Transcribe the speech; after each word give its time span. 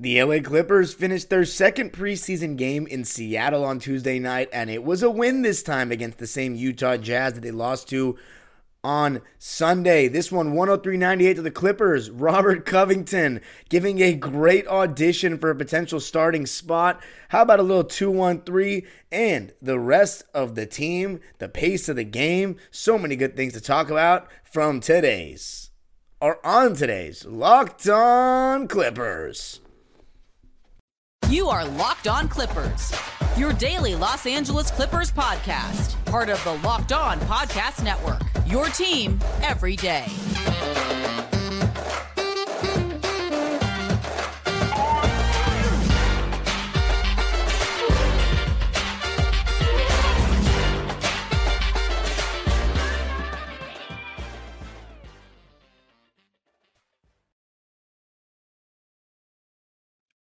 The 0.00 0.22
LA 0.22 0.38
Clippers 0.38 0.94
finished 0.94 1.28
their 1.28 1.44
second 1.44 1.92
preseason 1.92 2.56
game 2.56 2.86
in 2.86 3.04
Seattle 3.04 3.64
on 3.64 3.80
Tuesday 3.80 4.20
night, 4.20 4.48
and 4.52 4.70
it 4.70 4.84
was 4.84 5.02
a 5.02 5.10
win 5.10 5.42
this 5.42 5.60
time 5.60 5.90
against 5.90 6.18
the 6.18 6.26
same 6.28 6.54
Utah 6.54 6.96
Jazz 6.96 7.32
that 7.32 7.40
they 7.40 7.50
lost 7.50 7.88
to 7.88 8.16
on 8.84 9.22
Sunday. 9.40 10.06
This 10.06 10.30
one 10.30 10.52
103.98 10.52 11.34
to 11.34 11.42
the 11.42 11.50
Clippers. 11.50 12.10
Robert 12.12 12.64
Covington 12.64 13.40
giving 13.68 14.00
a 14.00 14.14
great 14.14 14.68
audition 14.68 15.36
for 15.36 15.50
a 15.50 15.56
potential 15.56 15.98
starting 15.98 16.46
spot. 16.46 17.02
How 17.30 17.42
about 17.42 17.58
a 17.58 17.64
little 17.64 17.82
2-1-3 17.82 18.86
and 19.10 19.52
the 19.60 19.80
rest 19.80 20.22
of 20.32 20.54
the 20.54 20.66
team, 20.66 21.18
the 21.38 21.48
pace 21.48 21.88
of 21.88 21.96
the 21.96 22.04
game, 22.04 22.54
so 22.70 22.98
many 22.98 23.16
good 23.16 23.34
things 23.34 23.52
to 23.54 23.60
talk 23.60 23.90
about 23.90 24.28
from 24.44 24.78
today's 24.78 25.70
or 26.20 26.38
on 26.46 26.74
today's 26.74 27.24
Locked 27.24 27.88
On 27.88 28.68
Clippers. 28.68 29.58
You 31.28 31.48
are 31.48 31.62
Locked 31.62 32.08
On 32.08 32.26
Clippers, 32.26 32.90
your 33.36 33.52
daily 33.52 33.94
Los 33.94 34.24
Angeles 34.24 34.70
Clippers 34.70 35.12
podcast, 35.12 36.02
part 36.06 36.30
of 36.30 36.42
the 36.42 36.54
Locked 36.66 36.92
On 36.92 37.20
Podcast 37.20 37.84
Network. 37.84 38.22
Your 38.46 38.68
team 38.68 39.18
every 39.42 39.76
day. 39.76 40.06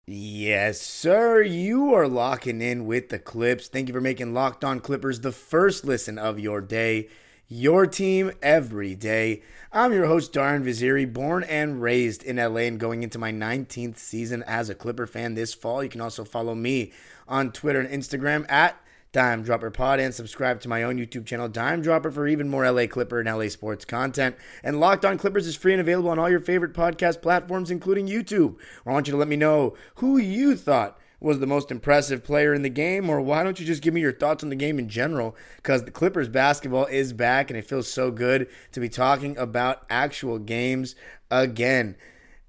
Yes, 0.08 0.80
sir. 0.80 1.42
You 1.42 1.92
are 1.92 2.06
locking 2.06 2.60
in 2.60 2.86
with 2.86 3.08
the 3.08 3.18
Clips. 3.18 3.66
Thank 3.66 3.88
you 3.88 3.92
for 3.92 4.00
making 4.00 4.32
Locked 4.32 4.62
On 4.62 4.78
Clippers 4.78 5.18
the 5.18 5.32
first 5.32 5.84
listen 5.84 6.16
of 6.16 6.38
your 6.38 6.60
day. 6.60 7.08
Your 7.48 7.88
team 7.88 8.30
every 8.40 8.94
day. 8.94 9.42
I'm 9.72 9.92
your 9.92 10.06
host, 10.06 10.32
Darian 10.32 10.64
Vaziri, 10.64 11.12
born 11.12 11.42
and 11.42 11.82
raised 11.82 12.22
in 12.22 12.36
LA 12.36 12.60
and 12.60 12.78
going 12.78 13.02
into 13.02 13.18
my 13.18 13.32
19th 13.32 13.98
season 13.98 14.44
as 14.44 14.70
a 14.70 14.76
Clipper 14.76 15.08
fan 15.08 15.34
this 15.34 15.54
fall. 15.54 15.82
You 15.82 15.88
can 15.88 16.00
also 16.00 16.24
follow 16.24 16.54
me 16.54 16.92
on 17.26 17.50
Twitter 17.50 17.80
and 17.80 17.90
Instagram 17.90 18.48
at 18.48 18.80
Dime 19.16 19.42
Dropper 19.42 19.70
Pod 19.70 19.98
and 19.98 20.12
subscribe 20.12 20.60
to 20.60 20.68
my 20.68 20.82
own 20.82 20.98
YouTube 20.98 21.24
channel, 21.24 21.48
Dime 21.48 21.80
Dropper, 21.80 22.10
for 22.10 22.28
even 22.28 22.50
more 22.50 22.70
LA 22.70 22.86
Clipper 22.86 23.18
and 23.18 23.26
LA 23.26 23.48
sports 23.48 23.86
content. 23.86 24.36
And 24.62 24.78
Locked 24.78 25.06
On 25.06 25.16
Clippers 25.16 25.46
is 25.46 25.56
free 25.56 25.72
and 25.72 25.80
available 25.80 26.10
on 26.10 26.18
all 26.18 26.28
your 26.28 26.38
favorite 26.38 26.74
podcast 26.74 27.22
platforms, 27.22 27.70
including 27.70 28.08
YouTube. 28.08 28.56
I 28.84 28.92
want 28.92 29.06
you 29.06 29.12
to 29.12 29.16
let 29.16 29.28
me 29.28 29.36
know 29.36 29.74
who 29.94 30.18
you 30.18 30.54
thought 30.54 31.00
was 31.18 31.38
the 31.38 31.46
most 31.46 31.70
impressive 31.70 32.24
player 32.24 32.52
in 32.52 32.60
the 32.60 32.68
game, 32.68 33.08
or 33.08 33.22
why 33.22 33.42
don't 33.42 33.58
you 33.58 33.64
just 33.64 33.80
give 33.80 33.94
me 33.94 34.02
your 34.02 34.12
thoughts 34.12 34.44
on 34.44 34.50
the 34.50 34.54
game 34.54 34.78
in 34.78 34.86
general? 34.86 35.34
Because 35.56 35.84
the 35.84 35.90
Clippers 35.90 36.28
basketball 36.28 36.84
is 36.84 37.14
back, 37.14 37.48
and 37.48 37.58
it 37.58 37.66
feels 37.66 37.90
so 37.90 38.10
good 38.10 38.46
to 38.72 38.80
be 38.80 38.90
talking 38.90 39.34
about 39.38 39.86
actual 39.88 40.38
games 40.38 40.94
again. 41.30 41.96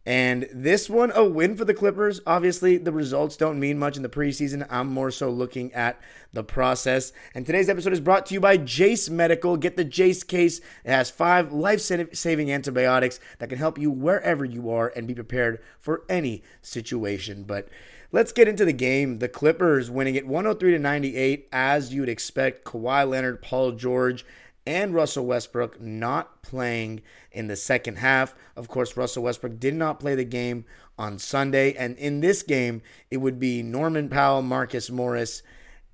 And 0.07 0.47
this 0.53 0.89
one, 0.89 1.11
a 1.13 1.25
win 1.25 1.57
for 1.57 1.65
the 1.65 1.73
Clippers. 1.73 2.21
Obviously, 2.25 2.77
the 2.77 2.93
results 2.93 3.35
don't 3.35 3.59
mean 3.59 3.77
much 3.77 3.97
in 3.97 4.03
the 4.03 4.09
preseason. 4.09 4.65
I'm 4.69 4.87
more 4.87 5.11
so 5.11 5.29
looking 5.29 5.73
at 5.73 5.99
the 6.31 6.45
process. 6.45 7.11
And 7.35 7.45
today's 7.45 7.67
episode 7.67 7.91
is 7.91 7.99
brought 7.99 8.25
to 8.27 8.33
you 8.33 8.39
by 8.39 8.55
Jase 8.55 9.09
Medical. 9.09 9.57
Get 9.57 9.75
the 9.75 9.83
Jase 9.83 10.23
case. 10.23 10.59
It 10.85 10.91
has 10.91 11.09
five 11.09 11.51
life 11.51 11.81
saving 11.81 12.49
antibiotics 12.49 13.19
that 13.39 13.49
can 13.49 13.57
help 13.57 13.77
you 13.77 13.91
wherever 13.91 14.45
you 14.45 14.69
are 14.69 14.93
and 14.95 15.09
be 15.09 15.13
prepared 15.13 15.61
for 15.77 16.05
any 16.07 16.41
situation. 16.61 17.43
But 17.43 17.67
let's 18.13 18.31
get 18.31 18.47
into 18.47 18.63
the 18.63 18.71
game. 18.71 19.19
The 19.19 19.27
Clippers 19.27 19.91
winning 19.91 20.15
it 20.15 20.25
103 20.25 20.71
to 20.71 20.79
98, 20.79 21.49
as 21.51 21.93
you'd 21.93 22.07
expect. 22.07 22.63
Kawhi 22.63 23.09
Leonard, 23.09 23.41
Paul 23.41 23.73
George, 23.73 24.25
and 24.67 24.93
Russell 24.93 25.25
Westbrook 25.25 25.79
not 25.79 26.43
playing 26.43 27.01
in 27.31 27.47
the 27.47 27.55
second 27.55 27.99
half. 27.99 28.35
Of 28.53 28.67
course, 28.67 28.97
Russell 28.97 29.23
Westbrook 29.23 29.61
did 29.61 29.73
not 29.73 29.97
play 29.97 30.13
the 30.13 30.25
game 30.25 30.65
on 30.99 31.19
Sunday. 31.19 31.73
And 31.73 31.97
in 31.97 32.19
this 32.19 32.43
game, 32.43 32.81
it 33.09 33.17
would 33.17 33.39
be 33.39 33.63
Norman 33.63 34.09
Powell, 34.09 34.41
Marcus 34.41 34.89
Morris, 34.89 35.41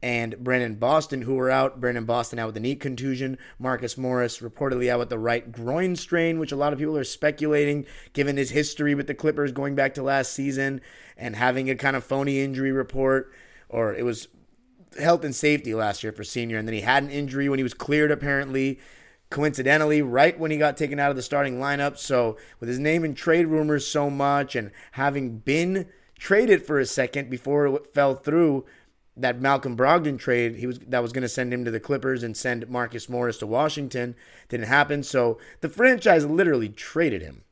and 0.02 0.40
Brandon 0.40 0.74
Boston 0.74 1.22
who 1.22 1.36
were 1.36 1.52
out. 1.52 1.80
Brandon 1.80 2.04
Boston 2.04 2.40
out 2.40 2.48
with 2.48 2.58
a 2.58 2.60
knee 2.60 2.76
contusion. 2.76 3.38
Marcus 3.60 3.96
Morris 3.96 4.40
reportedly 4.40 4.90
out 4.90 5.00
with 5.00 5.10
the 5.10 5.20
right 5.20 5.52
groin 5.52 5.96
strain, 5.96 6.40
which 6.40 6.52
a 6.52 6.58
lot 6.58 6.74
of 6.74 6.80
people 6.80 6.98
are 6.98 7.04
speculating, 7.04 7.86
given 8.14 8.38
his 8.38 8.50
history 8.50 8.96
with 8.96 9.06
the 9.06 9.14
Clippers 9.14 9.52
going 9.52 9.76
back 9.76 9.94
to 9.94 10.02
last 10.02 10.34
season 10.34 10.82
and 11.16 11.36
having 11.36 11.70
a 11.70 11.76
kind 11.76 11.96
of 11.96 12.04
phony 12.04 12.42
injury 12.42 12.72
report. 12.72 13.32
Or 13.70 13.94
it 13.94 14.04
was 14.04 14.30
health 14.98 15.24
and 15.24 15.36
safety 15.36 15.74
last 15.74 16.04
year 16.04 16.12
for 16.12 16.24
senior, 16.24 16.58
and 16.58 16.68
then 16.68 16.76
he 16.76 16.82
had 16.82 17.04
an 17.04 17.10
injury 17.10 17.50
when 17.50 17.60
he 17.60 17.64
was 17.64 17.74
cleared 17.74 18.12
apparently. 18.12 18.80
Coincidentally, 19.30 20.02
right 20.04 20.38
when 20.40 20.52
he 20.52 20.58
got 20.58 20.78
taken 20.78 21.00
out 21.00 21.10
of 21.10 21.16
the 21.16 21.24
starting 21.24 21.58
lineup. 21.58 21.98
So, 21.98 22.38
with 22.60 22.70
his 22.70 22.78
name 22.78 23.04
in 23.04 23.16
trade 23.16 23.48
rumors 23.48 23.88
so 23.88 24.12
much 24.12 24.56
and 24.56 24.70
having 24.92 25.40
been 25.40 25.88
traded 26.20 26.64
for 26.64 26.80
a 26.80 26.86
second 26.86 27.32
before 27.32 27.66
it 27.66 27.94
fell 27.96 28.14
through, 28.14 28.66
that 29.16 29.40
Malcolm 29.40 29.78
Brogdon 29.78 30.18
trade, 30.18 30.56
he 30.56 30.68
was 30.68 30.80
that 30.80 31.02
was 31.02 31.14
going 31.14 31.24
to 31.24 31.30
send 31.30 31.54
him 31.54 31.66
to 31.66 31.72
the 31.72 31.80
Clippers 31.80 32.24
and 32.24 32.36
send 32.36 32.70
Marcus 32.70 33.08
Morris 33.08 33.38
to 33.40 33.48
Washington, 33.48 34.16
didn't 34.50 34.68
happen. 34.68 35.04
So 35.04 35.38
the 35.62 35.70
franchise 35.70 36.26
literally 36.26 36.70
traded 36.70 37.22
him. 37.22 37.44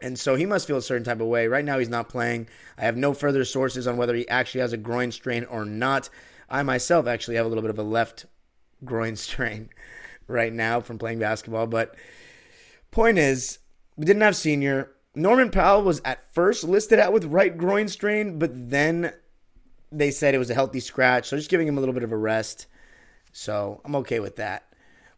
And 0.00 0.18
so 0.18 0.34
he 0.34 0.46
must 0.46 0.66
feel 0.66 0.78
a 0.78 0.82
certain 0.82 1.04
type 1.04 1.20
of 1.20 1.26
way. 1.26 1.46
Right 1.46 1.64
now, 1.64 1.78
he's 1.78 1.90
not 1.90 2.08
playing. 2.08 2.48
I 2.78 2.82
have 2.82 2.96
no 2.96 3.12
further 3.12 3.44
sources 3.44 3.86
on 3.86 3.98
whether 3.98 4.14
he 4.14 4.26
actually 4.28 4.62
has 4.62 4.72
a 4.72 4.78
groin 4.78 5.12
strain 5.12 5.44
or 5.44 5.66
not. 5.66 6.08
I 6.50 6.62
myself 6.62 7.06
actually 7.06 7.36
have 7.36 7.46
a 7.46 7.48
little 7.48 7.62
bit 7.62 7.70
of 7.70 7.78
a 7.78 7.82
left 7.82 8.26
groin 8.84 9.16
strain 9.16 9.70
right 10.26 10.52
now 10.52 10.80
from 10.80 10.98
playing 10.98 11.18
basketball. 11.18 11.66
But 11.66 11.94
point 12.90 13.18
is, 13.18 13.58
we 13.96 14.04
didn't 14.04 14.22
have 14.22 14.36
senior. 14.36 14.90
Norman 15.14 15.50
Powell 15.50 15.82
was 15.82 16.00
at 16.04 16.32
first 16.32 16.64
listed 16.64 16.98
out 16.98 17.12
with 17.12 17.24
right 17.24 17.56
groin 17.56 17.88
strain, 17.88 18.38
but 18.38 18.70
then 18.70 19.12
they 19.92 20.10
said 20.10 20.34
it 20.34 20.38
was 20.38 20.50
a 20.50 20.54
healthy 20.54 20.80
scratch. 20.80 21.28
So 21.28 21.36
just 21.36 21.50
giving 21.50 21.66
him 21.66 21.76
a 21.76 21.80
little 21.80 21.94
bit 21.94 22.04
of 22.04 22.12
a 22.12 22.16
rest. 22.16 22.66
So 23.32 23.80
I'm 23.84 23.96
okay 23.96 24.20
with 24.20 24.36
that. 24.36 24.72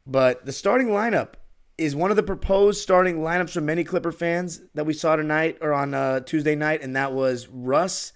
But 0.06 0.46
the 0.46 0.52
starting 0.52 0.88
lineup 0.88 1.34
is 1.78 1.94
one 1.96 2.10
of 2.10 2.16
the 2.16 2.22
proposed 2.22 2.80
starting 2.80 3.18
lineups 3.18 3.50
for 3.50 3.60
many 3.60 3.84
Clipper 3.84 4.12
fans 4.12 4.62
that 4.74 4.86
we 4.86 4.92
saw 4.92 5.16
tonight 5.16 5.58
or 5.60 5.72
on 5.72 5.94
uh, 5.94 6.20
Tuesday 6.20 6.54
night, 6.54 6.82
and 6.82 6.94
that 6.96 7.12
was 7.12 7.48
Russ 7.48 8.12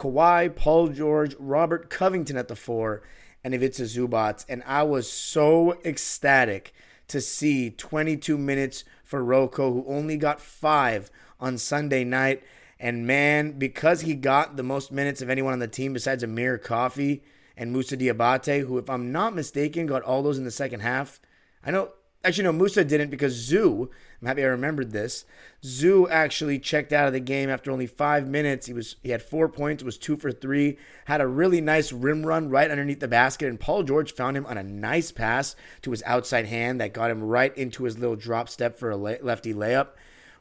Kawhi, 0.00 0.56
Paul 0.56 0.88
George, 0.88 1.36
Robert 1.38 1.90
Covington 1.90 2.38
at 2.38 2.48
the 2.48 2.56
four, 2.56 3.02
and 3.44 3.54
Ivica 3.54 3.82
Zubac. 3.82 4.46
And 4.48 4.62
I 4.64 4.82
was 4.82 5.10
so 5.12 5.78
ecstatic 5.84 6.72
to 7.08 7.20
see 7.20 7.70
22 7.70 8.38
minutes 8.38 8.84
for 9.04 9.22
Rocco, 9.22 9.72
who 9.72 9.84
only 9.86 10.16
got 10.16 10.40
five 10.40 11.10
on 11.38 11.58
Sunday 11.58 12.02
night. 12.02 12.42
And 12.78 13.06
man, 13.06 13.58
because 13.58 14.00
he 14.00 14.14
got 14.14 14.56
the 14.56 14.62
most 14.62 14.90
minutes 14.90 15.20
of 15.20 15.28
anyone 15.28 15.52
on 15.52 15.58
the 15.58 15.68
team 15.68 15.92
besides 15.92 16.22
Amir 16.22 16.56
Coffey 16.56 17.22
and 17.54 17.70
Moussa 17.70 17.94
Diabate, 17.94 18.66
who, 18.66 18.78
if 18.78 18.88
I'm 18.88 19.12
not 19.12 19.34
mistaken, 19.34 19.84
got 19.84 20.02
all 20.02 20.22
those 20.22 20.38
in 20.38 20.44
the 20.44 20.50
second 20.50 20.80
half. 20.80 21.20
I 21.62 21.70
know 21.70 21.90
Actually, 22.22 22.44
no, 22.44 22.52
Moussa 22.52 22.84
didn't 22.84 23.10
because 23.10 23.32
Zoo, 23.32 23.90
I'm 24.20 24.28
happy 24.28 24.42
I 24.42 24.48
remembered 24.48 24.92
this. 24.92 25.24
Zoo 25.64 26.06
actually 26.08 26.58
checked 26.58 26.92
out 26.92 27.06
of 27.06 27.14
the 27.14 27.20
game 27.20 27.48
after 27.48 27.70
only 27.70 27.86
five 27.86 28.28
minutes. 28.28 28.66
He 28.66 28.74
was 28.74 28.96
he 29.02 29.08
had 29.08 29.22
four 29.22 29.48
points, 29.48 29.82
was 29.82 29.96
two 29.96 30.18
for 30.18 30.30
three, 30.30 30.76
had 31.06 31.22
a 31.22 31.26
really 31.26 31.62
nice 31.62 31.92
rim 31.92 32.26
run 32.26 32.50
right 32.50 32.70
underneath 32.70 33.00
the 33.00 33.08
basket, 33.08 33.48
and 33.48 33.58
Paul 33.58 33.84
George 33.84 34.12
found 34.12 34.36
him 34.36 34.44
on 34.44 34.58
a 34.58 34.62
nice 34.62 35.10
pass 35.12 35.56
to 35.80 35.92
his 35.92 36.02
outside 36.04 36.44
hand 36.44 36.78
that 36.80 36.92
got 36.92 37.10
him 37.10 37.22
right 37.22 37.56
into 37.56 37.84
his 37.84 37.98
little 37.98 38.16
drop 38.16 38.50
step 38.50 38.78
for 38.78 38.90
a 38.90 38.96
lefty 38.96 39.54
layup. 39.54 39.88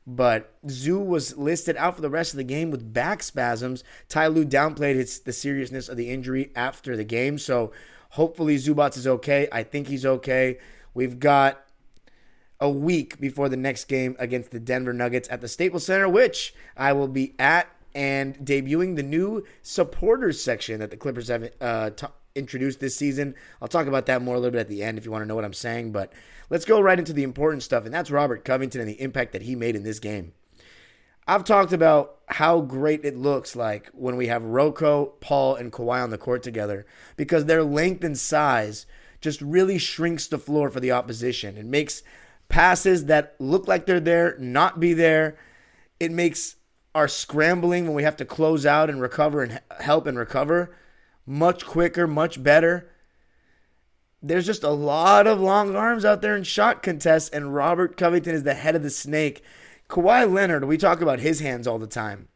But 0.06 0.52
Zoo 0.68 1.00
was 1.00 1.38
listed 1.38 1.78
out 1.78 1.96
for 1.96 2.02
the 2.02 2.10
rest 2.10 2.34
of 2.34 2.38
the 2.38 2.44
game 2.44 2.72
with 2.72 2.94
back 2.94 3.24
spasms. 3.24 3.86
Ty 4.10 4.28
Lue 4.28 4.46
downplayed 4.46 4.96
his, 4.96 5.20
the 5.22 5.32
seriousness 5.32 5.88
of 5.88 5.96
the 5.96 6.10
injury 6.10 6.52
after 6.56 6.98
the 6.98 7.06
game, 7.06 7.38
so 7.38 7.72
hopefully 8.12 8.58
Zubac 8.58 8.98
is 8.98 9.08
okay. 9.08 9.48
I 9.50 9.64
think 9.64 9.88
he's 9.88 10.06
okay. 10.06 10.58
We've 10.94 11.20
got 11.20 11.64
a 12.60 12.70
week 12.70 13.20
before 13.20 13.50
the 13.50 13.58
next 13.58 13.86
game 13.86 14.16
against 14.20 14.52
the 14.52 14.60
Denver 14.60 14.94
Nuggets 14.94 15.30
at 15.32 15.42
the 15.42 15.48
Staples 15.48 15.86
Center, 15.86 16.10
which 16.10 16.54
I 16.76 16.94
will 16.94 17.08
be 17.08 17.36
at 17.40 17.68
and 17.96 18.36
debuting 18.38 18.96
the 18.96 19.04
new 19.04 19.46
supporters 19.62 20.42
section 20.42 20.80
that 20.80 20.92
the 20.92 20.98
Clippers 20.98 21.30
have 21.30 21.50
uh, 21.60 21.90
t- 21.92 22.08
introduced 22.36 22.80
this 22.80 22.96
season. 22.96 23.36
I'll 23.62 23.68
talk 23.68 23.88
about 23.88 24.06
that 24.08 24.22
more 24.22 24.36
a 24.36 24.40
little 24.40 24.52
bit 24.52 24.62
at 24.62 24.68
the 24.68 24.84
end 24.84 24.98
if 24.98 25.06
you 25.06 25.12
want 25.12 25.24
to 25.24 25.28
know 25.28 25.36
what 25.36 25.46
I'm 25.46 25.54
saying. 25.54 25.92
But 25.92 26.14
let's 26.50 26.66
go 26.66 26.80
right 26.82 27.00
into 27.00 27.14
the 27.14 27.24
important 27.24 27.64
stuff, 27.64 27.86
and 27.86 27.94
that's 27.94 28.12
Robert 28.12 28.46
Covington 28.46 28.82
and 28.82 28.90
the 28.90 29.02
impact 29.02 29.34
that 29.34 29.44
he 29.44 29.56
made 29.56 29.76
in 29.76 29.84
this 29.84 30.00
game. 30.00 30.34
I've 31.28 31.44
talked 31.44 31.74
about 31.74 32.18
how 32.28 32.62
great 32.62 33.06
it 33.06 33.16
looks 33.16 33.56
like 33.56 33.90
when 33.94 34.16
we 34.16 34.28
have 34.28 34.44
Rocco, 34.44 35.14
Paul, 35.20 35.56
and 35.56 35.72
Kawhi 35.72 36.02
on 36.02 36.10
the 36.10 36.18
court 36.18 36.42
together 36.42 36.88
because 37.18 37.46
their 37.46 37.64
length 37.64 38.04
and 38.04 38.18
size 38.18 38.88
just 39.22 39.40
really 39.42 39.78
shrinks 39.78 40.26
the 40.26 40.40
floor 40.40 40.72
for 40.72 40.80
the 40.80 40.92
opposition. 40.92 41.56
It 41.56 41.66
makes 41.66 42.02
passes 42.50 43.06
that 43.06 43.36
look 43.40 43.68
like 43.68 43.86
they're 43.86 44.00
there 44.00 44.36
not 44.40 44.80
be 44.80 44.94
there. 44.94 45.38
It 46.00 46.12
makes 46.12 46.56
are 46.96 47.08
scrambling 47.08 47.86
when 47.86 47.94
we 47.94 48.04
have 48.04 48.18
to 48.18 48.26
close 48.26 48.66
out 48.66 48.90
and 48.90 49.02
recover 49.02 49.44
and 49.44 49.62
help 49.80 50.08
and 50.08 50.18
recover 50.18 50.76
much 51.26 51.66
quicker, 51.66 52.08
much 52.08 52.42
better. 52.42 52.90
There's 54.22 54.48
just 54.48 54.64
a 54.64 54.70
lot 54.70 55.28
of 55.28 55.40
long 55.40 55.76
arms 55.76 56.04
out 56.04 56.22
there 56.22 56.36
in 56.36 56.44
shot 56.44 56.82
contests, 56.84 57.30
and 57.30 57.54
Robert 57.54 57.96
Covington 57.96 58.34
is 58.34 58.44
the 58.44 58.56
head 58.56 58.76
of 58.76 58.84
the 58.84 58.90
snake. 58.90 59.44
Kawhi 59.88 60.30
Leonard, 60.30 60.66
we 60.66 60.78
talk 60.78 61.02
about 61.02 61.20
his 61.20 61.40
hands 61.40 61.68
all 61.68 61.80
the 61.80 61.88
time. 61.88 62.28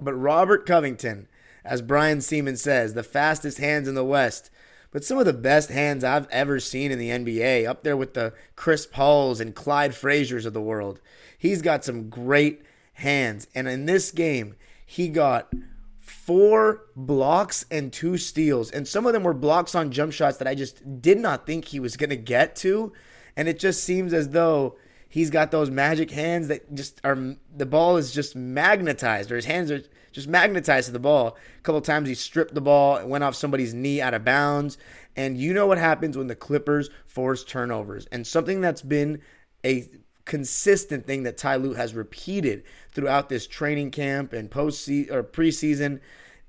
But 0.00 0.14
Robert 0.14 0.66
Covington, 0.66 1.28
as 1.64 1.82
Brian 1.82 2.18
Sieman 2.18 2.58
says, 2.58 2.94
the 2.94 3.02
fastest 3.02 3.58
hands 3.58 3.88
in 3.88 3.94
the 3.94 4.04
West, 4.04 4.50
but 4.90 5.04
some 5.04 5.18
of 5.18 5.26
the 5.26 5.32
best 5.32 5.70
hands 5.70 6.02
I've 6.02 6.28
ever 6.30 6.58
seen 6.58 6.90
in 6.90 6.98
the 6.98 7.10
NBA, 7.10 7.68
up 7.68 7.84
there 7.84 7.96
with 7.96 8.14
the 8.14 8.32
Chris 8.56 8.86
Pauls 8.86 9.40
and 9.40 9.54
Clyde 9.54 9.94
Frazier's 9.94 10.46
of 10.46 10.52
the 10.52 10.60
world. 10.60 11.00
He's 11.38 11.62
got 11.62 11.84
some 11.84 12.08
great 12.10 12.62
hands. 12.94 13.46
And 13.54 13.68
in 13.68 13.86
this 13.86 14.10
game, 14.10 14.56
he 14.84 15.08
got 15.08 15.52
four 16.00 16.82
blocks 16.96 17.64
and 17.70 17.92
two 17.92 18.16
steals. 18.18 18.70
And 18.70 18.86
some 18.86 19.06
of 19.06 19.12
them 19.12 19.22
were 19.22 19.34
blocks 19.34 19.74
on 19.74 19.92
jump 19.92 20.12
shots 20.12 20.38
that 20.38 20.48
I 20.48 20.54
just 20.54 21.00
did 21.00 21.18
not 21.18 21.46
think 21.46 21.66
he 21.66 21.80
was 21.80 21.96
going 21.96 22.10
to 22.10 22.16
get 22.16 22.56
to. 22.56 22.92
And 23.36 23.48
it 23.48 23.58
just 23.58 23.84
seems 23.84 24.12
as 24.12 24.30
though 24.30 24.76
he's 25.08 25.30
got 25.30 25.50
those 25.50 25.70
magic 25.70 26.10
hands 26.10 26.48
that 26.48 26.74
just 26.74 27.00
are, 27.04 27.36
the 27.56 27.66
ball 27.66 27.96
is 27.96 28.12
just 28.12 28.34
magnetized, 28.34 29.30
or 29.30 29.36
his 29.36 29.44
hands 29.44 29.70
are 29.70 29.82
just 30.12 30.28
magnetized 30.28 30.86
to 30.86 30.92
the 30.92 30.98
ball. 30.98 31.36
A 31.58 31.62
couple 31.62 31.80
times 31.80 32.08
he 32.08 32.14
stripped 32.14 32.54
the 32.54 32.60
ball 32.60 32.96
and 32.96 33.10
went 33.10 33.24
off 33.24 33.34
somebody's 33.34 33.74
knee 33.74 34.00
out 34.00 34.14
of 34.14 34.24
bounds. 34.24 34.78
And 35.16 35.36
you 35.36 35.52
know 35.52 35.66
what 35.66 35.78
happens 35.78 36.16
when 36.16 36.26
the 36.28 36.36
Clippers 36.36 36.90
force 37.06 37.44
turnovers. 37.44 38.06
And 38.06 38.26
something 38.26 38.60
that's 38.60 38.82
been 38.82 39.20
a 39.64 39.88
consistent 40.24 41.06
thing 41.06 41.24
that 41.24 41.36
Ty 41.36 41.56
Lue 41.56 41.74
has 41.74 41.94
repeated 41.94 42.62
throughout 42.92 43.28
this 43.28 43.46
training 43.46 43.90
camp 43.90 44.32
and 44.32 44.50
post 44.50 44.88
or 44.88 45.24
preseason 45.24 46.00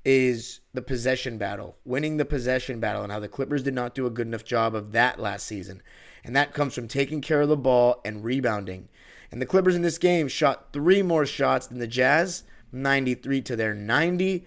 is 0.03 0.59
the 0.73 0.81
possession 0.81 1.37
battle, 1.37 1.77
winning 1.85 2.17
the 2.17 2.25
possession 2.25 2.79
battle, 2.79 3.03
and 3.03 3.11
how 3.11 3.19
the 3.19 3.27
Clippers 3.27 3.63
did 3.63 3.73
not 3.73 3.93
do 3.93 4.05
a 4.05 4.11
good 4.11 4.27
enough 4.27 4.43
job 4.43 4.73
of 4.73 4.91
that 4.91 5.19
last 5.19 5.45
season. 5.45 5.81
And 6.23 6.35
that 6.35 6.53
comes 6.53 6.73
from 6.73 6.87
taking 6.87 7.21
care 7.21 7.41
of 7.41 7.49
the 7.49 7.57
ball 7.57 8.01
and 8.05 8.23
rebounding. 8.23 8.89
And 9.31 9.41
the 9.41 9.45
Clippers 9.45 9.75
in 9.75 9.81
this 9.81 9.97
game 9.97 10.27
shot 10.27 10.73
three 10.73 11.01
more 11.01 11.25
shots 11.25 11.67
than 11.67 11.79
the 11.79 11.87
Jazz, 11.87 12.43
93 12.71 13.41
to 13.41 13.55
their 13.55 13.73
90. 13.73 14.45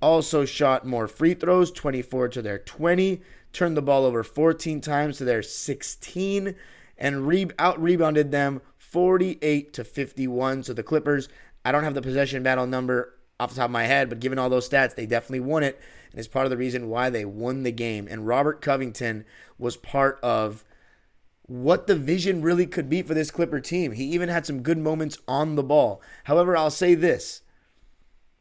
Also 0.00 0.44
shot 0.44 0.86
more 0.86 1.08
free 1.08 1.34
throws, 1.34 1.70
24 1.70 2.28
to 2.28 2.42
their 2.42 2.58
20. 2.58 3.20
Turned 3.52 3.76
the 3.76 3.82
ball 3.82 4.04
over 4.04 4.22
14 4.22 4.80
times 4.80 5.18
to 5.18 5.24
their 5.24 5.42
16 5.42 6.54
and 6.98 7.26
re- 7.26 7.50
out 7.58 7.80
rebounded 7.80 8.30
them 8.30 8.60
48 8.76 9.72
to 9.72 9.84
51. 9.84 10.64
So 10.64 10.72
the 10.72 10.82
Clippers, 10.82 11.28
I 11.64 11.72
don't 11.72 11.84
have 11.84 11.94
the 11.94 12.02
possession 12.02 12.42
battle 12.42 12.66
number 12.66 13.14
off 13.40 13.50
the 13.50 13.56
top 13.56 13.66
of 13.66 13.70
my 13.70 13.84
head, 13.84 14.08
but 14.08 14.20
given 14.20 14.38
all 14.38 14.50
those 14.50 14.68
stats, 14.68 14.94
they 14.94 15.06
definitely 15.06 15.40
won 15.40 15.62
it. 15.62 15.80
And 16.10 16.18
it's 16.18 16.28
part 16.28 16.46
of 16.46 16.50
the 16.50 16.56
reason 16.56 16.88
why 16.88 17.10
they 17.10 17.24
won 17.24 17.62
the 17.62 17.72
game. 17.72 18.08
And 18.10 18.26
Robert 18.26 18.60
Covington 18.60 19.24
was 19.58 19.76
part 19.76 20.18
of 20.22 20.64
what 21.48 21.86
the 21.86 21.96
vision 21.96 22.42
really 22.42 22.66
could 22.66 22.88
be 22.88 23.02
for 23.02 23.14
this 23.14 23.30
Clipper 23.30 23.58
team. 23.58 23.92
He 23.92 24.04
even 24.04 24.28
had 24.28 24.46
some 24.46 24.62
good 24.62 24.78
moments 24.78 25.18
on 25.26 25.56
the 25.56 25.62
ball. 25.62 26.00
However, 26.24 26.56
I'll 26.56 26.70
say 26.70 26.94
this. 26.94 27.42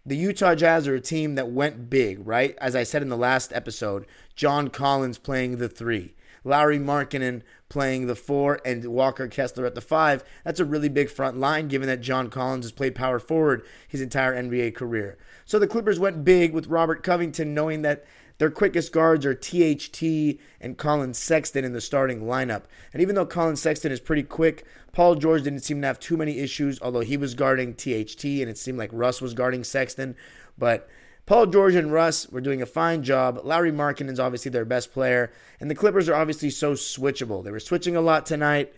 The 0.06 0.18
Utah 0.18 0.56
Jazz 0.56 0.88
are 0.88 0.96
a 0.96 1.02
team 1.02 1.36
that 1.36 1.50
went 1.50 1.90
big, 1.90 2.26
right? 2.26 2.56
As 2.60 2.76
I 2.76 2.84
said 2.84 3.02
in 3.02 3.10
the 3.10 3.18
last 3.18 3.52
episode, 3.54 4.06
John 4.36 4.70
Collins 4.70 5.18
playing 5.18 5.58
the 5.58 5.70
three. 5.70 6.16
Lauri 6.44 6.80
Markkanen 6.80 7.42
playing 7.70 8.08
the 8.08 8.16
four 8.16 8.60
and 8.64 8.86
Walker 8.86 9.28
Kessler 9.28 9.66
at 9.66 9.76
the 9.76 9.82
five. 9.82 10.24
That's 10.46 10.60
a 10.60 10.66
really 10.66 10.90
big 10.90 11.10
front 11.10 11.38
line 11.38 11.68
given 11.68 11.88
that 11.88 12.02
John 12.02 12.30
Collins 12.30 12.66
has 12.66 12.72
played 12.72 12.96
power 12.96 13.20
forward 13.20 13.66
his 13.88 14.02
entire 14.02 14.34
NBA 14.34 14.76
career. 14.76 15.18
So 15.46 15.60
the 15.60 15.68
Clippers 15.68 16.00
went 16.00 16.24
big 16.24 16.54
with 16.54 16.68
Robert 16.68 17.04
Covington, 17.04 17.54
knowing 17.54 17.82
that 17.82 18.06
their 18.38 18.52
quickest 18.52 18.92
guards 18.92 19.26
are 19.26 19.34
THT 19.34 20.40
and 20.62 20.78
Collin 20.78 21.14
Sexton 21.14 21.66
in 21.66 21.74
the 21.74 21.82
starting 21.82 22.22
lineup. 22.22 22.64
And 22.94 23.02
even 23.02 23.16
though 23.16 23.26
Collin 23.26 23.56
Sexton 23.56 23.92
is 23.92 24.00
pretty 24.00 24.24
quick, 24.24 24.66
Paul 24.92 25.16
George 25.16 25.44
didn't 25.44 25.62
seem 25.62 25.82
to 25.82 25.88
have 25.88 26.00
too 26.00 26.18
many 26.18 26.40
issues, 26.40 26.80
although 26.82 27.02
he 27.02 27.18
was 27.18 27.34
guarding 27.34 27.74
THT 27.74 28.24
and 28.26 28.50
it 28.50 28.58
seemed 28.58 28.78
like 28.78 28.90
Russ 28.94 29.22
was 29.22 29.34
guarding 29.34 29.64
Sexton. 29.64 30.16
But 30.58 30.88
Paul 31.26 31.48
George 31.48 31.76
and 31.76 31.92
Russ 31.92 32.30
were 32.30 32.42
doing 32.42 32.62
a 32.62 32.68
fine 32.68 33.04
job. 33.04 33.42
Lauri 33.44 33.72
Markin 33.72 34.08
is 34.08 34.20
obviously 34.20 34.50
their 34.50 34.66
best 34.66 34.94
player. 34.94 35.32
And 35.60 35.70
the 35.70 35.76
Clippers 35.76 36.08
are 36.08 36.16
obviously 36.16 36.50
so 36.50 36.74
switchable. 36.74 37.44
They 37.44 37.52
were 37.52 37.60
switching 37.60 37.96
a 37.96 38.02
lot 38.02 38.26
tonight 38.26 38.74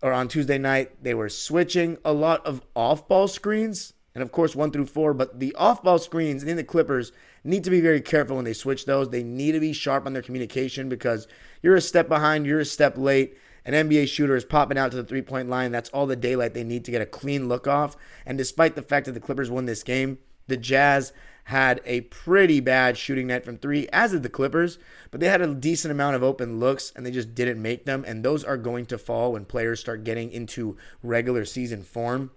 or 0.00 0.12
on 0.12 0.28
Tuesday 0.28 0.58
night. 0.58 1.02
They 1.02 1.14
were 1.14 1.28
switching 1.28 1.98
a 2.04 2.12
lot 2.12 2.44
of 2.46 2.62
off 2.76 3.08
ball 3.08 3.26
screens. 3.26 3.94
And 4.14 4.22
of 4.22 4.30
course, 4.30 4.54
one 4.54 4.70
through 4.70 4.86
four. 4.86 5.12
But 5.12 5.40
the 5.40 5.54
off 5.56 5.82
ball 5.82 5.98
screens 5.98 6.44
in 6.44 6.56
the 6.56 6.64
Clippers 6.64 7.10
need 7.44 7.64
to 7.64 7.70
be 7.70 7.80
very 7.80 8.00
careful 8.00 8.36
when 8.36 8.44
they 8.44 8.52
switch 8.52 8.86
those. 8.86 9.10
They 9.10 9.22
need 9.22 9.52
to 9.52 9.60
be 9.60 9.72
sharp 9.72 10.06
on 10.06 10.12
their 10.12 10.22
communication 10.22 10.88
because 10.88 11.26
you're 11.62 11.76
a 11.76 11.80
step 11.80 12.08
behind, 12.08 12.46
you're 12.46 12.60
a 12.60 12.64
step 12.64 12.96
late. 12.96 13.36
An 13.64 13.74
NBA 13.74 14.08
shooter 14.08 14.34
is 14.34 14.44
popping 14.44 14.78
out 14.78 14.90
to 14.90 14.96
the 14.96 15.04
three 15.04 15.22
point 15.22 15.48
line. 15.48 15.70
That's 15.70 15.90
all 15.90 16.06
the 16.06 16.16
daylight 16.16 16.54
they 16.54 16.64
need 16.64 16.84
to 16.84 16.90
get 16.90 17.02
a 17.02 17.06
clean 17.06 17.48
look 17.48 17.66
off. 17.66 17.96
And 18.26 18.36
despite 18.36 18.74
the 18.74 18.82
fact 18.82 19.06
that 19.06 19.12
the 19.12 19.20
Clippers 19.20 19.50
won 19.50 19.66
this 19.66 19.82
game, 19.82 20.18
the 20.48 20.56
Jazz 20.56 21.12
had 21.44 21.80
a 21.84 22.02
pretty 22.02 22.60
bad 22.60 22.96
shooting 22.96 23.26
night 23.26 23.44
from 23.44 23.58
three, 23.58 23.88
as 23.92 24.12
did 24.12 24.22
the 24.22 24.28
Clippers, 24.28 24.78
but 25.10 25.20
they 25.20 25.28
had 25.28 25.40
a 25.40 25.54
decent 25.54 25.90
amount 25.90 26.16
of 26.16 26.22
open 26.22 26.60
looks 26.60 26.92
and 26.94 27.04
they 27.04 27.10
just 27.10 27.34
didn't 27.34 27.60
make 27.60 27.84
them. 27.84 28.04
And 28.06 28.24
those 28.24 28.44
are 28.44 28.56
going 28.56 28.86
to 28.86 28.98
fall 28.98 29.32
when 29.32 29.44
players 29.44 29.80
start 29.80 30.04
getting 30.04 30.30
into 30.30 30.76
regular 31.02 31.44
season 31.44 31.82
form. 31.82 32.30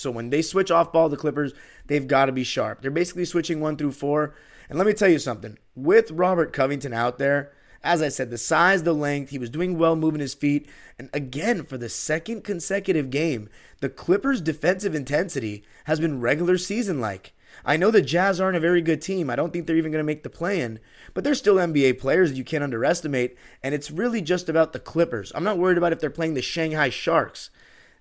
So 0.00 0.10
when 0.10 0.30
they 0.30 0.42
switch 0.42 0.70
off 0.70 0.92
ball, 0.92 1.08
the 1.08 1.16
Clippers, 1.16 1.52
they've 1.86 2.06
got 2.06 2.26
to 2.26 2.32
be 2.32 2.44
sharp. 2.44 2.80
They're 2.80 2.90
basically 2.90 3.26
switching 3.26 3.60
one 3.60 3.76
through 3.76 3.92
four. 3.92 4.34
And 4.68 4.78
let 4.78 4.86
me 4.86 4.94
tell 4.94 5.08
you 5.08 5.18
something 5.18 5.58
with 5.74 6.10
Robert 6.10 6.52
Covington 6.52 6.92
out 6.92 7.18
there, 7.18 7.52
as 7.82 8.02
I 8.02 8.08
said, 8.08 8.30
the 8.30 8.38
size, 8.38 8.82
the 8.82 8.92
length, 8.92 9.30
he 9.30 9.38
was 9.38 9.50
doing 9.50 9.78
well 9.78 9.96
moving 9.96 10.20
his 10.20 10.34
feet. 10.34 10.68
And 10.98 11.08
again, 11.12 11.64
for 11.64 11.78
the 11.78 11.88
second 11.88 12.44
consecutive 12.44 13.10
game, 13.10 13.48
the 13.80 13.88
Clippers' 13.88 14.40
defensive 14.40 14.94
intensity 14.94 15.64
has 15.84 15.98
been 15.98 16.20
regular 16.20 16.58
season 16.58 17.00
like. 17.00 17.32
I 17.64 17.76
know 17.76 17.90
the 17.90 18.00
Jazz 18.00 18.40
aren't 18.40 18.56
a 18.56 18.60
very 18.60 18.80
good 18.80 19.02
team. 19.02 19.28
I 19.28 19.36
don't 19.36 19.52
think 19.52 19.66
they're 19.66 19.76
even 19.76 19.90
going 19.90 20.00
to 20.00 20.06
make 20.06 20.22
the 20.22 20.30
play 20.30 20.60
in, 20.60 20.78
but 21.14 21.24
they're 21.24 21.34
still 21.34 21.56
NBA 21.56 21.98
players 21.98 22.30
that 22.30 22.36
you 22.36 22.44
can't 22.44 22.64
underestimate. 22.64 23.36
And 23.62 23.74
it's 23.74 23.90
really 23.90 24.22
just 24.22 24.48
about 24.48 24.72
the 24.72 24.78
Clippers. 24.78 25.32
I'm 25.34 25.44
not 25.44 25.58
worried 25.58 25.78
about 25.78 25.92
if 25.92 26.00
they're 26.00 26.10
playing 26.10 26.34
the 26.34 26.42
Shanghai 26.42 26.90
Sharks. 26.90 27.50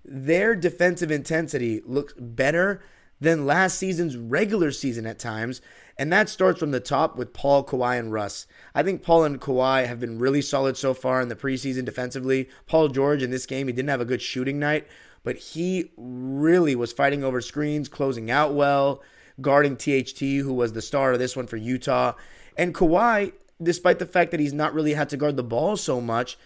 Their 0.03 0.55
defensive 0.55 1.11
intensity 1.11 1.81
looks 1.85 2.13
better 2.17 2.81
than 3.19 3.45
last 3.45 3.77
season's 3.77 4.15
regular 4.15 4.71
season 4.71 5.05
at 5.05 5.19
times. 5.19 5.61
And 5.97 6.11
that 6.13 6.29
starts 6.29 6.59
from 6.59 6.71
the 6.71 6.79
top 6.79 7.17
with 7.17 7.33
Paul, 7.33 7.65
Kawhi, 7.65 7.99
and 7.99 8.13
Russ. 8.13 8.47
I 8.73 8.83
think 8.83 9.03
Paul 9.03 9.25
and 9.25 9.41
Kawhi 9.41 9.85
have 9.85 9.99
been 9.99 10.19
really 10.19 10.41
solid 10.41 10.77
so 10.77 10.93
far 10.93 11.21
in 11.21 11.27
the 11.27 11.35
preseason 11.35 11.83
defensively. 11.83 12.47
Paul 12.65 12.87
George 12.87 13.21
in 13.21 13.31
this 13.31 13.45
game, 13.45 13.67
he 13.67 13.73
didn't 13.73 13.89
have 13.89 13.99
a 13.99 14.05
good 14.05 14.21
shooting 14.21 14.59
night, 14.59 14.87
but 15.23 15.35
he 15.35 15.91
really 15.97 16.75
was 16.75 16.93
fighting 16.93 17.23
over 17.23 17.41
screens, 17.41 17.89
closing 17.89 18.31
out 18.31 18.53
well 18.53 19.01
guarding 19.41 19.75
THT, 19.75 20.19
who 20.19 20.53
was 20.53 20.73
the 20.73 20.81
star 20.81 21.13
of 21.13 21.19
this 21.19 21.35
one 21.35 21.47
for 21.47 21.57
Utah. 21.57 22.13
And 22.57 22.73
Kawhi, 22.73 23.33
despite 23.61 23.99
the 23.99 24.05
fact 24.05 24.31
that 24.31 24.39
he's 24.39 24.53
not 24.53 24.73
really 24.73 24.93
had 24.93 25.09
to 25.09 25.17
guard 25.17 25.37
the 25.37 25.43
ball 25.43 25.77
so 25.77 26.01
much, 26.01 26.37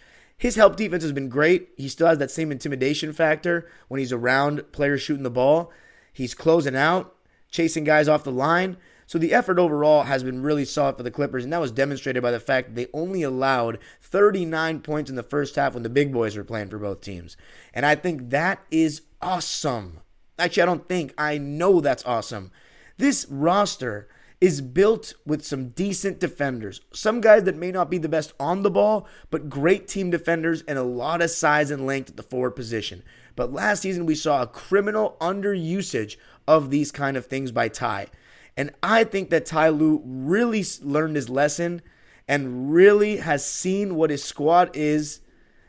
his 0.44 0.56
help 0.56 0.76
defense 0.76 1.04
has 1.04 1.14
been 1.14 1.30
great. 1.30 1.70
He 1.78 1.88
still 1.88 2.08
has 2.08 2.18
that 2.18 2.30
same 2.30 2.52
intimidation 2.52 3.14
factor 3.14 3.66
when 3.88 4.00
he's 4.00 4.12
around 4.12 4.74
players 4.74 5.02
shooting 5.02 5.24
the 5.24 5.30
ball. 5.30 5.72
He's 6.12 6.36
closing 6.36 6.76
out, 6.76 7.16
chasing 7.50 7.86
guys 7.86 8.10
off 8.10 8.26
the 8.26 8.32
line. 8.34 8.76
So 9.08 9.18
the 9.18 9.34
effort 9.34 9.58
overall 9.58 10.04
has 10.04 10.22
been 10.22 10.44
really 10.44 10.66
solid 10.66 10.98
for 10.98 11.04
the 11.04 11.12
Clippers, 11.12 11.46
and 11.46 11.54
that 11.54 11.62
was 11.62 11.72
demonstrated 11.72 12.22
by 12.22 12.32
the 12.32 12.42
fact 12.42 12.68
that 12.68 12.76
they 12.76 12.88
only 12.94 13.24
allowed 13.24 13.80
39 14.02 14.82
points 14.82 15.10
in 15.10 15.16
the 15.16 15.24
first 15.24 15.56
half 15.56 15.76
when 15.76 15.84
the 15.84 15.90
big 15.90 16.12
boys 16.12 16.36
were 16.36 16.44
playing 16.44 16.68
for 16.68 16.78
both 16.78 17.00
teams. 17.00 17.38
And 17.74 17.86
I 17.86 17.96
think 17.96 18.30
that 18.32 18.60
is 18.70 19.04
awesome. 19.22 20.02
Actually, 20.38 20.64
I 20.64 20.66
don't 20.66 20.90
think, 20.90 21.14
I 21.18 21.38
know 21.38 21.80
that's 21.80 22.06
awesome. 22.06 22.52
This 22.98 23.26
roster 23.30 24.10
is 24.44 24.60
built 24.60 25.14
with 25.26 25.46
some 25.46 25.70
decent 25.70 26.20
defenders. 26.20 26.82
Some 26.92 27.22
guys 27.22 27.46
that 27.46 27.56
may 27.56 27.72
not 27.72 27.90
be 27.90 27.98
the 27.98 28.10
best 28.10 28.34
on 28.42 28.62
the 28.62 28.70
ball, 28.70 29.08
but 29.32 29.48
great 29.48 29.88
team 29.88 30.10
defenders 30.10 30.64
and 30.68 30.78
a 30.78 30.84
lot 30.84 31.22
of 31.22 31.30
size 31.30 31.72
and 31.72 31.86
length 31.86 32.10
at 32.10 32.18
the 32.18 32.24
forward 32.24 32.52
position. 32.52 33.04
But 33.38 33.54
last 33.54 33.84
season 33.84 34.06
we 34.06 34.16
saw 34.16 34.42
a 34.42 34.48
criminal 34.48 35.16
underusage 35.22 36.18
of 36.46 36.72
these 36.72 36.92
kind 36.92 37.16
of 37.16 37.26
things 37.26 37.54
by 37.54 37.70
Ty. 37.70 38.08
And 38.58 38.72
I 38.84 39.06
think 39.06 39.30
that 39.30 39.46
Ty 39.46 39.70
Lue 39.70 40.02
really 40.04 40.66
learned 40.82 41.16
his 41.16 41.30
lesson 41.30 41.82
and 42.28 42.74
really 42.74 43.18
has 43.18 43.46
seen 43.46 43.96
what 43.96 44.10
his 44.10 44.26
squad 44.26 44.72
is 44.74 45.22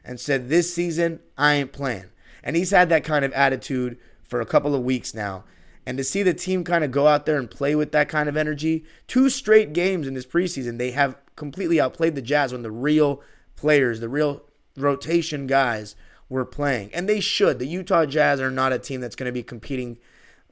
and 0.04 0.18
said, 0.18 0.48
This 0.48 0.74
season, 0.74 1.20
I 1.38 1.54
ain't 1.54 1.72
playing. 1.72 2.06
And 2.42 2.56
he's 2.56 2.72
had 2.72 2.88
that 2.88 3.04
kind 3.04 3.24
of 3.24 3.32
attitude 3.34 3.98
for 4.24 4.40
a 4.40 4.46
couple 4.46 4.74
of 4.74 4.82
weeks 4.82 5.14
now. 5.14 5.44
And 5.86 5.98
to 5.98 6.04
see 6.04 6.22
the 6.22 6.34
team 6.34 6.64
kind 6.64 6.84
of 6.84 6.90
go 6.90 7.06
out 7.06 7.26
there 7.26 7.38
and 7.38 7.50
play 7.50 7.74
with 7.74 7.92
that 7.92 8.08
kind 8.08 8.28
of 8.28 8.36
energy, 8.36 8.84
two 9.06 9.28
straight 9.28 9.72
games 9.72 10.06
in 10.06 10.14
this 10.14 10.26
preseason, 10.26 10.78
they 10.78 10.92
have 10.92 11.16
completely 11.36 11.80
outplayed 11.80 12.14
the 12.14 12.22
Jazz 12.22 12.52
when 12.52 12.62
the 12.62 12.70
real 12.70 13.20
players, 13.56 14.00
the 14.00 14.08
real 14.08 14.42
rotation 14.76 15.46
guys 15.46 15.94
were 16.28 16.44
playing. 16.44 16.90
And 16.94 17.08
they 17.08 17.20
should. 17.20 17.58
The 17.58 17.66
Utah 17.66 18.06
Jazz 18.06 18.40
are 18.40 18.50
not 18.50 18.72
a 18.72 18.78
team 18.78 19.00
that's 19.00 19.16
going 19.16 19.28
to 19.28 19.32
be 19.32 19.42
competing 19.42 19.98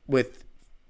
with 0.06 0.44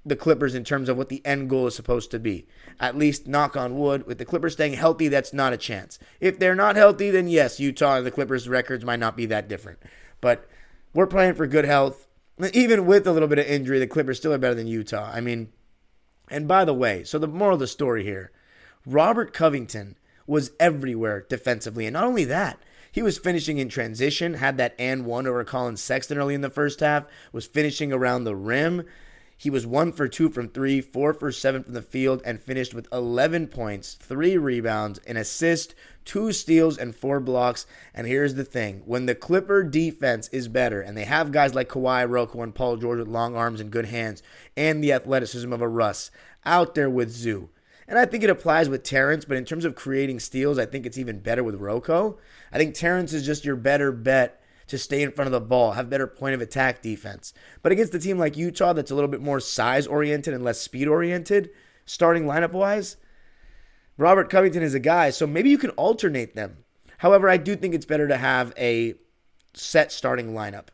the 0.04 0.16
Clippers 0.16 0.54
in 0.54 0.64
terms 0.64 0.88
of 0.88 0.96
what 0.96 1.08
the 1.08 1.24
end 1.24 1.48
goal 1.48 1.68
is 1.68 1.76
supposed 1.76 2.10
to 2.10 2.18
be. 2.18 2.46
At 2.80 2.98
least, 2.98 3.28
knock 3.28 3.56
on 3.56 3.78
wood, 3.78 4.06
with 4.06 4.18
the 4.18 4.24
Clippers 4.24 4.54
staying 4.54 4.74
healthy, 4.74 5.08
that's 5.08 5.32
not 5.32 5.52
a 5.52 5.56
chance. 5.56 5.98
If 6.20 6.38
they're 6.38 6.56
not 6.56 6.74
healthy, 6.74 7.10
then 7.10 7.28
yes, 7.28 7.60
Utah 7.60 7.98
and 7.98 8.06
the 8.06 8.10
Clippers' 8.10 8.48
records 8.48 8.84
might 8.84 8.98
not 8.98 9.16
be 9.16 9.26
that 9.26 9.48
different. 9.48 9.78
But 10.20 10.48
we're 10.92 11.06
playing 11.06 11.34
for 11.34 11.46
good 11.46 11.64
health. 11.64 12.08
Even 12.52 12.86
with 12.86 13.06
a 13.06 13.12
little 13.12 13.28
bit 13.28 13.38
of 13.38 13.46
injury, 13.46 13.78
the 13.78 13.86
Clippers 13.86 14.18
still 14.18 14.32
are 14.32 14.38
better 14.38 14.54
than 14.54 14.66
Utah. 14.66 15.10
I 15.12 15.20
mean, 15.20 15.52
and 16.28 16.48
by 16.48 16.64
the 16.64 16.74
way, 16.74 17.04
so 17.04 17.18
the 17.18 17.28
moral 17.28 17.54
of 17.54 17.60
the 17.60 17.66
story 17.66 18.04
here 18.04 18.32
Robert 18.86 19.32
Covington 19.32 19.96
was 20.26 20.52
everywhere 20.58 21.26
defensively. 21.28 21.86
And 21.86 21.94
not 21.94 22.04
only 22.04 22.24
that, 22.24 22.58
he 22.90 23.02
was 23.02 23.18
finishing 23.18 23.58
in 23.58 23.68
transition, 23.68 24.34
had 24.34 24.56
that 24.58 24.74
and 24.78 25.06
one 25.06 25.26
over 25.26 25.44
Collin 25.44 25.76
Sexton 25.76 26.18
early 26.18 26.34
in 26.34 26.40
the 26.42 26.50
first 26.50 26.80
half, 26.80 27.04
was 27.32 27.46
finishing 27.46 27.92
around 27.92 28.24
the 28.24 28.36
rim. 28.36 28.84
He 29.42 29.50
was 29.50 29.66
one 29.66 29.90
for 29.90 30.06
two 30.06 30.30
from 30.30 30.50
three, 30.50 30.80
four 30.80 31.12
for 31.12 31.32
seven 31.32 31.64
from 31.64 31.74
the 31.74 31.82
field, 31.82 32.22
and 32.24 32.40
finished 32.40 32.74
with 32.74 32.86
11 32.92 33.48
points, 33.48 33.94
three 33.94 34.36
rebounds, 34.36 35.00
an 35.04 35.16
assist, 35.16 35.74
two 36.04 36.30
steals, 36.30 36.78
and 36.78 36.94
four 36.94 37.18
blocks. 37.18 37.66
And 37.92 38.06
here's 38.06 38.36
the 38.36 38.44
thing 38.44 38.82
when 38.86 39.06
the 39.06 39.16
Clipper 39.16 39.64
defense 39.64 40.28
is 40.28 40.46
better, 40.46 40.80
and 40.80 40.96
they 40.96 41.06
have 41.06 41.32
guys 41.32 41.56
like 41.56 41.68
Kawhi 41.68 42.08
Rocco 42.08 42.40
and 42.40 42.54
Paul 42.54 42.76
George 42.76 43.00
with 43.00 43.08
long 43.08 43.34
arms 43.34 43.60
and 43.60 43.72
good 43.72 43.86
hands, 43.86 44.22
and 44.56 44.80
the 44.80 44.92
athleticism 44.92 45.52
of 45.52 45.60
a 45.60 45.66
Russ 45.66 46.12
out 46.44 46.76
there 46.76 46.88
with 46.88 47.10
Zoo. 47.10 47.48
And 47.88 47.98
I 47.98 48.04
think 48.04 48.22
it 48.22 48.30
applies 48.30 48.68
with 48.68 48.84
Terrence, 48.84 49.24
but 49.24 49.36
in 49.36 49.44
terms 49.44 49.64
of 49.64 49.74
creating 49.74 50.20
steals, 50.20 50.56
I 50.56 50.66
think 50.66 50.86
it's 50.86 50.98
even 50.98 51.18
better 51.18 51.42
with 51.42 51.56
Rocco. 51.56 52.16
I 52.52 52.58
think 52.58 52.76
Terrence 52.76 53.12
is 53.12 53.26
just 53.26 53.44
your 53.44 53.56
better 53.56 53.90
bet 53.90 54.40
to 54.68 54.78
stay 54.78 55.02
in 55.02 55.12
front 55.12 55.26
of 55.26 55.32
the 55.32 55.40
ball, 55.40 55.72
have 55.72 55.90
better 55.90 56.06
point 56.06 56.34
of 56.34 56.40
attack 56.40 56.82
defense. 56.82 57.32
But 57.62 57.72
against 57.72 57.94
a 57.94 57.98
team 57.98 58.18
like 58.18 58.36
Utah 58.36 58.72
that's 58.72 58.90
a 58.90 58.94
little 58.94 59.08
bit 59.08 59.20
more 59.20 59.40
size 59.40 59.86
oriented 59.86 60.34
and 60.34 60.44
less 60.44 60.60
speed 60.60 60.88
oriented, 60.88 61.50
starting 61.84 62.24
lineup 62.24 62.52
wise, 62.52 62.96
Robert 63.96 64.30
Covington 64.30 64.62
is 64.62 64.74
a 64.74 64.80
guy, 64.80 65.10
so 65.10 65.26
maybe 65.26 65.50
you 65.50 65.58
can 65.58 65.70
alternate 65.70 66.34
them. 66.34 66.64
However, 66.98 67.28
I 67.28 67.36
do 67.36 67.56
think 67.56 67.74
it's 67.74 67.86
better 67.86 68.08
to 68.08 68.16
have 68.16 68.54
a 68.56 68.94
set 69.54 69.92
starting 69.92 70.32
lineup. 70.32 70.68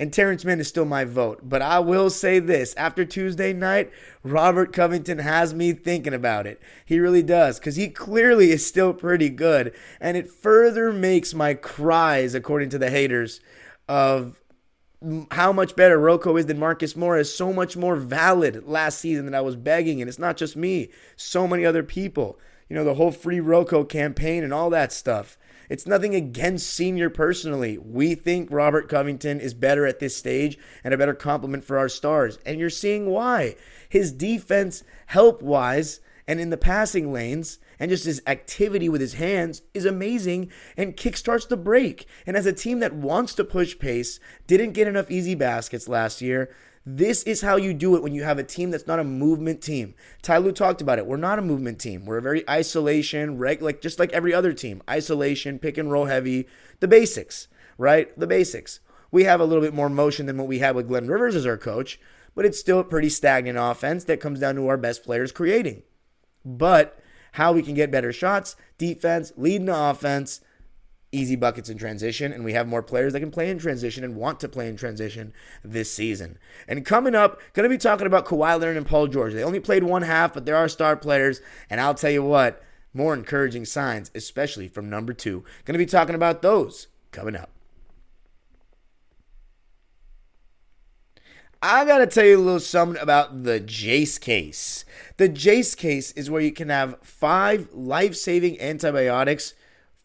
And 0.00 0.12
Terrence 0.12 0.44
Mann 0.44 0.60
is 0.60 0.68
still 0.68 0.84
my 0.84 1.04
vote. 1.04 1.40
But 1.42 1.60
I 1.60 1.80
will 1.80 2.08
say 2.08 2.38
this 2.38 2.72
after 2.76 3.04
Tuesday 3.04 3.52
night, 3.52 3.90
Robert 4.22 4.72
Covington 4.72 5.18
has 5.18 5.52
me 5.52 5.72
thinking 5.72 6.14
about 6.14 6.46
it. 6.46 6.60
He 6.86 7.00
really 7.00 7.22
does, 7.24 7.58
because 7.58 7.74
he 7.74 7.88
clearly 7.88 8.52
is 8.52 8.64
still 8.64 8.94
pretty 8.94 9.28
good. 9.28 9.74
And 10.00 10.16
it 10.16 10.30
further 10.30 10.92
makes 10.92 11.34
my 11.34 11.54
cries, 11.54 12.34
according 12.34 12.68
to 12.70 12.78
the 12.78 12.90
haters, 12.90 13.40
of 13.88 14.40
how 15.32 15.52
much 15.52 15.74
better 15.74 15.98
Rocco 15.98 16.36
is 16.36 16.46
than 16.46 16.58
Marcus 16.58 16.94
Morris 16.94 17.34
so 17.34 17.52
much 17.52 17.76
more 17.76 17.96
valid 17.96 18.66
last 18.66 18.98
season 19.00 19.26
that 19.26 19.34
I 19.34 19.40
was 19.40 19.56
begging. 19.56 20.00
And 20.00 20.08
it's 20.08 20.18
not 20.18 20.36
just 20.36 20.56
me, 20.56 20.90
so 21.16 21.48
many 21.48 21.64
other 21.64 21.82
people. 21.82 22.38
You 22.68 22.76
know, 22.76 22.84
the 22.84 22.94
whole 22.94 23.12
free 23.12 23.40
Rocco 23.40 23.82
campaign 23.82 24.44
and 24.44 24.52
all 24.52 24.70
that 24.70 24.92
stuff. 24.92 25.37
It's 25.68 25.86
nothing 25.86 26.14
against 26.14 26.72
Senior 26.72 27.10
personally. 27.10 27.78
We 27.78 28.14
think 28.14 28.48
Robert 28.50 28.88
Covington 28.88 29.40
is 29.40 29.54
better 29.54 29.86
at 29.86 29.98
this 29.98 30.16
stage 30.16 30.58
and 30.82 30.94
a 30.94 30.98
better 30.98 31.14
complement 31.14 31.64
for 31.64 31.78
our 31.78 31.88
stars. 31.88 32.38
And 32.46 32.58
you're 32.58 32.70
seeing 32.70 33.10
why. 33.10 33.56
His 33.88 34.12
defense, 34.12 34.82
help 35.06 35.42
wise, 35.42 36.00
and 36.26 36.40
in 36.40 36.50
the 36.50 36.58
passing 36.58 37.10
lanes, 37.10 37.58
and 37.78 37.90
just 37.90 38.04
his 38.04 38.20
activity 38.26 38.88
with 38.88 39.00
his 39.00 39.14
hands 39.14 39.62
is 39.72 39.86
amazing 39.86 40.50
and 40.76 40.96
kickstarts 40.96 41.48
the 41.48 41.56
break. 41.56 42.06
And 42.26 42.36
as 42.36 42.44
a 42.44 42.52
team 42.52 42.80
that 42.80 42.94
wants 42.94 43.34
to 43.34 43.44
push 43.44 43.78
pace, 43.78 44.20
didn't 44.46 44.72
get 44.72 44.88
enough 44.88 45.10
easy 45.10 45.34
baskets 45.34 45.88
last 45.88 46.20
year, 46.20 46.54
this 46.96 47.22
is 47.24 47.42
how 47.42 47.56
you 47.56 47.74
do 47.74 47.96
it 47.96 48.02
when 48.02 48.14
you 48.14 48.22
have 48.24 48.38
a 48.38 48.42
team 48.42 48.70
that's 48.70 48.86
not 48.86 48.98
a 48.98 49.04
movement 49.04 49.60
team. 49.60 49.94
Ty 50.22 50.38
Lue 50.38 50.52
talked 50.52 50.80
about 50.80 50.98
it. 50.98 51.06
We're 51.06 51.18
not 51.18 51.38
a 51.38 51.42
movement 51.42 51.78
team. 51.78 52.06
We're 52.06 52.16
a 52.16 52.22
very 52.22 52.48
isolation, 52.48 53.36
reg, 53.36 53.60
like 53.60 53.82
just 53.82 53.98
like 53.98 54.10
every 54.12 54.32
other 54.32 54.54
team. 54.54 54.82
Isolation, 54.88 55.58
pick 55.58 55.76
and 55.76 55.92
roll 55.92 56.06
heavy, 56.06 56.48
the 56.80 56.88
basics, 56.88 57.48
right? 57.76 58.18
The 58.18 58.26
basics. 58.26 58.80
We 59.10 59.24
have 59.24 59.38
a 59.38 59.44
little 59.44 59.62
bit 59.62 59.74
more 59.74 59.90
motion 59.90 60.24
than 60.24 60.38
what 60.38 60.48
we 60.48 60.60
had 60.60 60.74
with 60.74 60.88
Glenn 60.88 61.08
Rivers 61.08 61.34
as 61.34 61.44
our 61.44 61.58
coach, 61.58 62.00
but 62.34 62.46
it's 62.46 62.58
still 62.58 62.78
a 62.78 62.84
pretty 62.84 63.10
stagnant 63.10 63.58
offense 63.58 64.04
that 64.04 64.20
comes 64.20 64.40
down 64.40 64.54
to 64.54 64.68
our 64.68 64.78
best 64.78 65.04
players 65.04 65.30
creating. 65.30 65.82
But 66.42 66.98
how 67.32 67.52
we 67.52 67.62
can 67.62 67.74
get 67.74 67.90
better 67.90 68.14
shots, 68.14 68.56
defense, 68.78 69.32
leading 69.36 69.66
the 69.66 69.78
offense, 69.78 70.40
easy 71.12 71.36
buckets 71.36 71.68
in 71.68 71.78
transition, 71.78 72.32
and 72.32 72.44
we 72.44 72.52
have 72.52 72.68
more 72.68 72.82
players 72.82 73.12
that 73.12 73.20
can 73.20 73.30
play 73.30 73.50
in 73.50 73.58
transition 73.58 74.04
and 74.04 74.16
want 74.16 74.40
to 74.40 74.48
play 74.48 74.68
in 74.68 74.76
transition 74.76 75.32
this 75.64 75.92
season. 75.92 76.38
And 76.66 76.84
coming 76.84 77.14
up, 77.14 77.40
going 77.54 77.68
to 77.68 77.74
be 77.74 77.78
talking 77.78 78.06
about 78.06 78.26
Kawhi 78.26 78.58
Leonard 78.58 78.76
and 78.76 78.86
Paul 78.86 79.06
George. 79.06 79.32
They 79.32 79.44
only 79.44 79.60
played 79.60 79.84
one 79.84 80.02
half, 80.02 80.34
but 80.34 80.44
there 80.44 80.56
are 80.56 80.68
star 80.68 80.96
players, 80.96 81.40
and 81.70 81.80
I'll 81.80 81.94
tell 81.94 82.10
you 82.10 82.22
what, 82.22 82.62
more 82.92 83.14
encouraging 83.14 83.64
signs, 83.64 84.10
especially 84.14 84.68
from 84.68 84.90
number 84.90 85.12
two. 85.12 85.44
Going 85.64 85.74
to 85.74 85.84
be 85.84 85.86
talking 85.86 86.14
about 86.14 86.42
those 86.42 86.88
coming 87.10 87.36
up. 87.36 87.50
I 91.60 91.84
got 91.84 91.98
to 91.98 92.06
tell 92.06 92.24
you 92.24 92.38
a 92.38 92.40
little 92.40 92.60
something 92.60 93.02
about 93.02 93.42
the 93.42 93.58
Jase 93.58 94.16
case. 94.18 94.84
The 95.16 95.28
Jase 95.28 95.74
case 95.74 96.12
is 96.12 96.30
where 96.30 96.40
you 96.40 96.52
can 96.52 96.68
have 96.68 96.98
five 97.02 97.68
life 97.72 98.14
saving 98.14 98.60
antibiotics 98.60 99.54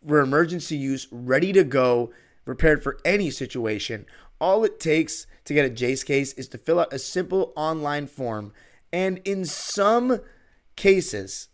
for 0.05 0.19
emergency 0.19 0.77
use, 0.77 1.07
ready 1.12 1.53
to 1.53 1.63
go, 1.63 2.12
prepared 2.45 2.83
for 2.83 3.00
any 3.05 3.29
situation. 3.29 4.05
All 4.39 4.63
it 4.63 4.79
takes 4.79 5.27
to 5.45 5.53
get 5.53 5.65
a 5.65 5.69
Jase 5.69 6.03
case 6.03 6.33
is 6.33 6.48
to 6.50 6.57
fill 6.57 6.79
out 6.79 6.93
a 6.93 7.00
simple 7.00 7.53
online 7.55 8.07
form. 8.07 8.53
And 8.91 9.19
in 9.25 9.45
some 9.45 10.19
cases, 10.75 11.50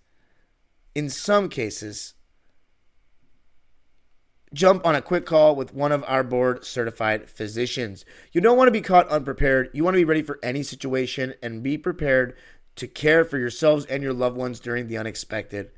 in 0.95 1.09
some 1.09 1.49
cases, 1.49 2.15
jump 4.53 4.85
on 4.85 4.95
a 4.95 5.01
quick 5.01 5.25
call 5.25 5.55
with 5.55 5.73
one 5.73 5.91
of 5.91 6.03
our 6.07 6.23
board 6.23 6.65
certified 6.65 7.29
physicians. 7.29 8.03
You 8.31 8.41
don't 8.41 8.57
want 8.57 8.67
to 8.67 8.73
be 8.73 8.81
caught 8.81 9.07
unprepared. 9.09 9.69
You 9.73 9.83
want 9.83 9.95
to 9.95 10.01
be 10.01 10.05
ready 10.05 10.23
for 10.23 10.39
any 10.41 10.63
situation 10.63 11.35
and 11.41 11.63
be 11.63 11.77
prepared 11.77 12.35
to 12.75 12.87
care 12.87 13.23
for 13.25 13.37
yourselves 13.37 13.85
and 13.85 14.01
your 14.01 14.13
loved 14.13 14.37
ones 14.37 14.59
during 14.59 14.87
the 14.87 14.97
unexpected. 14.97 15.71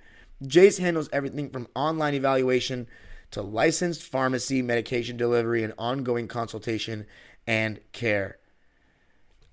Jase 0.46 0.78
handles 0.78 1.10
everything 1.12 1.50
from 1.50 1.68
online 1.76 2.14
evaluation 2.14 2.88
to 3.32 3.42
licensed 3.42 4.04
pharmacy, 4.04 4.62
medication 4.62 5.18
delivery, 5.18 5.64
and 5.64 5.74
ongoing 5.78 6.28
consultation 6.28 7.06
and 7.48 7.80
care. 7.92 8.38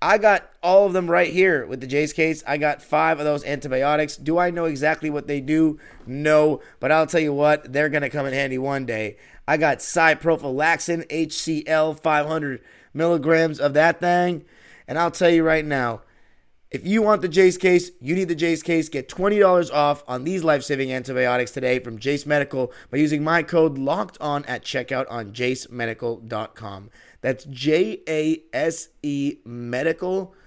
I 0.01 0.17
got 0.17 0.49
all 0.63 0.85
of 0.85 0.93
them 0.93 1.11
right 1.11 1.31
here 1.31 1.65
with 1.65 1.81
the 1.81 1.87
Jase 1.87 2.13
case. 2.13 2.41
I 2.47 2.57
got 2.57 2.81
five 2.81 3.19
of 3.19 3.25
those 3.25 3.43
antibiotics. 3.43 4.15
Do 4.15 4.37
I 4.37 4.49
know 4.49 4.65
exactly 4.65 5.09
what 5.09 5.27
they 5.27 5.41
do? 5.41 5.77
No, 6.07 6.61
but 6.79 6.91
I'll 6.91 7.07
tell 7.07 7.19
you 7.19 7.33
what, 7.33 7.73
they're 7.73 7.89
going 7.89 8.03
to 8.03 8.09
come 8.09 8.25
in 8.25 8.33
handy 8.33 8.57
one 8.57 8.85
day. 8.85 9.17
I 9.45 9.57
got 9.57 9.79
ciprofloxacin, 9.79 11.07
HCl, 11.09 11.99
500 11.99 12.61
milligrams 12.93 13.59
of 13.59 13.73
that 13.73 13.99
thing. 13.99 14.45
And 14.87 14.97
I'll 14.97 15.11
tell 15.11 15.29
you 15.29 15.43
right 15.43 15.65
now, 15.65 16.01
if 16.71 16.85
you 16.85 17.01
want 17.01 17.23
the 17.23 17.27
Jase 17.27 17.57
case, 17.57 17.89
you 17.99 18.13
need 18.13 18.27
the 18.27 18.35
Jase 18.35 18.61
case. 18.61 18.89
Get 18.89 19.09
$20 19.09 19.73
off 19.73 20.03
on 20.07 20.23
these 20.23 20.43
life 20.43 20.63
saving 20.63 20.91
antibiotics 20.93 21.49
today 21.49 21.79
from 21.79 21.97
Jase 21.97 22.27
Medical 22.27 22.71
by 22.91 22.99
using 22.99 23.23
my 23.23 23.41
code 23.41 23.79
locked 23.79 24.19
on 24.21 24.45
at 24.45 24.63
checkout 24.63 25.07
on 25.09 25.31
jasemedical.com. 25.31 26.91
That's 27.21 27.45
J 27.45 28.01
A 28.07 28.43
S 28.53 28.89
E 29.01 29.37
medical.com. 29.43 30.37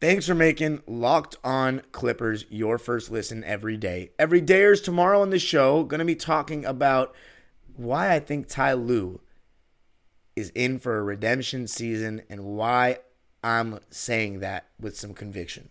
Thanks 0.00 0.26
for 0.28 0.34
making 0.34 0.82
Locked 0.86 1.36
On 1.42 1.82
Clippers 1.90 2.44
your 2.50 2.78
first 2.78 3.10
listen 3.10 3.42
every 3.42 3.76
day. 3.76 4.10
Every 4.16 4.40
day 4.40 4.62
is 4.62 4.80
tomorrow 4.80 5.20
on 5.22 5.30
the 5.30 5.40
show, 5.40 5.82
going 5.82 5.98
to 5.98 6.04
be 6.04 6.14
talking 6.14 6.64
about 6.64 7.14
why 7.74 8.14
I 8.14 8.20
think 8.20 8.46
Ty 8.46 8.74
Lue 8.74 9.20
is 10.38 10.50
in 10.54 10.78
for 10.78 10.98
a 10.98 11.02
redemption 11.02 11.66
season 11.66 12.22
and 12.30 12.44
why 12.44 12.98
I'm 13.42 13.80
saying 13.90 14.40
that 14.40 14.66
with 14.80 14.96
some 14.96 15.14
conviction. 15.14 15.68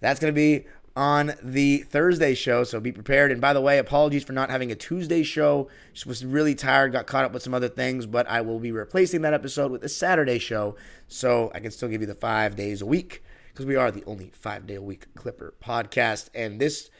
That's 0.00 0.20
going 0.20 0.32
to 0.32 0.36
be 0.36 0.66
on 0.96 1.34
the 1.42 1.78
Thursday 1.78 2.34
show, 2.34 2.64
so 2.64 2.80
be 2.80 2.90
prepared. 2.90 3.30
And 3.30 3.40
by 3.40 3.52
the 3.52 3.60
way, 3.60 3.78
apologies 3.78 4.24
for 4.24 4.32
not 4.32 4.50
having 4.50 4.72
a 4.72 4.74
Tuesday 4.74 5.22
show. 5.22 5.68
Just 5.92 6.06
was 6.06 6.24
really 6.24 6.54
tired, 6.54 6.92
got 6.92 7.06
caught 7.06 7.24
up 7.24 7.32
with 7.32 7.42
some 7.42 7.54
other 7.54 7.68
things, 7.68 8.06
but 8.06 8.28
I 8.28 8.40
will 8.40 8.58
be 8.58 8.72
replacing 8.72 9.22
that 9.22 9.34
episode 9.34 9.70
with 9.70 9.84
a 9.84 9.88
Saturday 9.88 10.38
show, 10.38 10.76
so 11.06 11.52
I 11.54 11.60
can 11.60 11.70
still 11.70 11.88
give 11.88 12.00
you 12.00 12.06
the 12.06 12.14
five 12.14 12.56
days 12.56 12.82
a 12.82 12.86
week 12.86 13.22
because 13.52 13.66
we 13.66 13.76
are 13.76 13.90
the 13.90 14.04
only 14.06 14.32
five 14.34 14.66
day 14.66 14.74
a 14.74 14.82
week 14.82 15.14
Clipper 15.14 15.54
podcast. 15.62 16.30
And 16.34 16.60
this 16.60 16.90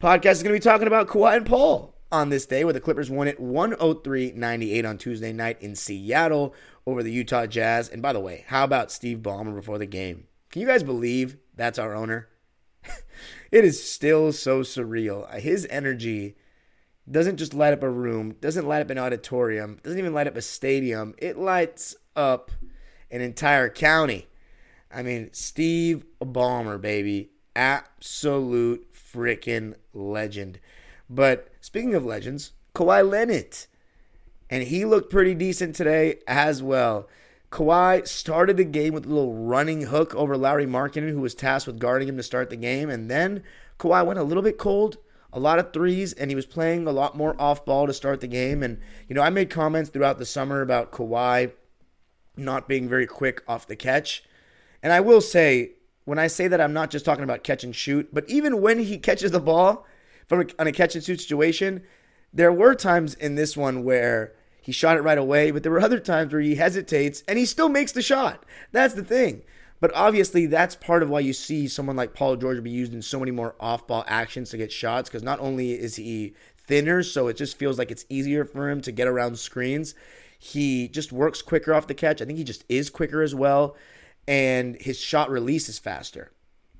podcast 0.00 0.32
is 0.32 0.42
going 0.42 0.54
to 0.54 0.60
be 0.60 0.70
talking 0.70 0.86
about 0.88 1.08
Kawhi 1.08 1.36
and 1.36 1.46
Paul 1.46 1.95
on 2.16 2.30
this 2.30 2.46
day 2.46 2.64
where 2.64 2.72
the 2.72 2.80
Clippers 2.80 3.10
won 3.10 3.28
it 3.28 3.40
103-98 3.40 4.88
on 4.88 4.98
Tuesday 4.98 5.32
night 5.32 5.60
in 5.60 5.76
Seattle 5.76 6.54
over 6.86 7.02
the 7.02 7.12
Utah 7.12 7.46
Jazz. 7.46 7.88
And 7.88 8.00
by 8.00 8.12
the 8.12 8.20
way, 8.20 8.44
how 8.48 8.64
about 8.64 8.90
Steve 8.90 9.18
Ballmer 9.18 9.54
before 9.54 9.78
the 9.78 9.86
game? 9.86 10.26
Can 10.50 10.62
you 10.62 10.68
guys 10.68 10.82
believe 10.82 11.36
that's 11.54 11.78
our 11.78 11.94
owner? 11.94 12.28
it 13.52 13.64
is 13.64 13.82
still 13.82 14.32
so 14.32 14.60
surreal. 14.60 15.32
His 15.38 15.66
energy 15.68 16.36
doesn't 17.10 17.36
just 17.36 17.54
light 17.54 17.72
up 17.72 17.82
a 17.82 17.90
room, 17.90 18.34
doesn't 18.40 18.66
light 18.66 18.80
up 18.80 18.90
an 18.90 18.98
auditorium, 18.98 19.78
doesn't 19.82 19.98
even 19.98 20.14
light 20.14 20.26
up 20.26 20.36
a 20.36 20.42
stadium. 20.42 21.14
It 21.18 21.36
lights 21.36 21.94
up 22.16 22.50
an 23.10 23.20
entire 23.20 23.68
county. 23.68 24.26
I 24.90 25.02
mean, 25.02 25.30
Steve 25.32 26.06
Ballmer, 26.20 26.80
baby. 26.80 27.30
Absolute 27.54 28.92
freaking 28.94 29.74
legend. 29.92 30.58
But 31.08 31.48
speaking 31.60 31.94
of 31.94 32.04
legends, 32.04 32.52
Kawhi 32.74 33.08
Leonard. 33.08 33.56
And 34.48 34.64
he 34.64 34.84
looked 34.84 35.10
pretty 35.10 35.34
decent 35.34 35.74
today 35.74 36.20
as 36.26 36.62
well. 36.62 37.08
Kawhi 37.50 38.06
started 38.06 38.56
the 38.56 38.64
game 38.64 38.92
with 38.92 39.06
a 39.06 39.08
little 39.08 39.34
running 39.34 39.82
hook 39.82 40.14
over 40.14 40.36
Lauri 40.36 40.66
Markkanen, 40.66 41.10
who 41.10 41.20
was 41.20 41.34
tasked 41.34 41.66
with 41.66 41.78
guarding 41.78 42.08
him 42.08 42.16
to 42.16 42.22
start 42.22 42.50
the 42.50 42.56
game. 42.56 42.90
And 42.90 43.10
then 43.10 43.42
Kawhi 43.78 44.04
went 44.04 44.18
a 44.18 44.24
little 44.24 44.42
bit 44.42 44.58
cold, 44.58 44.98
a 45.32 45.40
lot 45.40 45.58
of 45.58 45.72
threes, 45.72 46.12
and 46.12 46.30
he 46.30 46.34
was 46.34 46.46
playing 46.46 46.86
a 46.86 46.92
lot 46.92 47.16
more 47.16 47.40
off 47.40 47.64
ball 47.64 47.86
to 47.86 47.92
start 47.92 48.20
the 48.20 48.26
game. 48.26 48.62
And, 48.62 48.78
you 49.08 49.14
know, 49.14 49.22
I 49.22 49.30
made 49.30 49.50
comments 49.50 49.90
throughout 49.90 50.18
the 50.18 50.26
summer 50.26 50.60
about 50.60 50.92
Kawhi 50.92 51.52
not 52.36 52.68
being 52.68 52.88
very 52.88 53.06
quick 53.06 53.42
off 53.48 53.66
the 53.66 53.76
catch. 53.76 54.22
And 54.82 54.92
I 54.92 55.00
will 55.00 55.20
say, 55.20 55.72
when 56.04 56.18
I 56.18 56.26
say 56.26 56.48
that, 56.48 56.60
I'm 56.60 56.72
not 56.72 56.90
just 56.90 57.04
talking 57.04 57.24
about 57.24 57.42
catch 57.42 57.64
and 57.64 57.74
shoot, 57.74 58.10
but 58.12 58.28
even 58.28 58.60
when 58.60 58.80
he 58.80 58.98
catches 58.98 59.30
the 59.30 59.40
ball 59.40 59.86
from 60.26 60.40
a, 60.40 60.46
on 60.58 60.66
a 60.66 60.72
catch 60.72 60.94
and 60.94 61.04
shoot 61.04 61.20
situation, 61.20 61.82
there 62.32 62.52
were 62.52 62.74
times 62.74 63.14
in 63.14 63.34
this 63.34 63.56
one 63.56 63.84
where 63.84 64.32
he 64.60 64.72
shot 64.72 64.96
it 64.96 65.02
right 65.02 65.18
away, 65.18 65.50
but 65.50 65.62
there 65.62 65.72
were 65.72 65.80
other 65.80 66.00
times 66.00 66.32
where 66.32 66.42
he 66.42 66.56
hesitates 66.56 67.22
and 67.28 67.38
he 67.38 67.46
still 67.46 67.68
makes 67.68 67.92
the 67.92 68.02
shot. 68.02 68.44
That's 68.72 68.94
the 68.94 69.04
thing. 69.04 69.42
But 69.80 69.94
obviously, 69.94 70.46
that's 70.46 70.74
part 70.74 71.02
of 71.02 71.10
why 71.10 71.20
you 71.20 71.32
see 71.32 71.68
someone 71.68 71.96
like 71.96 72.14
Paul 72.14 72.36
George 72.36 72.62
be 72.62 72.70
used 72.70 72.94
in 72.94 73.02
so 73.02 73.18
many 73.18 73.30
more 73.30 73.54
off 73.60 73.86
ball 73.86 74.04
actions 74.08 74.50
to 74.50 74.56
get 74.56 74.72
shots 74.72 75.08
because 75.08 75.22
not 75.22 75.38
only 75.38 75.72
is 75.72 75.96
he 75.96 76.34
thinner, 76.56 77.02
so 77.02 77.28
it 77.28 77.36
just 77.36 77.58
feels 77.58 77.78
like 77.78 77.90
it's 77.90 78.06
easier 78.08 78.44
for 78.44 78.70
him 78.70 78.80
to 78.80 78.92
get 78.92 79.06
around 79.06 79.38
screens. 79.38 79.94
He 80.38 80.88
just 80.88 81.12
works 81.12 81.42
quicker 81.42 81.74
off 81.74 81.86
the 81.86 81.94
catch. 81.94 82.20
I 82.20 82.24
think 82.24 82.38
he 82.38 82.44
just 82.44 82.64
is 82.68 82.90
quicker 82.90 83.22
as 83.22 83.34
well. 83.34 83.76
And 84.26 84.76
his 84.80 84.98
shot 84.98 85.30
release 85.30 85.68
is 85.68 85.78
faster 85.78 86.32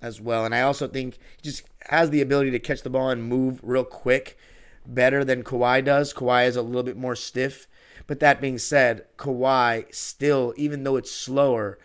as 0.06 0.20
well. 0.20 0.44
And 0.44 0.54
I 0.54 0.62
also 0.62 0.86
think 0.88 1.18
he 1.36 1.42
just 1.42 1.64
has 1.90 2.10
the 2.10 2.22
ability 2.22 2.50
to 2.52 2.58
catch 2.58 2.82
the 2.82 2.90
ball 2.90 3.10
and 3.10 3.24
move 3.24 3.60
real 3.62 3.84
quick 3.84 4.38
better 4.86 5.24
than 5.24 5.42
Kawhi 5.42 5.84
does. 5.84 6.14
Kawhi 6.14 6.46
is 6.46 6.56
a 6.56 6.62
little 6.62 6.82
bit 6.82 6.96
more 6.96 7.16
stiff. 7.16 7.66
But 8.06 8.20
that 8.20 8.40
being 8.40 8.58
said, 8.58 9.06
Kawhi 9.18 9.92
still, 9.92 10.54
even 10.56 10.84
though 10.84 10.96
it's 10.96 11.10
slower, 11.10 11.78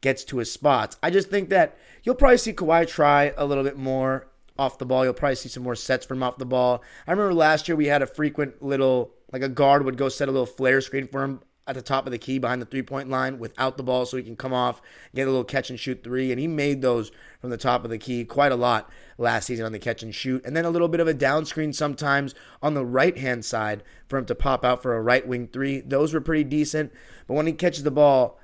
gets 0.00 0.24
to 0.24 0.38
his 0.38 0.52
spots. 0.52 0.96
I 1.02 1.10
just 1.10 1.30
think 1.30 1.50
that 1.50 1.76
you'll 2.02 2.16
probably 2.16 2.38
see 2.38 2.52
Kawhi 2.52 2.88
try 2.88 3.32
a 3.36 3.46
little 3.46 3.62
bit 3.62 3.78
more 3.78 4.26
off 4.58 4.78
the 4.78 4.86
ball. 4.86 5.04
You'll 5.04 5.14
probably 5.14 5.36
see 5.36 5.48
some 5.48 5.62
more 5.62 5.76
sets 5.76 6.04
from 6.04 6.22
off 6.22 6.38
the 6.38 6.44
ball. 6.44 6.82
I 7.06 7.12
remember 7.12 7.32
last 7.32 7.68
year 7.68 7.76
we 7.76 7.86
had 7.86 8.02
a 8.02 8.06
frequent 8.06 8.62
little 8.62 9.14
like 9.32 9.42
a 9.42 9.48
guard 9.48 9.84
would 9.84 9.96
go 9.96 10.08
set 10.08 10.28
a 10.28 10.32
little 10.32 10.46
flare 10.46 10.80
screen 10.80 11.06
for 11.06 11.22
him 11.22 11.40
at 11.66 11.74
the 11.74 11.82
top 11.82 12.06
of 12.06 12.10
the 12.10 12.18
key 12.18 12.38
behind 12.38 12.60
the 12.60 12.66
three 12.66 12.82
point 12.82 13.08
line 13.08 13.38
without 13.38 13.76
the 13.76 13.82
ball 13.82 14.04
so 14.04 14.16
he 14.16 14.22
can 14.22 14.36
come 14.36 14.52
off, 14.52 14.82
get 15.14 15.28
a 15.28 15.30
little 15.30 15.44
catch 15.44 15.70
and 15.70 15.78
shoot 15.78 16.02
three. 16.02 16.32
And 16.32 16.40
he 16.40 16.48
made 16.48 16.82
those 16.82 17.12
from 17.40 17.50
the 17.50 17.56
top 17.56 17.84
of 17.84 17.90
the 17.90 17.98
key 17.98 18.24
quite 18.24 18.52
a 18.52 18.56
lot 18.56 18.90
last 19.16 19.46
season 19.46 19.64
on 19.64 19.72
the 19.72 19.78
catch 19.78 20.02
and 20.02 20.14
shoot. 20.14 20.44
And 20.44 20.56
then 20.56 20.64
a 20.64 20.70
little 20.70 20.88
bit 20.88 21.00
of 21.00 21.06
a 21.06 21.14
down 21.14 21.44
screen 21.44 21.72
sometimes 21.72 22.34
on 22.62 22.74
the 22.74 22.84
right 22.84 23.16
hand 23.16 23.44
side 23.44 23.82
for 24.08 24.18
him 24.18 24.26
to 24.26 24.34
pop 24.34 24.64
out 24.64 24.82
for 24.82 24.96
a 24.96 25.02
right 25.02 25.26
wing 25.26 25.48
three. 25.48 25.80
Those 25.80 26.12
were 26.12 26.20
pretty 26.20 26.44
decent. 26.44 26.92
But 27.26 27.34
when 27.34 27.46
he 27.46 27.52
catches 27.52 27.84
the 27.84 27.90
ball, 27.90 28.38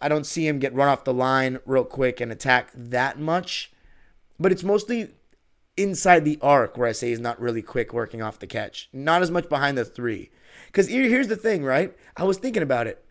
I 0.00 0.08
don't 0.08 0.26
see 0.26 0.46
him 0.46 0.58
get 0.58 0.74
run 0.74 0.88
off 0.88 1.04
the 1.04 1.14
line 1.14 1.58
real 1.64 1.84
quick 1.84 2.20
and 2.20 2.32
attack 2.32 2.70
that 2.74 3.18
much. 3.18 3.72
But 4.38 4.52
it's 4.52 4.64
mostly 4.64 5.10
inside 5.76 6.24
the 6.24 6.38
arc 6.42 6.76
where 6.76 6.88
I 6.88 6.92
say 6.92 7.10
he's 7.10 7.20
not 7.20 7.40
really 7.40 7.62
quick 7.62 7.92
working 7.92 8.22
off 8.22 8.38
the 8.38 8.46
catch. 8.46 8.88
Not 8.92 9.22
as 9.22 9.30
much 9.30 9.48
behind 9.48 9.78
the 9.78 9.84
three. 9.84 10.30
Because 10.66 10.88
here's 10.88 11.28
the 11.28 11.36
thing, 11.36 11.64
right? 11.64 11.96
I 12.16 12.24
was 12.24 12.38
thinking 12.38 12.62
about 12.62 12.86
it. 12.86 13.04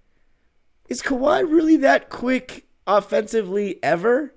Is 0.90 1.02
Kawhi 1.02 1.42
really 1.50 1.78
that 1.78 2.10
quick 2.10 2.68
offensively 2.86 3.82
ever? 3.84 4.34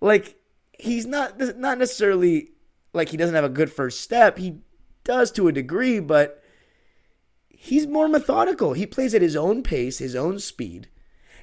Like, 0.00 0.36
he's 0.78 1.06
not 1.06 1.38
not 1.56 1.78
necessarily 1.78 2.50
like 2.92 3.10
he 3.10 3.16
doesn't 3.16 3.34
have 3.34 3.44
a 3.44 3.48
good 3.48 3.70
first 3.70 4.00
step. 4.00 4.38
He 4.38 4.58
does 5.04 5.30
to 5.32 5.48
a 5.48 5.52
degree, 5.52 6.00
but 6.00 6.42
he's 7.48 7.86
more 7.86 8.08
methodical. 8.08 8.72
He 8.72 8.86
plays 8.86 9.14
at 9.14 9.22
his 9.22 9.36
own 9.36 9.62
pace, 9.62 9.98
his 9.98 10.16
own 10.16 10.38
speed. 10.38 10.88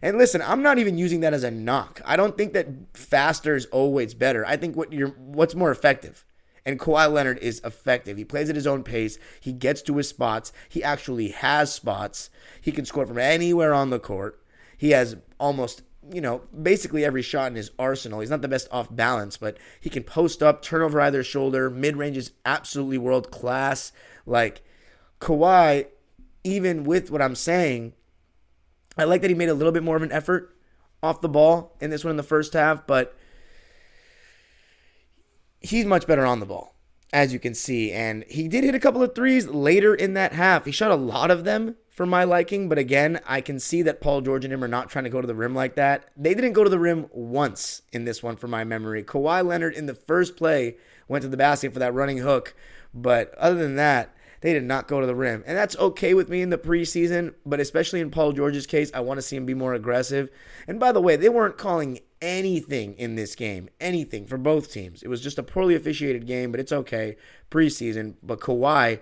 And 0.02 0.18
listen, 0.18 0.42
I'm 0.42 0.62
not 0.62 0.78
even 0.78 0.98
using 0.98 1.20
that 1.22 1.34
as 1.34 1.44
a 1.44 1.52
knock. 1.52 2.02
I 2.06 2.16
don't 2.16 2.38
think 2.38 2.54
that 2.54 2.68
faster 2.94 3.56
is 3.56 3.66
always 3.68 4.14
better. 4.14 4.46
I 4.46 4.58
think 4.58 4.76
what 4.76 4.94
you're 4.94 5.10
what's 5.10 5.56
more 5.56 5.72
effective. 5.72 6.26
And 6.70 6.80
Kawhi 6.80 7.12
Leonard 7.12 7.40
is 7.40 7.62
effective. 7.66 8.16
He 8.16 8.24
plays 8.24 8.48
at 8.48 8.56
his 8.56 8.68
own 8.68 8.84
pace. 8.84 9.18
He 9.40 9.52
gets 9.52 9.82
to 9.82 9.98
his 9.98 10.08
spots. 10.08 10.54
He 10.70 10.84
actually 10.84 11.30
has 11.30 11.74
spots. 11.74 12.30
He 12.62 12.72
can 12.72 12.86
score 12.86 13.08
from 13.08 13.18
anywhere 13.18 13.74
on 13.74 13.90
the 13.90 13.98
court. 13.98 14.40
He 14.78 14.92
has 14.92 15.18
almost, 15.40 15.82
you 16.14 16.22
know, 16.22 16.44
basically 16.62 17.04
every 17.04 17.24
shot 17.24 17.48
in 17.48 17.56
his 17.56 17.72
arsenal. 17.80 18.20
He's 18.20 18.30
not 18.30 18.44
the 18.44 18.48
best 18.48 18.68
off 18.72 18.96
balance, 18.96 19.36
but 19.36 19.58
he 19.82 19.90
can 19.90 20.04
post 20.04 20.44
up, 20.44 20.62
turn 20.62 20.84
over 20.84 21.02
either 21.02 21.24
shoulder. 21.24 21.72
Mid 21.72 21.98
range 21.98 22.18
is 22.18 22.34
absolutely 22.46 23.00
world 23.00 23.32
class. 23.32 23.92
Like 24.28 24.62
Kawhi, 25.20 25.88
even 26.44 26.84
with 26.84 27.10
what 27.10 27.24
I'm 27.24 27.34
saying, 27.34 27.94
I 28.96 29.06
like 29.06 29.22
that 29.22 29.32
he 29.32 29.36
made 29.36 29.50
a 29.50 29.56
little 29.56 29.74
bit 29.74 29.82
more 29.82 29.96
of 29.96 30.04
an 30.04 30.12
effort 30.12 30.56
off 31.02 31.20
the 31.20 31.30
ball 31.30 31.76
in 31.82 31.90
this 31.90 32.04
one 32.04 32.12
in 32.12 32.18
the 32.18 32.22
first 32.22 32.54
half, 32.54 32.86
but 32.86 33.18
he's 35.62 35.86
much 35.86 36.08
better 36.08 36.26
on 36.26 36.40
the 36.40 36.46
ball, 36.46 36.76
as 37.12 37.34
you 37.34 37.40
can 37.40 37.54
see. 37.54 37.92
And 37.92 38.24
he 38.30 38.48
did 38.48 38.64
hit 38.64 38.76
a 38.76 38.80
couple 38.80 39.04
of 39.04 39.16
threes 39.16 39.48
later 39.48 39.94
in 39.94 40.14
that 40.14 40.34
half. 40.34 40.66
He 40.66 40.72
shot 40.72 40.92
a 40.92 40.96
lot 40.96 41.32
of 41.32 41.44
them 41.44 41.76
for 41.90 42.06
my 42.06 42.24
liking, 42.24 42.70
but 42.70 42.78
again, 42.78 43.20
I 43.28 43.42
can 43.42 43.60
see 43.60 43.82
that 43.82 44.00
Paul 44.00 44.22
George 44.22 44.46
and 44.46 44.54
him 44.54 44.64
are 44.64 44.70
not 44.70 44.90
trying 44.90 45.04
to 45.04 45.10
go 45.10 45.20
to 45.20 45.28
the 45.28 45.36
rim 45.36 45.54
like 45.54 45.76
that. 45.76 46.10
They 46.16 46.34
didn't 46.34 46.54
go 46.54 46.64
to 46.64 46.70
the 46.70 46.80
rim 46.80 47.08
once 47.12 47.82
in 47.92 48.06
this 48.06 48.24
one 48.24 48.38
for 48.38 48.48
my 48.48 48.64
memory. 48.64 49.04
Kawhi 49.04 49.46
Leonard 49.46 49.74
in 49.74 49.86
the 49.86 49.94
first 49.94 50.38
play 50.38 50.78
went 51.10 51.24
to 51.24 51.28
the 51.28 51.36
basket 51.36 51.74
for 51.74 51.80
that 51.80 51.94
running 51.94 52.20
hook, 52.20 52.56
but 52.94 53.36
other 53.36 53.56
than 53.56 53.76
that, 53.76 54.16
they 54.42 54.54
did 54.54 54.64
not 54.64 54.88
go 54.88 55.02
to 55.02 55.08
the 55.08 55.16
rim. 55.16 55.44
And 55.46 55.58
that's 55.58 55.76
okay 55.78 56.14
with 56.14 56.30
me 56.30 56.42
in 56.42 56.50
the 56.50 56.58
preseason, 56.58 57.34
but 57.46 57.60
especially 57.60 58.00
in 58.00 58.12
Paul 58.12 58.32
George's 58.32 58.66
case, 58.66 58.90
I 58.94 59.02
want 59.02 59.18
to 59.18 59.22
see 59.22 59.36
him 59.36 59.46
be 59.46 59.54
more 59.54 59.74
aggressive. 59.74 60.30
And 60.68 60.80
by 60.80 60.94
the 60.94 61.02
way, 61.02 61.18
they 61.18 61.28
weren't 61.28 61.58
calling 61.58 62.00
anything 62.22 62.94
in 62.94 63.16
this 63.16 63.36
game, 63.36 63.70
anything 63.80 64.26
for 64.26 64.38
both 64.38 64.72
teams. 64.72 65.04
It 65.04 65.08
was 65.08 65.22
just 65.22 65.38
a 65.38 65.44
poorly 65.44 65.76
officiated 65.76 66.28
game, 66.28 66.52
but 66.52 66.60
it's 66.60 66.72
okay. 66.72 67.16
Preseason. 67.50 68.16
But 68.22 68.40
Kawhi, 68.40 69.00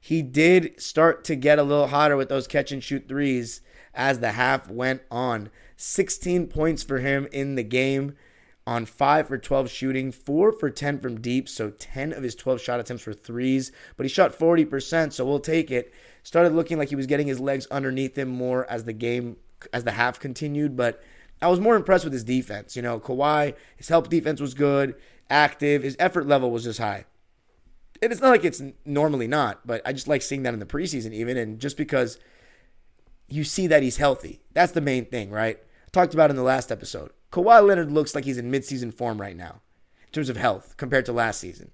he 0.00 0.22
did 0.22 0.80
start 0.80 1.24
to 1.24 1.36
get 1.36 1.58
a 1.58 1.62
little 1.62 1.88
hotter 1.88 2.16
with 2.16 2.28
those 2.28 2.46
catch 2.46 2.72
and 2.72 2.82
shoot 2.82 3.08
threes 3.08 3.60
as 3.94 4.20
the 4.20 4.32
half 4.32 4.70
went 4.70 5.02
on. 5.10 5.50
16 5.76 6.46
points 6.46 6.82
for 6.82 6.98
him 6.98 7.28
in 7.32 7.54
the 7.54 7.62
game 7.62 8.16
on 8.66 8.84
5 8.84 9.28
for 9.28 9.38
12 9.38 9.70
shooting, 9.70 10.12
4 10.12 10.52
for 10.52 10.70
10 10.70 11.00
from 11.00 11.20
deep, 11.20 11.48
so 11.48 11.70
10 11.70 12.12
of 12.12 12.22
his 12.22 12.34
12 12.34 12.60
shot 12.60 12.78
attempts 12.78 13.06
were 13.06 13.14
threes, 13.14 13.72
but 13.96 14.04
he 14.04 14.08
shot 14.08 14.38
40%, 14.38 15.12
so 15.12 15.24
we'll 15.24 15.40
take 15.40 15.70
it. 15.70 15.92
Started 16.22 16.52
looking 16.52 16.78
like 16.78 16.90
he 16.90 16.96
was 16.96 17.06
getting 17.06 17.26
his 17.26 17.40
legs 17.40 17.66
underneath 17.70 18.16
him 18.16 18.28
more 18.28 18.70
as 18.70 18.84
the 18.84 18.92
game 18.92 19.36
as 19.72 19.84
the 19.84 19.92
half 19.92 20.20
continued, 20.20 20.76
but 20.76 21.02
I 21.42 21.48
was 21.48 21.60
more 21.60 21.76
impressed 21.76 22.04
with 22.04 22.12
his 22.12 22.24
defense. 22.24 22.76
You 22.76 22.82
know, 22.82 23.00
Kawhi, 23.00 23.54
his 23.76 23.88
help 23.88 24.08
defense 24.08 24.40
was 24.40 24.54
good, 24.54 24.94
active, 25.28 25.82
his 25.82 25.96
effort 25.98 26.26
level 26.26 26.50
was 26.50 26.64
just 26.64 26.78
high. 26.78 27.06
And 28.02 28.12
it's 28.12 28.20
not 28.20 28.30
like 28.30 28.44
it's 28.44 28.62
normally 28.84 29.26
not, 29.26 29.66
but 29.66 29.82
I 29.84 29.92
just 29.92 30.08
like 30.08 30.22
seeing 30.22 30.42
that 30.44 30.54
in 30.54 30.60
the 30.60 30.66
preseason 30.66 31.12
even 31.12 31.36
and 31.36 31.58
just 31.58 31.76
because 31.76 32.18
you 33.28 33.44
see 33.44 33.66
that 33.66 33.82
he's 33.82 33.98
healthy. 33.98 34.40
That's 34.52 34.72
the 34.72 34.80
main 34.80 35.04
thing, 35.06 35.30
right? 35.30 35.58
I 35.58 35.90
talked 35.92 36.14
about 36.14 36.30
in 36.30 36.36
the 36.36 36.42
last 36.42 36.72
episode. 36.72 37.10
Kawhi 37.30 37.64
Leonard 37.66 37.92
looks 37.92 38.14
like 38.14 38.24
he's 38.24 38.38
in 38.38 38.50
midseason 38.50 38.92
form 38.92 39.20
right 39.20 39.36
now 39.36 39.60
in 40.06 40.12
terms 40.12 40.28
of 40.28 40.36
health 40.36 40.76
compared 40.76 41.06
to 41.06 41.12
last 41.12 41.40
season. 41.40 41.70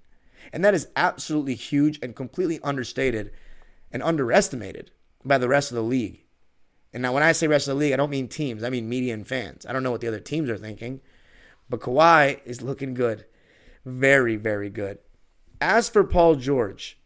And 0.53 0.63
that 0.63 0.73
is 0.73 0.87
absolutely 0.95 1.55
huge 1.55 1.99
and 2.01 2.15
completely 2.15 2.59
understated 2.63 3.31
and 3.91 4.03
underestimated 4.03 4.91
by 5.25 5.37
the 5.37 5.47
rest 5.47 5.71
of 5.71 5.75
the 5.75 5.83
league. 5.83 6.23
And 6.93 7.03
now, 7.03 7.13
when 7.13 7.23
I 7.23 7.31
say 7.31 7.47
rest 7.47 7.67
of 7.67 7.75
the 7.75 7.79
league, 7.79 7.93
I 7.93 7.97
don't 7.97 8.09
mean 8.09 8.27
teams, 8.27 8.63
I 8.63 8.69
mean 8.69 8.87
media 8.89 9.13
and 9.13 9.27
fans. 9.27 9.65
I 9.65 9.73
don't 9.73 9.83
know 9.83 9.91
what 9.91 10.01
the 10.01 10.07
other 10.07 10.19
teams 10.19 10.49
are 10.49 10.57
thinking, 10.57 11.01
but 11.69 11.81
Kawhi 11.81 12.39
is 12.45 12.61
looking 12.61 12.93
good. 12.93 13.25
Very, 13.85 14.35
very 14.35 14.69
good. 14.69 14.99
As 15.59 15.89
for 15.89 16.03
Paul 16.03 16.35
George, 16.35 16.99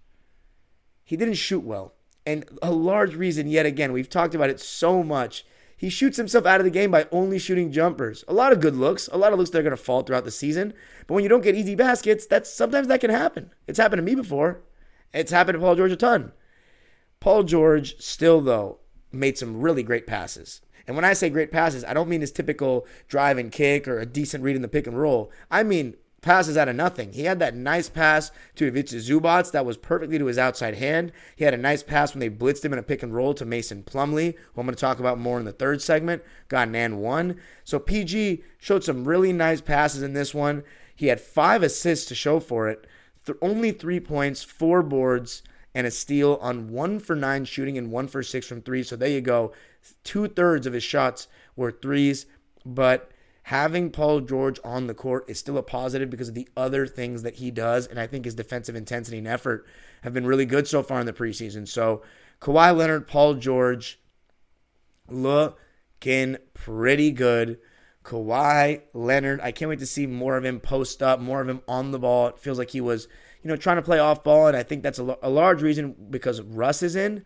he 1.04 1.18
didn't 1.18 1.36
shoot 1.36 1.64
well. 1.64 1.94
And 2.26 2.46
a 2.62 2.72
large 2.72 3.16
reason, 3.16 3.48
yet 3.48 3.66
again, 3.66 3.92
we've 3.92 4.10
talked 4.10 4.36
about 4.36 4.50
it 4.50 4.60
so 4.60 5.04
much, 5.04 5.46
he 5.76 5.90
shoots 5.90 6.18
himself 6.18 6.46
out 6.46 6.60
of 6.60 6.64
the 6.64 6.70
game 6.70 6.92
by 6.92 7.08
only 7.12 7.40
shooting 7.40 7.72
jumpers. 7.72 8.24
A 8.28 8.34
lot 8.34 8.52
of 8.52 8.60
good 8.60 8.76
looks, 8.76 9.10
a 9.12 9.18
lot 9.18 9.34
of 9.34 9.40
looks 9.40 9.50
that 9.50 9.58
are 9.58 9.64
going 9.64 9.72
to 9.72 9.78
fall 9.78 10.04
throughout 10.04 10.26
the 10.26 10.32
season. 10.32 10.74
But 11.08 11.16
when 11.16 11.24
you 11.24 11.30
don't 11.30 11.42
get 11.42 11.56
easy 11.56 11.74
baskets, 11.74 12.28
that's 12.28 12.54
sometimes 12.54 12.88
that 12.88 13.02
can 13.02 13.10
happen. 13.10 13.52
It's 13.66 13.80
happened 13.80 13.98
to 13.98 14.04
me 14.04 14.14
before. 14.14 14.62
It's 15.12 15.32
happened 15.32 15.56
to 15.56 15.60
Paul 15.60 15.76
George 15.76 15.92
a 15.92 15.96
ton. 15.96 16.34
Paul 17.20 17.42
George 17.44 18.00
still 18.00 18.42
though 18.42 18.78
made 19.12 19.38
some 19.38 19.62
really 19.62 19.84
great 19.84 20.08
passes. 20.08 20.62
And 20.88 20.96
when 20.96 21.06
I 21.06 21.14
say 21.14 21.30
great 21.30 21.52
passes, 21.52 21.84
I 21.84 21.94
don't 21.94 22.10
mean 22.10 22.22
his 22.22 22.32
typical 22.32 22.86
drive 23.08 23.38
and 23.38 23.52
kick 23.52 23.88
or 23.88 24.00
a 24.00 24.06
decent 24.06 24.44
read 24.44 24.56
in 24.56 24.62
the 24.62 24.68
pick 24.68 24.88
and 24.88 25.00
roll. 25.00 25.32
I 25.50 25.64
mean 25.64 25.96
passes 26.22 26.56
out 26.56 26.70
of 26.70 26.76
nothing. 26.76 27.14
He 27.14 27.24
had 27.24 27.40
that 27.40 27.56
nice 27.56 27.90
pass 27.90 28.32
to 28.56 28.68
Ivica 28.68 28.96
Zubac 28.96 29.52
that 29.52 29.66
was 29.66 29.78
perfectly 29.78 30.20
to 30.20 30.26
his 30.26 30.38
outside 30.38 30.76
hand. 30.76 31.12
He 31.36 31.44
had 31.44 31.54
a 31.54 31.58
nice 31.58 31.82
pass 31.84 32.14
when 32.14 32.20
they 32.20 32.30
blitzed 32.30 32.64
him 32.64 32.74
in 32.74 32.80
a 32.80 32.84
pick 32.84 33.02
and 33.02 33.14
roll 33.14 33.34
to 33.34 33.46
Mason 33.46 33.84
Plumlee, 33.84 34.36
who 34.54 34.62
I'm 34.62 34.68
going 34.68 34.76
to 34.76 34.80
talk 34.80 35.00
about 35.00 35.20
more 35.20 35.40
in 35.40 35.46
the 35.46 35.52
third 35.52 35.82
segment. 35.82 36.24
Got 36.48 36.68
an 36.68 36.76
and 36.76 37.00
one. 37.00 37.40
So 37.64 37.80
PG 37.80 38.44
showed 38.60 38.84
some 38.84 39.08
really 39.08 39.34
nice 39.34 39.62
passes 39.62 40.04
in 40.04 40.14
this 40.14 40.34
one. 40.34 40.64
He 40.96 41.08
had 41.08 41.20
five 41.20 41.64
assists 41.64 42.06
to 42.08 42.16
show 42.16 42.40
for 42.40 42.70
it. 42.70 42.86
Th- 43.26 43.38
only 43.42 43.72
three 43.72 44.00
points, 44.00 44.44
four 44.44 44.84
boards, 44.84 45.42
and 45.74 45.88
a 45.88 45.92
steal 45.92 46.38
on 46.42 46.70
one 46.70 47.00
for 47.00 47.16
nine 47.16 47.46
shooting 47.46 47.78
and 47.78 47.92
one 47.92 48.08
for 48.08 48.24
six 48.24 48.46
from 48.48 48.62
three. 48.62 48.84
So 48.84 48.96
there 48.96 49.10
you 49.10 49.22
go. 49.22 49.54
Two 50.04 50.28
thirds 50.28 50.68
of 50.68 50.74
his 50.74 50.84
shots 50.84 51.28
were 51.56 51.72
threes, 51.72 52.26
but 52.66 53.12
having 53.44 53.90
Paul 53.90 54.22
George 54.22 54.60
on 54.64 54.88
the 54.88 54.94
court 54.94 55.26
is 55.28 55.40
still 55.40 55.58
a 55.58 55.64
positive 55.64 56.10
because 56.10 56.30
of 56.30 56.36
the 56.36 56.48
other 56.56 56.86
things 56.86 57.24
that 57.24 57.36
he 57.36 57.52
does. 57.52 57.88
And 57.88 58.00
I 58.00 58.08
think 58.08 58.26
his 58.26 58.36
defensive 58.36 58.76
intensity 58.76 59.18
and 59.18 59.28
effort 59.28 59.66
have 60.04 60.14
been 60.14 60.28
really 60.28 60.46
good 60.46 60.68
so 60.68 60.84
far 60.84 61.00
in 61.00 61.06
the 61.06 61.14
preseason. 61.14 61.68
So 61.68 62.02
Kawhi 62.40 62.76
Leonard, 62.76 63.08
Paul 63.08 63.36
George 63.36 64.00
looking 65.08 66.38
pretty 66.54 67.12
good. 67.12 67.60
Kawhi 68.04 68.82
Leonard, 68.94 69.42
I 69.42 69.52
can't 69.52 69.70
wait 69.70 69.80
to 69.80 69.86
see 69.86 70.08
more 70.08 70.38
of 70.38 70.46
him 70.46 70.60
post 70.60 71.04
up, 71.04 71.20
more 71.20 71.42
of 71.42 71.50
him 71.50 71.62
on 71.68 71.92
the 71.92 72.00
ball. 72.00 72.28
It 72.28 72.40
feels 72.40 72.58
like 72.58 72.72
he 72.72 72.82
was, 72.82 73.08
you 73.44 73.50
know, 73.50 73.56
trying 73.56 73.78
to 73.78 73.82
play 73.82 74.00
off 74.00 74.24
ball. 74.24 74.48
And 74.48 74.58
I 74.58 74.64
think 74.64 74.84
that's 74.84 75.00
a, 75.00 75.18
a 75.22 75.30
large 75.30 75.62
reason 75.62 75.96
because 76.10 76.42
Russ 76.42 76.84
is 76.84 76.96
in. 76.96 77.24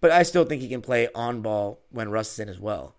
But 0.00 0.10
I 0.10 0.24
still 0.24 0.44
think 0.44 0.62
he 0.62 0.68
can 0.68 0.82
play 0.82 1.08
on 1.14 1.42
ball 1.42 1.80
when 1.90 2.10
Russ 2.10 2.32
is 2.32 2.40
in 2.40 2.48
as 2.48 2.58
well. 2.58 2.96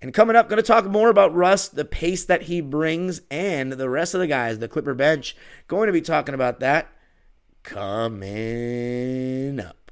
And 0.00 0.14
coming 0.14 0.36
up, 0.36 0.48
going 0.48 0.62
to 0.62 0.66
talk 0.66 0.84
more 0.86 1.08
about 1.08 1.34
Russ, 1.34 1.68
the 1.68 1.84
pace 1.84 2.24
that 2.24 2.42
he 2.42 2.60
brings, 2.60 3.22
and 3.30 3.72
the 3.72 3.88
rest 3.88 4.14
of 4.14 4.20
the 4.20 4.26
guys, 4.26 4.58
the 4.58 4.68
Clipper 4.68 4.94
bench. 4.94 5.34
Going 5.68 5.86
to 5.86 5.92
be 5.92 6.02
talking 6.02 6.34
about 6.34 6.60
that 6.60 6.88
coming 7.62 9.58
up. 9.58 9.90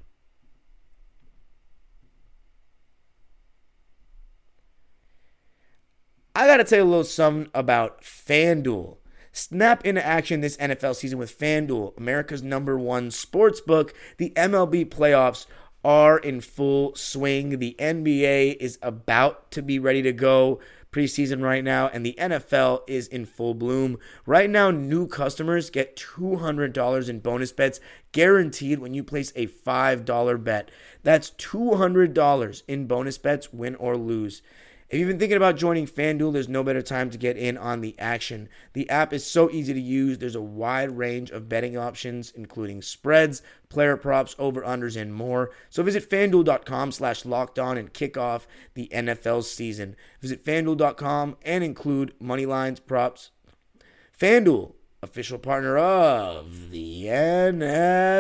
I 6.37 6.47
got 6.47 6.59
to 6.59 6.65
tell 6.65 6.81
you 6.81 6.85
a 6.85 6.87
little 6.87 7.05
something 7.05 7.51
about 7.55 8.03
FanDuel. 8.03 8.99
Snap 9.37 9.85
into 9.85 10.07
action 10.07 10.43
this 10.43 10.57
NFL 10.59 10.95
season 10.95 11.19
with 11.19 11.37
FanDuel, 11.37 11.99
America's 11.99 12.41
number 12.41 12.79
one 12.79 13.11
sports 13.11 13.61
book. 13.61 13.93
The 14.17 14.31
MLB 14.37 14.89
playoffs 14.89 15.47
are 15.85 16.19
in 16.19 16.41
full 16.41 16.95
swing. 16.95 17.59
The 17.59 17.75
NBA 17.81 18.59
is 18.59 18.79
about 18.81 19.51
to 19.51 19.61
be 19.61 19.81
ready 19.81 20.03
to 20.03 20.13
go 20.13 20.61
preseason 20.93 21.43
right 21.43 21.65
now, 21.65 21.89
and 21.89 22.07
the 22.07 22.15
NFL 22.17 22.83
is 22.87 23.09
in 23.09 23.27
full 23.27 23.55
bloom. 23.55 23.99
Right 24.25 24.49
now, 24.49 24.71
new 24.71 25.09
customers 25.09 25.69
get 25.69 25.97
$200 25.97 27.09
in 27.09 27.19
bonus 27.19 27.51
bets 27.51 27.81
guaranteed 28.13 28.79
when 28.79 28.95
you 28.95 29.03
place 29.03 29.33
a 29.35 29.49
$5 29.49 30.45
bet. 30.45 30.71
That's 31.03 31.33
$200 31.33 32.63
in 32.69 32.87
bonus 32.87 33.19
bets, 33.19 33.53
win 33.53 33.75
or 33.75 33.97
lose. 33.97 34.43
If 34.95 35.01
you've 35.01 35.09
been 35.09 35.19
thinking 35.19 35.37
about 35.37 35.57
joining 35.57 35.89
FanDuel, 35.89 36.33
there's 36.33 36.49
no 36.49 36.63
better 36.63 36.81
time 36.81 37.11
to 37.11 37.19
get 37.19 37.37
in 37.37 37.59
on 37.59 37.81
the 37.81 37.99
action. 37.99 38.49
The 38.75 38.89
app 38.89 39.13
is 39.13 39.27
so 39.27 39.51
easy 39.51 39.75
to 39.75 39.81
use. 39.81 40.19
There's 40.19 40.37
a 40.37 40.41
wide 40.41 40.97
range 40.97 41.33
of 41.33 41.49
betting 41.49 41.77
options, 41.77 42.31
including 42.31 42.81
spreads, 42.81 43.43
player 43.69 43.97
props, 43.97 44.37
over-unders, 44.39 44.97
and 44.97 45.13
more. 45.13 45.51
So 45.69 45.83
visit 45.83 46.09
FanDuel.com 46.09 46.93
slash 46.93 47.25
locked 47.25 47.59
on 47.59 47.77
and 47.77 47.93
kick 47.93 48.17
off 48.17 48.47
the 48.75 48.89
NFL 48.95 49.43
season. 49.43 49.97
Visit 50.21 50.45
FanDuel.com 50.45 51.39
and 51.43 51.65
include 51.65 52.15
money 52.21 52.47
lines, 52.47 52.79
props. 52.79 53.33
FanDuel, 54.17 54.75
official 55.03 55.41
partner 55.41 55.77
of 55.77 56.71
the 56.71 57.07
NFL. 57.07 58.15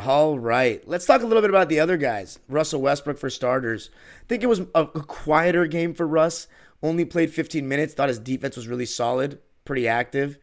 All 0.00 0.38
right. 0.38 0.82
Let's 0.88 1.04
talk 1.04 1.20
a 1.20 1.26
little 1.26 1.42
bit 1.42 1.50
about 1.50 1.68
the 1.68 1.78
other 1.78 1.98
guys. 1.98 2.38
Russell 2.48 2.80
Westbrook 2.80 3.18
for 3.18 3.28
starters. 3.28 3.90
I 4.22 4.24
think 4.28 4.42
it 4.42 4.46
was 4.46 4.62
a, 4.74 4.86
quieter 4.86 5.66
game 5.66 5.92
for 5.92 6.06
Russ. 6.06 6.48
Only 6.82 7.04
played 7.04 7.34
15 7.34 7.68
minutes. 7.68 7.92
Thought 7.92 8.08
his 8.08 8.18
defense 8.18 8.56
was 8.56 8.66
really 8.66 8.86
solid, 8.86 9.40
pretty 9.66 9.86
active. 9.86 10.38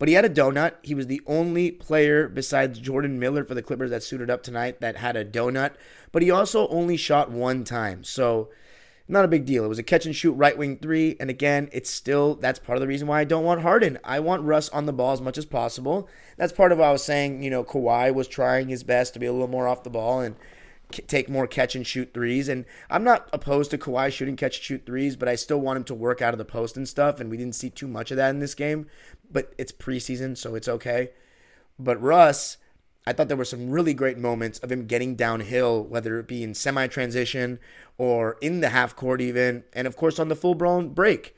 But 0.00 0.08
he 0.08 0.14
had 0.14 0.24
a 0.24 0.28
donut. 0.28 0.74
He 0.82 0.92
was 0.92 1.06
the 1.06 1.22
only 1.24 1.70
player 1.70 2.28
besides 2.28 2.80
Jordan 2.80 3.20
Miller 3.20 3.44
for 3.44 3.54
the 3.54 3.62
Clippers 3.62 3.90
that 3.90 4.02
suited 4.02 4.28
up 4.28 4.42
tonight 4.42 4.80
that 4.80 4.96
had 4.96 5.16
a 5.16 5.24
donut. 5.24 5.74
But 6.10 6.22
he 6.22 6.30
also 6.32 6.66
only 6.66 6.96
shot 6.96 7.30
one 7.30 7.62
time. 7.62 8.02
So 8.02 8.50
not 9.08 9.24
a 9.24 9.28
big 9.28 9.44
deal. 9.44 9.64
It 9.64 9.68
was 9.68 9.78
a 9.78 9.84
catch 9.84 10.04
and 10.04 10.16
shoot 10.16 10.32
right 10.32 10.58
wing 10.58 10.78
three. 10.78 11.16
And 11.20 11.30
again, 11.30 11.68
it's 11.72 11.90
still, 11.90 12.34
that's 12.34 12.58
part 12.58 12.76
of 12.76 12.80
the 12.80 12.88
reason 12.88 13.06
why 13.06 13.20
I 13.20 13.24
don't 13.24 13.44
want 13.44 13.62
Harden. 13.62 13.98
I 14.02 14.20
want 14.20 14.42
Russ 14.42 14.68
on 14.70 14.86
the 14.86 14.92
ball 14.92 15.12
as 15.12 15.20
much 15.20 15.38
as 15.38 15.46
possible. 15.46 16.08
That's 16.36 16.52
part 16.52 16.72
of 16.72 16.78
why 16.78 16.88
I 16.88 16.92
was 16.92 17.04
saying. 17.04 17.42
You 17.42 17.50
know, 17.50 17.62
Kawhi 17.62 18.12
was 18.12 18.26
trying 18.26 18.68
his 18.68 18.82
best 18.82 19.14
to 19.14 19.20
be 19.20 19.26
a 19.26 19.32
little 19.32 19.48
more 19.48 19.68
off 19.68 19.84
the 19.84 19.90
ball 19.90 20.20
and 20.20 20.34
take 20.90 21.28
more 21.28 21.46
catch 21.46 21.74
and 21.74 21.86
shoot 21.86 22.12
threes. 22.12 22.48
And 22.48 22.64
I'm 22.90 23.04
not 23.04 23.28
opposed 23.32 23.70
to 23.72 23.78
Kawhi 23.78 24.12
shooting 24.12 24.36
catch 24.36 24.58
and 24.58 24.64
shoot 24.64 24.86
threes, 24.86 25.16
but 25.16 25.28
I 25.28 25.36
still 25.36 25.60
want 25.60 25.76
him 25.78 25.84
to 25.84 25.94
work 25.94 26.20
out 26.20 26.34
of 26.34 26.38
the 26.38 26.44
post 26.44 26.76
and 26.76 26.88
stuff. 26.88 27.20
And 27.20 27.30
we 27.30 27.36
didn't 27.36 27.54
see 27.54 27.70
too 27.70 27.88
much 27.88 28.10
of 28.10 28.16
that 28.16 28.30
in 28.30 28.40
this 28.40 28.54
game. 28.54 28.86
But 29.30 29.52
it's 29.58 29.72
preseason, 29.72 30.36
so 30.36 30.54
it's 30.54 30.68
okay. 30.68 31.10
But 31.78 32.00
Russ, 32.00 32.56
I 33.06 33.12
thought 33.12 33.28
there 33.28 33.36
were 33.36 33.44
some 33.44 33.70
really 33.70 33.94
great 33.94 34.18
moments 34.18 34.58
of 34.58 34.72
him 34.72 34.86
getting 34.86 35.14
downhill, 35.14 35.84
whether 35.84 36.18
it 36.18 36.26
be 36.26 36.42
in 36.42 36.54
semi 36.54 36.88
transition 36.88 37.60
or 37.98 38.36
in 38.40 38.60
the 38.60 38.70
half 38.70 38.96
court, 38.96 39.20
even, 39.20 39.64
and 39.72 39.86
of 39.86 39.96
course 39.96 40.18
on 40.18 40.28
the 40.28 40.36
full 40.36 40.54
blown 40.54 40.88
break. 40.90 41.36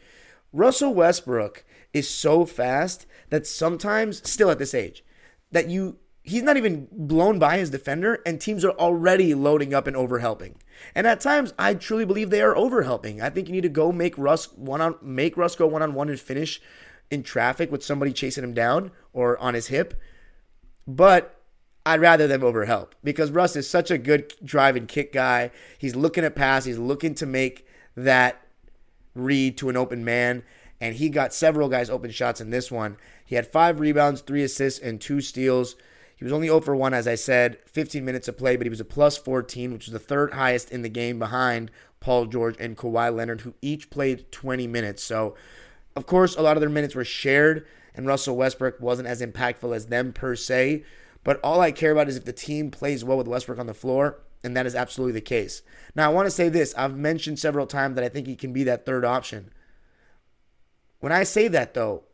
Russell 0.52 0.94
Westbrook 0.94 1.64
is 1.92 2.08
so 2.08 2.46
fast 2.46 3.06
that 3.28 3.46
sometimes, 3.46 4.28
still 4.28 4.50
at 4.50 4.58
this 4.58 4.74
age, 4.74 5.04
that 5.52 5.68
you 5.68 5.98
he's 6.22 6.42
not 6.42 6.56
even 6.56 6.88
blown 6.92 7.38
by 7.38 7.56
his 7.56 7.70
defender 7.70 8.20
and 8.26 8.38
teams 8.38 8.62
are 8.64 8.72
already 8.72 9.34
loading 9.34 9.72
up 9.72 9.86
and 9.86 9.96
overhelping. 9.96 10.54
And 10.94 11.06
at 11.06 11.20
times 11.20 11.54
I 11.58 11.74
truly 11.74 12.04
believe 12.04 12.30
they 12.30 12.42
are 12.42 12.54
overhelping. 12.54 13.22
I 13.22 13.30
think 13.30 13.48
you 13.48 13.52
need 13.52 13.62
to 13.62 13.68
go 13.68 13.92
make 13.92 14.16
Russ 14.18 14.52
one 14.52 14.80
on 14.80 14.96
make 15.02 15.36
Russ 15.36 15.56
go 15.56 15.66
one 15.66 15.82
on 15.82 15.94
one 15.94 16.08
and 16.08 16.20
finish 16.20 16.60
in 17.10 17.22
traffic 17.22 17.72
with 17.72 17.84
somebody 17.84 18.12
chasing 18.12 18.44
him 18.44 18.54
down 18.54 18.90
or 19.12 19.38
on 19.38 19.54
his 19.54 19.68
hip. 19.68 19.98
But 20.86 21.37
I'd 21.88 22.02
rather 22.02 22.26
them 22.26 22.44
over 22.44 22.66
help 22.66 22.94
because 23.02 23.30
Russ 23.30 23.56
is 23.56 23.68
such 23.68 23.90
a 23.90 23.96
good 23.96 24.34
drive 24.44 24.76
and 24.76 24.86
kick 24.86 25.10
guy. 25.10 25.50
He's 25.78 25.96
looking 25.96 26.22
at 26.22 26.36
pass, 26.36 26.66
he's 26.66 26.76
looking 26.76 27.14
to 27.14 27.24
make 27.24 27.66
that 27.96 28.42
read 29.14 29.56
to 29.56 29.70
an 29.70 29.76
open 29.78 30.04
man, 30.04 30.42
and 30.82 30.96
he 30.96 31.08
got 31.08 31.32
several 31.32 31.70
guys 31.70 31.88
open 31.88 32.10
shots 32.10 32.42
in 32.42 32.50
this 32.50 32.70
one. 32.70 32.98
He 33.24 33.36
had 33.36 33.46
five 33.46 33.80
rebounds, 33.80 34.20
three 34.20 34.42
assists, 34.42 34.78
and 34.78 35.00
two 35.00 35.22
steals. 35.22 35.76
He 36.14 36.24
was 36.24 36.32
only 36.32 36.48
0 36.48 36.60
for 36.60 36.76
1, 36.76 36.92
as 36.92 37.08
I 37.08 37.14
said, 37.14 37.56
15 37.64 38.04
minutes 38.04 38.28
of 38.28 38.36
play, 38.36 38.56
but 38.56 38.66
he 38.66 38.70
was 38.70 38.80
a 38.80 38.84
plus 38.84 39.16
14, 39.16 39.72
which 39.72 39.86
was 39.86 39.94
the 39.94 39.98
third 39.98 40.34
highest 40.34 40.70
in 40.70 40.82
the 40.82 40.90
game 40.90 41.18
behind 41.18 41.70
Paul 42.00 42.26
George 42.26 42.56
and 42.60 42.76
Kawhi 42.76 43.16
Leonard, 43.16 43.40
who 43.40 43.54
each 43.62 43.88
played 43.88 44.30
20 44.30 44.66
minutes. 44.66 45.02
So, 45.02 45.36
of 45.96 46.04
course, 46.04 46.36
a 46.36 46.42
lot 46.42 46.58
of 46.58 46.60
their 46.60 46.68
minutes 46.68 46.94
were 46.94 47.04
shared, 47.04 47.66
and 47.94 48.06
Russell 48.06 48.36
Westbrook 48.36 48.78
wasn't 48.78 49.08
as 49.08 49.22
impactful 49.22 49.74
as 49.74 49.86
them 49.86 50.12
per 50.12 50.36
se. 50.36 50.84
But 51.28 51.40
all 51.44 51.60
I 51.60 51.72
care 51.72 51.92
about 51.92 52.08
is 52.08 52.16
if 52.16 52.24
the 52.24 52.32
team 52.32 52.70
plays 52.70 53.04
well 53.04 53.18
with 53.18 53.28
Westbrook 53.28 53.58
on 53.58 53.66
the 53.66 53.74
floor, 53.74 54.22
and 54.42 54.56
that 54.56 54.64
is 54.64 54.74
absolutely 54.74 55.12
the 55.12 55.20
case. 55.20 55.60
Now, 55.94 56.10
I 56.10 56.14
want 56.14 56.24
to 56.24 56.30
say 56.30 56.48
this 56.48 56.74
I've 56.74 56.96
mentioned 56.96 57.38
several 57.38 57.66
times 57.66 57.96
that 57.96 58.04
I 58.04 58.08
think 58.08 58.26
he 58.26 58.34
can 58.34 58.54
be 58.54 58.64
that 58.64 58.86
third 58.86 59.04
option. 59.04 59.52
When 61.00 61.12
I 61.12 61.24
say 61.24 61.46
that, 61.48 61.74
though, 61.74 62.04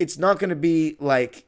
it's 0.00 0.18
not 0.18 0.40
going 0.40 0.50
to 0.50 0.56
be 0.56 0.96
like 0.98 1.46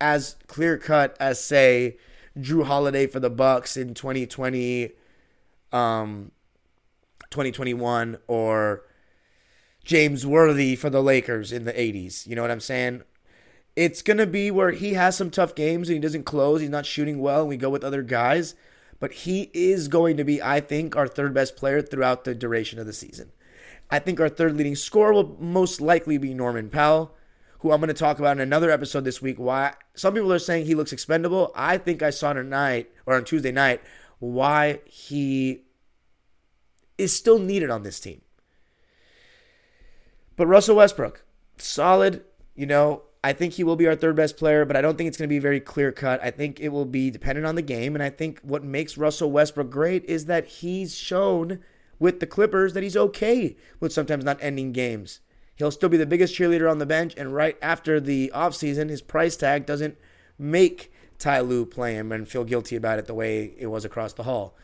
as 0.00 0.36
clear 0.46 0.78
cut 0.78 1.16
as, 1.18 1.42
say, 1.42 1.96
Jrue 2.38 2.66
Holiday 2.66 3.08
for 3.08 3.18
the 3.18 3.28
Bucks 3.28 3.76
in 3.76 3.92
2020, 3.92 4.92
um, 5.72 6.30
2021, 7.30 8.18
or 8.28 8.84
James 9.84 10.24
Worthy 10.24 10.76
for 10.76 10.90
the 10.90 11.02
Lakers 11.02 11.50
in 11.50 11.64
the 11.64 11.72
80s. 11.72 12.24
You 12.24 12.36
know 12.36 12.42
what 12.42 12.52
I'm 12.52 12.60
saying? 12.60 13.02
It's 13.78 14.02
going 14.02 14.16
to 14.16 14.26
be 14.26 14.50
where 14.50 14.72
he 14.72 14.94
has 14.94 15.16
some 15.16 15.30
tough 15.30 15.54
games 15.54 15.88
and 15.88 15.94
he 15.94 16.00
doesn't 16.00 16.24
close. 16.24 16.60
He's 16.60 16.68
not 16.68 16.84
shooting 16.84 17.20
well. 17.20 17.42
And 17.42 17.48
we 17.48 17.56
go 17.56 17.70
with 17.70 17.84
other 17.84 18.02
guys. 18.02 18.56
But 18.98 19.12
he 19.12 19.52
is 19.54 19.86
going 19.86 20.16
to 20.16 20.24
be, 20.24 20.42
I 20.42 20.58
think, 20.58 20.96
our 20.96 21.06
third 21.06 21.32
best 21.32 21.54
player 21.54 21.80
throughout 21.80 22.24
the 22.24 22.34
duration 22.34 22.80
of 22.80 22.86
the 22.86 22.92
season. 22.92 23.30
I 23.88 24.00
think 24.00 24.18
our 24.18 24.28
third 24.28 24.56
leading 24.56 24.74
scorer 24.74 25.12
will 25.12 25.36
most 25.38 25.80
likely 25.80 26.18
be 26.18 26.34
Norman 26.34 26.70
Powell, 26.70 27.14
who 27.60 27.70
I'm 27.70 27.78
going 27.78 27.86
to 27.86 27.94
talk 27.94 28.18
about 28.18 28.36
in 28.36 28.40
another 28.40 28.72
episode 28.72 29.04
this 29.04 29.22
week. 29.22 29.38
Why 29.38 29.74
some 29.94 30.14
people 30.14 30.32
are 30.32 30.40
saying 30.40 30.66
he 30.66 30.74
looks 30.74 30.92
expendable. 30.92 31.52
I 31.54 31.78
think 31.78 32.02
I 32.02 32.10
saw 32.10 32.32
tonight 32.32 32.90
or 33.06 33.14
on 33.14 33.24
Tuesday 33.24 33.52
night 33.52 33.80
why 34.18 34.80
he 34.86 35.62
is 36.98 37.14
still 37.14 37.38
needed 37.38 37.70
on 37.70 37.84
this 37.84 38.00
team. 38.00 38.22
But 40.34 40.48
Russell 40.48 40.74
Westbrook, 40.74 41.24
solid, 41.58 42.24
you 42.56 42.66
know, 42.66 43.02
I 43.22 43.32
think 43.32 43.54
he 43.54 43.64
will 43.64 43.76
be 43.76 43.86
our 43.88 43.96
third 43.96 44.16
best 44.16 44.36
player, 44.36 44.64
but 44.64 44.76
I 44.76 44.80
don't 44.80 44.96
think 44.96 45.08
it's 45.08 45.16
going 45.16 45.28
to 45.28 45.34
be 45.34 45.40
very 45.40 45.60
clear 45.60 45.90
cut. 45.90 46.22
I 46.22 46.30
think 46.30 46.60
it 46.60 46.68
will 46.68 46.84
be 46.84 47.10
dependent 47.10 47.46
on 47.46 47.56
the 47.56 47.62
game. 47.62 47.96
And 47.96 48.02
I 48.02 48.10
think 48.10 48.40
what 48.42 48.62
makes 48.62 48.96
Russell 48.96 49.30
Westbrook 49.30 49.70
great 49.70 50.04
is 50.04 50.26
that 50.26 50.46
he's 50.46 50.94
shown 50.94 51.60
with 51.98 52.20
the 52.20 52.26
Clippers 52.26 52.74
that 52.74 52.82
he's 52.84 52.96
okay 52.96 53.56
with 53.80 53.92
sometimes 53.92 54.24
not 54.24 54.38
ending 54.40 54.72
games. 54.72 55.20
He'll 55.56 55.72
still 55.72 55.88
be 55.88 55.96
the 55.96 56.06
biggest 56.06 56.34
cheerleader 56.34 56.70
on 56.70 56.78
the 56.78 56.86
bench, 56.86 57.14
and 57.16 57.34
right 57.34 57.58
after 57.60 57.98
the 57.98 58.30
offseason, 58.32 58.88
his 58.88 59.02
price 59.02 59.36
tag 59.36 59.66
doesn't 59.66 59.98
make 60.38 60.92
Ty 61.18 61.40
Lue 61.40 61.66
play 61.66 61.94
him 61.94 62.12
and 62.12 62.28
feel 62.28 62.44
guilty 62.44 62.76
about 62.76 63.00
it 63.00 63.06
the 63.06 63.14
way 63.14 63.54
it 63.58 63.66
was 63.66 63.84
across 63.84 64.12
the 64.12 64.22
hall. 64.22 64.54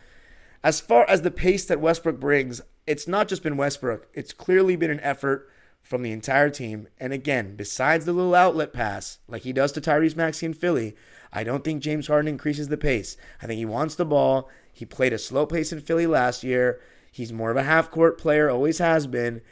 As 0.62 0.80
far 0.80 1.04
as 1.10 1.22
the 1.22 1.32
pace 1.32 1.64
that 1.64 1.80
Westbrook 1.80 2.20
brings, 2.20 2.62
it's 2.86 3.08
not 3.08 3.26
just 3.26 3.42
been 3.42 3.56
Westbrook. 3.56 4.06
It's 4.14 4.32
clearly 4.32 4.76
been 4.76 4.92
an 4.92 5.00
effort 5.00 5.50
from 5.84 6.02
the 6.02 6.10
entire 6.10 6.50
team. 6.50 6.88
And 6.98 7.12
again, 7.12 7.54
besides 7.54 8.06
the 8.06 8.12
little 8.12 8.34
outlet 8.34 8.72
pass, 8.72 9.18
like 9.28 9.42
he 9.42 9.52
does 9.52 9.70
to 9.72 9.80
Tyrese 9.80 10.16
Maxey 10.16 10.46
in 10.46 10.54
Philly, 10.54 10.96
I 11.32 11.44
don't 11.44 11.62
think 11.62 11.82
James 11.82 12.08
Harden 12.08 12.26
increases 12.28 12.68
the 12.68 12.76
pace. 12.76 13.16
I 13.40 13.46
think 13.46 13.58
he 13.58 13.66
wants 13.66 13.94
the 13.94 14.04
ball. 14.04 14.48
He 14.72 14.84
played 14.84 15.12
a 15.12 15.18
slow 15.18 15.46
pace 15.46 15.72
in 15.72 15.80
Philly 15.80 16.06
last 16.06 16.42
year. 16.42 16.80
He's 17.12 17.32
more 17.32 17.50
of 17.50 17.56
a 17.56 17.62
half 17.62 17.90
court 17.90 18.18
player, 18.18 18.50
always 18.50 18.78
has 18.78 19.06
been, 19.06 19.42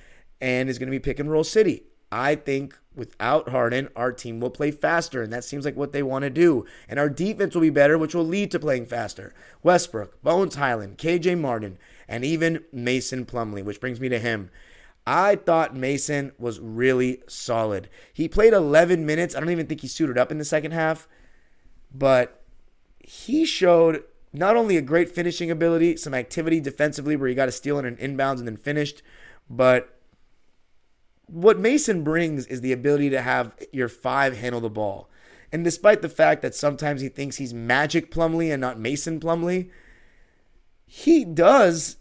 and 0.41 0.69
is 0.69 0.79
going 0.79 0.89
to 0.89 0.91
be 0.91 0.99
pick 0.99 1.21
and 1.21 1.31
roll 1.31 1.45
city. 1.45 1.85
I 2.11 2.35
think 2.35 2.77
without 2.95 3.51
Harden, 3.51 3.89
our 3.95 4.13
team 4.13 4.41
will 4.41 4.51
play 4.51 4.71
faster, 4.71 5.23
and 5.23 5.33
that 5.33 5.45
seems 5.45 5.65
like 5.65 5.77
what 5.77 5.93
they 5.93 6.03
want 6.03 6.23
to 6.23 6.31
do. 6.31 6.67
And 6.89 6.99
our 6.99 7.09
defense 7.09 7.55
will 7.55 7.63
be 7.63 7.71
better, 7.71 7.97
which 7.97 8.15
will 8.15 8.27
lead 8.27 8.51
to 8.51 8.59
playing 8.59 8.87
faster. 8.87 9.35
Westbrook, 9.63 10.23
Bones 10.23 10.57
Hyland, 10.57 10.99
KJ 10.99 11.39
Martin, 11.39 11.79
and 12.09 12.25
even 12.25 12.65
Mason 12.73 13.25
Plumlee, 13.25 13.65
which 13.65 13.81
brings 13.81 14.01
me 14.01 14.09
to 14.09 14.19
him. 14.19 14.51
I 15.07 15.37
thought 15.37 15.75
Mason 15.75 16.33
was 16.39 16.61
really 16.61 17.23
solid. 17.29 17.89
He 18.13 18.29
played 18.29 18.53
11 18.53 19.05
minutes. 19.05 19.35
I 19.35 19.41
don't 19.41 19.51
even 19.51 19.67
think 19.67 19.81
he 19.81 19.89
suited 19.89 20.17
up 20.17 20.31
in 20.31 20.39
the 20.39 20.45
second 20.45 20.73
half 20.73 21.09
but 21.95 22.43
he 22.99 23.45
showed 23.45 24.05
not 24.33 24.57
only 24.57 24.77
a 24.77 24.83
great 24.83 25.11
finishing 25.11 25.51
ability, 25.51 25.97
some 25.97 26.15
activity 26.15 26.61
defensively 26.61 27.17
where 27.17 27.29
he 27.29 27.35
got 27.35 27.49
a 27.49 27.53
steal 27.53 27.79
and 27.79 27.87
an 27.87 27.97
inbounds 27.97 28.39
and 28.39 28.47
then 28.47 28.57
finished, 28.57 29.03
but 29.51 29.99
what 31.27 31.59
Mason 31.59 32.03
brings 32.03 32.47
is 32.47 32.61
the 32.61 32.73
ability 32.73 33.11
to 33.11 33.23
have 33.23 33.55
your 33.73 33.89
five 33.89 34.37
handle 34.37 34.61
the 34.61 34.71
ball. 34.71 35.11
And 35.51 35.65
despite 35.65 36.01
the 36.01 36.09
fact 36.09 36.41
that 36.43 36.55
sometimes 36.55 37.03
he 37.03 37.09
thinks 37.09 37.37
he's 37.37 37.53
Magic 37.53 38.11
Plumlee 38.11 38.51
and 38.51 38.61
not 38.61 38.79
Mason 38.79 39.21
Plumlee, 39.21 39.71
he 40.87 41.25
does 41.25 41.97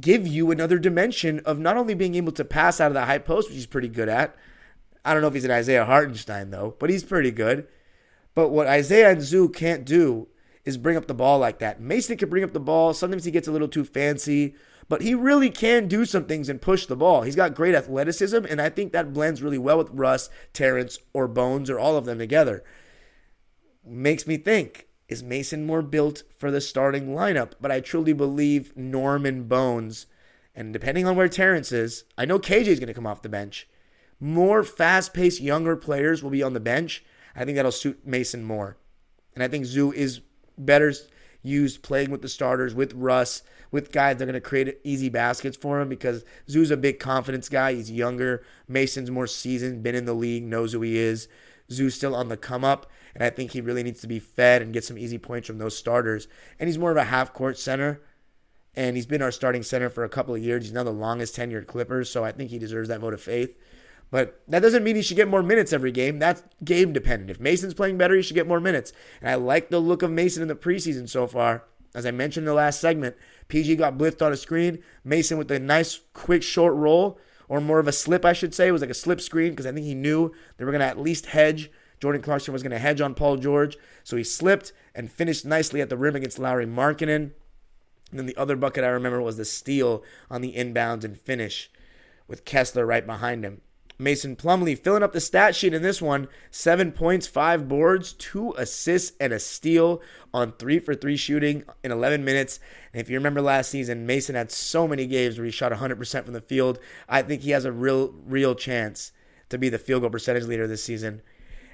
give 0.00 0.26
you 0.26 0.50
another 0.50 0.78
dimension 0.78 1.40
of 1.40 1.58
not 1.58 1.76
only 1.76 1.94
being 1.94 2.14
able 2.14 2.32
to 2.32 2.44
pass 2.44 2.80
out 2.80 2.88
of 2.88 2.94
the 2.94 3.04
high 3.04 3.18
post, 3.18 3.48
which 3.48 3.56
he's 3.56 3.66
pretty 3.66 3.88
good 3.88 4.08
at. 4.08 4.34
I 5.04 5.12
don't 5.12 5.22
know 5.22 5.28
if 5.28 5.34
he's 5.34 5.44
an 5.44 5.50
Isaiah 5.50 5.84
Hartenstein, 5.84 6.50
though, 6.50 6.76
but 6.78 6.90
he's 6.90 7.04
pretty 7.04 7.30
good. 7.30 7.66
But 8.34 8.48
what 8.48 8.66
Isaiah 8.66 9.10
and 9.10 9.22
Zoo 9.22 9.48
can't 9.48 9.84
do 9.84 10.28
is 10.64 10.78
bring 10.78 10.96
up 10.96 11.06
the 11.06 11.14
ball 11.14 11.38
like 11.38 11.58
that. 11.58 11.80
Mason 11.80 12.16
can 12.16 12.30
bring 12.30 12.44
up 12.44 12.52
the 12.52 12.60
ball. 12.60 12.94
Sometimes 12.94 13.24
he 13.24 13.30
gets 13.30 13.48
a 13.48 13.52
little 13.52 13.68
too 13.68 13.84
fancy, 13.84 14.54
but 14.88 15.02
he 15.02 15.14
really 15.14 15.50
can 15.50 15.88
do 15.88 16.04
some 16.04 16.24
things 16.24 16.48
and 16.48 16.62
push 16.62 16.86
the 16.86 16.96
ball. 16.96 17.22
He's 17.22 17.36
got 17.36 17.54
great 17.54 17.74
athleticism, 17.74 18.44
and 18.48 18.60
I 18.60 18.68
think 18.68 18.92
that 18.92 19.12
blends 19.12 19.42
really 19.42 19.58
well 19.58 19.78
with 19.78 19.90
Russ, 19.90 20.30
Terrence, 20.52 20.98
or 21.12 21.28
Bones, 21.28 21.68
or 21.68 21.78
all 21.78 21.96
of 21.96 22.04
them 22.04 22.18
together. 22.18 22.62
Makes 23.84 24.26
me 24.26 24.36
think 24.36 24.86
is 25.08 25.22
Mason 25.22 25.66
more 25.66 25.82
built 25.82 26.22
for 26.38 26.50
the 26.50 26.60
starting 26.60 27.08
lineup? 27.08 27.52
But 27.60 27.70
I 27.70 27.80
truly 27.80 28.12
believe 28.12 28.76
Norman 28.76 29.44
Bones, 29.44 30.06
and 30.54 30.72
depending 30.72 31.06
on 31.06 31.16
where 31.16 31.28
Terrence 31.28 31.72
is, 31.72 32.04
I 32.16 32.24
know 32.24 32.38
KJ 32.38 32.66
is 32.66 32.78
going 32.78 32.88
to 32.88 32.94
come 32.94 33.06
off 33.06 33.22
the 33.22 33.28
bench. 33.28 33.68
More 34.20 34.62
fast 34.62 35.12
paced 35.12 35.40
younger 35.40 35.76
players 35.76 36.22
will 36.22 36.30
be 36.30 36.42
on 36.42 36.52
the 36.52 36.60
bench 36.60 37.04
I 37.34 37.44
think 37.44 37.56
that'll 37.56 37.72
suit 37.72 38.06
Mason 38.06 38.44
more. 38.44 38.76
And 39.34 39.42
I 39.42 39.48
think 39.48 39.64
Zoo 39.64 39.92
is 39.92 40.20
better 40.58 40.92
used 41.42 41.82
playing 41.82 42.10
with 42.10 42.22
the 42.22 42.28
starters, 42.28 42.74
with 42.74 42.92
Russ, 42.92 43.42
with 43.70 43.92
guys 43.92 44.16
that 44.16 44.24
are 44.24 44.26
going 44.26 44.34
to 44.34 44.40
create 44.40 44.78
easy 44.84 45.08
baskets 45.08 45.56
for 45.56 45.80
him 45.80 45.88
because 45.88 46.24
Zoo's 46.48 46.70
a 46.70 46.76
big 46.76 46.98
confidence 46.98 47.48
guy. 47.48 47.74
He's 47.74 47.90
younger. 47.90 48.44
Mason's 48.68 49.10
more 49.10 49.26
seasoned, 49.26 49.82
been 49.82 49.94
in 49.94 50.04
the 50.04 50.14
league, 50.14 50.44
knows 50.44 50.72
who 50.72 50.82
he 50.82 50.98
is. 50.98 51.28
Zoo's 51.70 51.94
still 51.94 52.14
on 52.14 52.28
the 52.28 52.36
come 52.36 52.64
up, 52.64 52.90
and 53.14 53.22
I 53.22 53.30
think 53.30 53.52
he 53.52 53.60
really 53.60 53.82
needs 53.82 54.00
to 54.00 54.06
be 54.06 54.18
fed 54.18 54.62
and 54.62 54.72
get 54.72 54.84
some 54.84 54.98
easy 54.98 55.18
points 55.18 55.46
from 55.46 55.58
those 55.58 55.76
starters. 55.76 56.28
And 56.58 56.68
he's 56.68 56.78
more 56.78 56.90
of 56.90 56.96
a 56.96 57.04
half 57.04 57.32
court 57.32 57.58
center, 57.58 58.00
and 58.74 58.96
he's 58.96 59.06
been 59.06 59.22
our 59.22 59.30
starting 59.30 59.62
center 59.62 59.90
for 59.90 60.04
a 60.04 60.08
couple 60.08 60.34
of 60.34 60.42
years. 60.42 60.64
He's 60.64 60.72
now 60.72 60.84
the 60.84 60.90
longest 60.90 61.36
tenured 61.36 61.66
Clippers, 61.66 62.10
so 62.10 62.24
I 62.24 62.32
think 62.32 62.50
he 62.50 62.58
deserves 62.58 62.88
that 62.88 63.00
vote 63.00 63.14
of 63.14 63.20
faith. 63.20 63.56
But 64.10 64.42
that 64.46 64.60
doesn't 64.60 64.84
mean 64.84 64.96
he 64.96 65.02
should 65.02 65.16
get 65.16 65.28
more 65.28 65.42
minutes 65.42 65.72
every 65.72 65.90
game. 65.90 66.18
That's 66.18 66.42
game 66.62 66.92
dependent. 66.92 67.30
If 67.30 67.40
Mason's 67.40 67.72
playing 67.72 67.96
better, 67.96 68.14
he 68.14 68.20
should 68.20 68.34
get 68.34 68.46
more 68.46 68.60
minutes. 68.60 68.92
And 69.22 69.30
I 69.30 69.36
like 69.36 69.70
the 69.70 69.78
look 69.78 70.02
of 70.02 70.10
Mason 70.10 70.42
in 70.42 70.48
the 70.48 70.54
preseason 70.54 71.08
so 71.08 71.26
far. 71.26 71.64
As 71.94 72.04
I 72.04 72.10
mentioned 72.10 72.44
in 72.44 72.48
the 72.48 72.54
last 72.54 72.80
segment, 72.80 73.16
PG 73.48 73.76
got 73.76 73.96
blitzed 73.96 74.24
on 74.24 74.32
a 74.32 74.36
screen. 74.36 74.82
Mason 75.02 75.38
with 75.38 75.50
a 75.50 75.58
nice, 75.58 76.00
quick, 76.12 76.42
short 76.42 76.74
roll, 76.74 77.18
or 77.48 77.60
more 77.60 77.78
of 77.78 77.88
a 77.88 77.92
slip, 77.92 78.24
I 78.24 78.34
should 78.34 78.54
say. 78.54 78.68
It 78.68 78.72
was 78.72 78.82
like 78.82 78.90
a 78.90 78.94
slip 78.94 79.20
screen 79.20 79.50
because 79.50 79.66
I 79.66 79.72
think 79.72 79.86
he 79.86 79.94
knew 79.94 80.32
they 80.56 80.64
were 80.66 80.72
going 80.72 80.80
to 80.80 80.86
at 80.86 80.98
least 80.98 81.26
hedge. 81.26 81.70
Jordan 82.02 82.20
Clarkson 82.20 82.52
was 82.52 82.64
going 82.64 82.72
to 82.72 82.80
hedge 82.80 83.00
on 83.00 83.14
Paul 83.14 83.36
George. 83.36 83.78
So 84.02 84.16
he 84.16 84.24
slipped 84.24 84.72
and 84.92 85.08
finished 85.08 85.44
nicely 85.46 85.80
at 85.80 85.88
the 85.88 85.96
rim 85.96 86.16
against 86.16 86.36
Lauri 86.36 86.66
Markkanen. 86.66 87.30
And 88.10 88.18
then 88.18 88.26
the 88.26 88.36
other 88.36 88.56
bucket 88.56 88.82
I 88.82 88.88
remember 88.88 89.22
was 89.22 89.36
the 89.36 89.44
steal 89.44 90.02
on 90.28 90.40
the 90.40 90.54
inbounds 90.54 91.04
and 91.04 91.16
finish 91.16 91.70
with 92.26 92.44
Kessler 92.44 92.84
right 92.84 93.06
behind 93.06 93.44
him. 93.44 93.60
Mason 94.00 94.34
Plumlee 94.34 94.76
filling 94.76 95.04
up 95.04 95.12
the 95.12 95.20
stat 95.20 95.54
sheet 95.54 95.72
in 95.72 95.82
this 95.82 96.02
one 96.02 96.26
seven 96.50 96.90
points, 96.90 97.28
five 97.28 97.68
boards, 97.68 98.14
two 98.14 98.52
assists, 98.58 99.12
and 99.20 99.32
a 99.32 99.38
steal 99.38 100.02
on 100.34 100.54
three 100.54 100.80
for 100.80 100.96
three 100.96 101.16
shooting 101.16 101.62
in 101.84 101.92
11 101.92 102.24
minutes. 102.24 102.58
And 102.92 103.00
if 103.00 103.08
you 103.10 103.16
remember 103.16 103.40
last 103.40 103.70
season, 103.70 104.06
Mason 104.06 104.34
had 104.34 104.50
so 104.50 104.88
many 104.88 105.06
games 105.06 105.38
where 105.38 105.44
he 105.44 105.52
shot 105.52 105.70
100% 105.70 106.24
from 106.24 106.34
the 106.34 106.40
field. 106.40 106.80
I 107.08 107.22
think 107.22 107.42
he 107.42 107.52
has 107.52 107.64
a 107.64 107.70
real, 107.70 108.12
real 108.26 108.56
chance 108.56 109.12
to 109.50 109.56
be 109.56 109.68
the 109.68 109.78
field 109.78 110.00
goal 110.00 110.10
percentage 110.10 110.46
leader 110.46 110.66
this 110.66 110.82
season. 110.82 111.22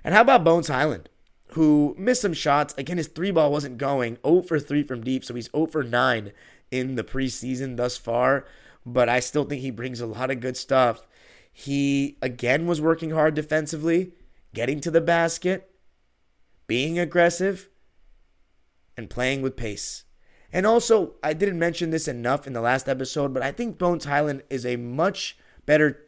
And 0.05 0.15
how 0.15 0.23
about 0.23 0.45
Bones 0.45 0.69
Hyland, 0.69 1.09
who 1.53 1.95
missed 1.99 2.23
some 2.23 2.35
shots? 2.35 2.75
Again, 2.79 2.99
his 2.99 3.09
three 3.09 3.31
ball 3.31 3.51
wasn't 3.51 3.79
going 3.79 4.19
0 4.25 4.43
for 4.43 4.59
3 4.59 4.83
from 4.83 5.03
deep, 5.03 5.25
so 5.25 5.35
he's 5.35 5.51
0 5.51 5.67
for 5.67 5.83
9 5.83 6.33
in 6.71 6.95
the 6.95 7.05
preseason 7.05 7.77
thus 7.77 7.97
far. 7.97 8.45
But 8.87 9.09
I 9.09 9.21
still 9.21 9.45
think 9.45 9.63
he 9.63 9.71
brings 9.71 10.01
a 10.01 10.07
lot 10.07 10.31
of 10.31 10.41
good 10.41 10.57
stuff 10.57 11.05
he 11.61 12.17
again 12.23 12.69
was 12.69 12.81
working 12.81 13.11
hard 13.11 13.35
defensively, 13.35 14.13
getting 14.55 14.81
to 14.81 14.93
the 14.93 15.01
basket, 15.01 15.69
being 16.69 17.01
aggressive, 17.01 17.69
and 18.97 19.11
playing 19.11 19.43
with 19.43 19.57
pace. 19.57 20.05
And 20.53 20.65
also, 20.65 21.15
I 21.21 21.33
didn't 21.33 21.59
mention 21.59 21.91
this 21.91 22.07
enough 22.07 22.47
in 22.47 22.53
the 22.53 22.61
last 22.61 22.89
episode, 22.89 23.35
but 23.35 23.43
I 23.43 23.51
think 23.51 23.77
Bones 23.77 24.05
Hyland 24.05 24.45
is 24.49 24.65
a 24.65 24.77
much 24.77 25.37
better 25.67 26.07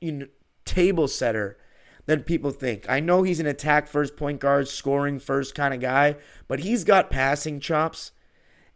you 0.00 0.12
know, 0.12 0.26
table 0.64 1.08
setter 1.08 1.58
than 2.06 2.22
people 2.22 2.52
think. 2.52 2.88
I 2.88 3.00
know 3.00 3.22
he's 3.22 3.40
an 3.40 3.46
attack 3.46 3.88
first 3.88 4.16
point 4.16 4.40
guard, 4.40 4.68
scoring 4.68 5.18
first 5.18 5.54
kind 5.54 5.74
of 5.74 5.80
guy, 5.80 6.16
but 6.48 6.60
he's 6.60 6.84
got 6.84 7.10
passing 7.10 7.60
chops. 7.60 8.12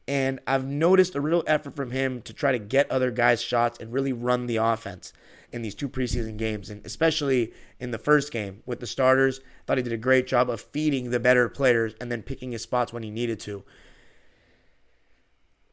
And 0.06 0.40
I've 0.46 0.66
noticed 0.66 1.14
a 1.14 1.20
real 1.20 1.44
effort 1.46 1.76
from 1.76 1.92
him 1.92 2.20
to 2.22 2.32
try 2.32 2.50
to 2.50 2.58
get 2.58 2.90
other 2.90 3.12
guys' 3.12 3.40
shots 3.40 3.78
and 3.78 3.92
really 3.92 4.12
run 4.12 4.46
the 4.46 4.56
offense 4.56 5.12
in 5.52 5.62
these 5.62 5.74
two 5.74 5.88
preseason 5.88 6.36
games, 6.36 6.70
and 6.70 6.84
especially 6.84 7.52
in 7.78 7.92
the 7.92 7.98
first 7.98 8.32
game 8.32 8.62
with 8.66 8.80
the 8.80 8.86
starters. 8.86 9.40
Thought 9.66 9.78
he 9.78 9.84
did 9.84 9.92
a 9.92 9.98
great 9.98 10.26
job 10.26 10.50
of 10.50 10.60
feeding 10.60 11.10
the 11.10 11.20
better 11.20 11.48
players 11.48 11.94
and 12.00 12.10
then 12.10 12.22
picking 12.22 12.50
his 12.52 12.62
spots 12.62 12.92
when 12.92 13.02
he 13.02 13.10
needed 13.10 13.38
to. 13.40 13.64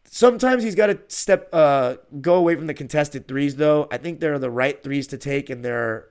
Sometimes 0.05 0.63
he's 0.63 0.75
got 0.75 0.87
to 0.87 0.99
step, 1.07 1.49
uh, 1.51 1.95
go 2.21 2.35
away 2.35 2.55
from 2.55 2.67
the 2.67 2.73
contested 2.73 3.27
threes. 3.27 3.55
Though 3.55 3.87
I 3.91 3.97
think 3.97 4.19
they're 4.19 4.39
the 4.39 4.51
right 4.51 4.81
threes 4.81 5.07
to 5.07 5.17
take, 5.17 5.49
and 5.49 5.65
they're 5.65 6.09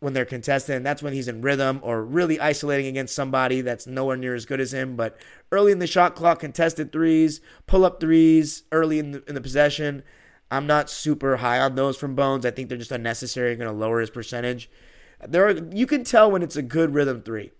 when 0.00 0.12
they're 0.12 0.24
contested, 0.24 0.76
and 0.76 0.86
that's 0.86 1.02
when 1.02 1.12
he's 1.12 1.28
in 1.28 1.42
rhythm 1.42 1.80
or 1.82 2.04
really 2.04 2.38
isolating 2.38 2.86
against 2.86 3.14
somebody 3.14 3.60
that's 3.60 3.86
nowhere 3.86 4.16
near 4.16 4.34
as 4.34 4.46
good 4.46 4.60
as 4.60 4.72
him. 4.72 4.94
But 4.96 5.16
early 5.50 5.72
in 5.72 5.80
the 5.80 5.86
shot 5.86 6.14
clock, 6.14 6.40
contested 6.40 6.92
threes, 6.92 7.40
pull 7.66 7.84
up 7.84 8.00
threes 8.00 8.62
early 8.70 8.98
in 8.98 9.10
the, 9.12 9.24
in 9.26 9.34
the 9.34 9.40
possession, 9.40 10.02
I'm 10.50 10.66
not 10.66 10.88
super 10.88 11.38
high 11.38 11.60
on 11.60 11.74
those 11.74 11.96
from 11.96 12.14
Bones. 12.14 12.46
I 12.46 12.50
think 12.50 12.68
they're 12.68 12.78
just 12.78 12.92
unnecessary, 12.92 13.54
going 13.56 13.70
to 13.70 13.76
lower 13.76 14.00
his 14.00 14.10
percentage. 14.10 14.70
There 15.26 15.46
are 15.46 15.52
you 15.72 15.86
can 15.86 16.04
tell 16.04 16.30
when 16.30 16.42
it's 16.42 16.56
a 16.56 16.62
good 16.62 16.94
rhythm 16.94 17.22
three. 17.22 17.50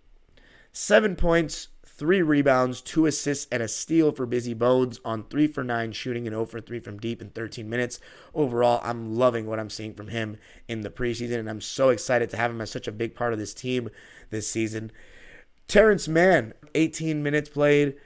Seven 0.73 1.17
points, 1.17 1.69
three 1.99 2.23
rebounds, 2.23 2.81
two 2.81 3.07
assists, 3.07 3.47
and 3.53 3.63
a 3.63 3.69
steal 3.69 4.13
for 4.13 4.25
Busy 4.25 4.55
Bones 4.55 5.01
on 5.05 5.25
three 5.25 5.49
for 5.49 5.63
nine 5.63 5.93
shooting 5.93 6.27
and 6.27 6.35
0 6.35 6.47
for 6.47 6.61
three 6.61 6.81
from 6.81 6.99
deep 6.99 7.21
in 7.21 7.31
13 7.31 7.69
minutes. 7.69 8.01
Overall, 8.35 8.81
I'm 8.83 9.17
loving 9.17 9.47
what 9.47 9.59
I'm 9.59 9.69
seeing 9.69 9.95
from 9.95 10.09
him 10.09 10.39
in 10.69 10.81
the 10.81 10.91
preseason, 10.91 11.39
and 11.39 11.51
I'm 11.51 11.61
so 11.61 11.91
excited 11.91 12.31
to 12.31 12.37
have 12.37 12.53
him 12.53 12.61
as 12.61 12.71
such 12.71 12.89
a 12.89 12.93
big 12.93 13.15
part 13.15 13.33
of 13.33 13.39
this 13.39 13.53
team 13.53 13.91
this 14.31 14.49
season. 14.49 14.93
Terrence 15.67 16.09
Mann, 16.09 16.55
18 16.75 17.23
minutes 17.23 17.51
played, 17.51 17.97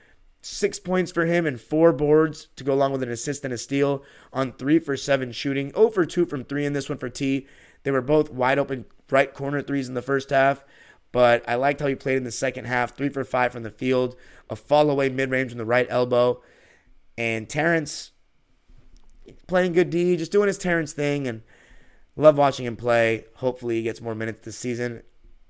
Six 0.44 0.80
points 0.80 1.12
for 1.12 1.24
him 1.24 1.46
and 1.46 1.60
four 1.60 1.92
boards 1.92 2.48
to 2.56 2.64
go 2.64 2.74
along 2.74 2.90
with 2.90 3.02
an 3.04 3.12
assist 3.12 3.44
and 3.44 3.54
a 3.54 3.58
steal 3.58 4.02
on 4.32 4.52
three 4.52 4.80
for 4.80 4.96
seven 4.96 5.30
shooting. 5.30 5.70
0 5.70 5.90
for 5.90 6.04
two 6.04 6.26
from 6.26 6.44
three 6.44 6.66
in 6.66 6.72
this 6.72 6.88
one 6.88 6.98
for 6.98 7.08
T. 7.08 7.46
They 7.84 7.92
were 7.92 8.02
both 8.02 8.28
wide 8.28 8.58
open 8.58 8.86
right 9.08 9.32
corner 9.32 9.62
threes 9.62 9.86
in 9.86 9.94
the 9.94 10.02
first 10.02 10.30
half, 10.30 10.64
but 11.12 11.46
I 11.48 11.54
liked 11.54 11.80
how 11.80 11.86
he 11.86 11.94
played 11.94 12.16
in 12.16 12.24
the 12.24 12.32
second 12.32 12.64
half. 12.64 12.96
Three 12.96 13.10
for 13.10 13.22
five 13.22 13.52
from 13.52 13.62
the 13.62 13.70
field, 13.70 14.16
a 14.50 14.56
fall 14.56 14.90
away 14.90 15.10
mid 15.10 15.30
range 15.30 15.50
from 15.50 15.58
the 15.58 15.64
right 15.64 15.86
elbow. 15.88 16.42
And 17.18 17.48
Terrence, 17.48 18.10
playing 19.46 19.74
good 19.74 19.90
D, 19.90 20.16
just 20.16 20.32
doing 20.32 20.48
his 20.48 20.58
Terrence 20.58 20.92
thing, 20.92 21.28
and 21.28 21.42
love 22.16 22.38
watching 22.38 22.66
him 22.66 22.76
play. 22.76 23.26
Hopefully, 23.36 23.76
he 23.76 23.82
gets 23.82 24.00
more 24.00 24.14
minutes 24.14 24.40
this 24.40 24.56
season. 24.56 25.02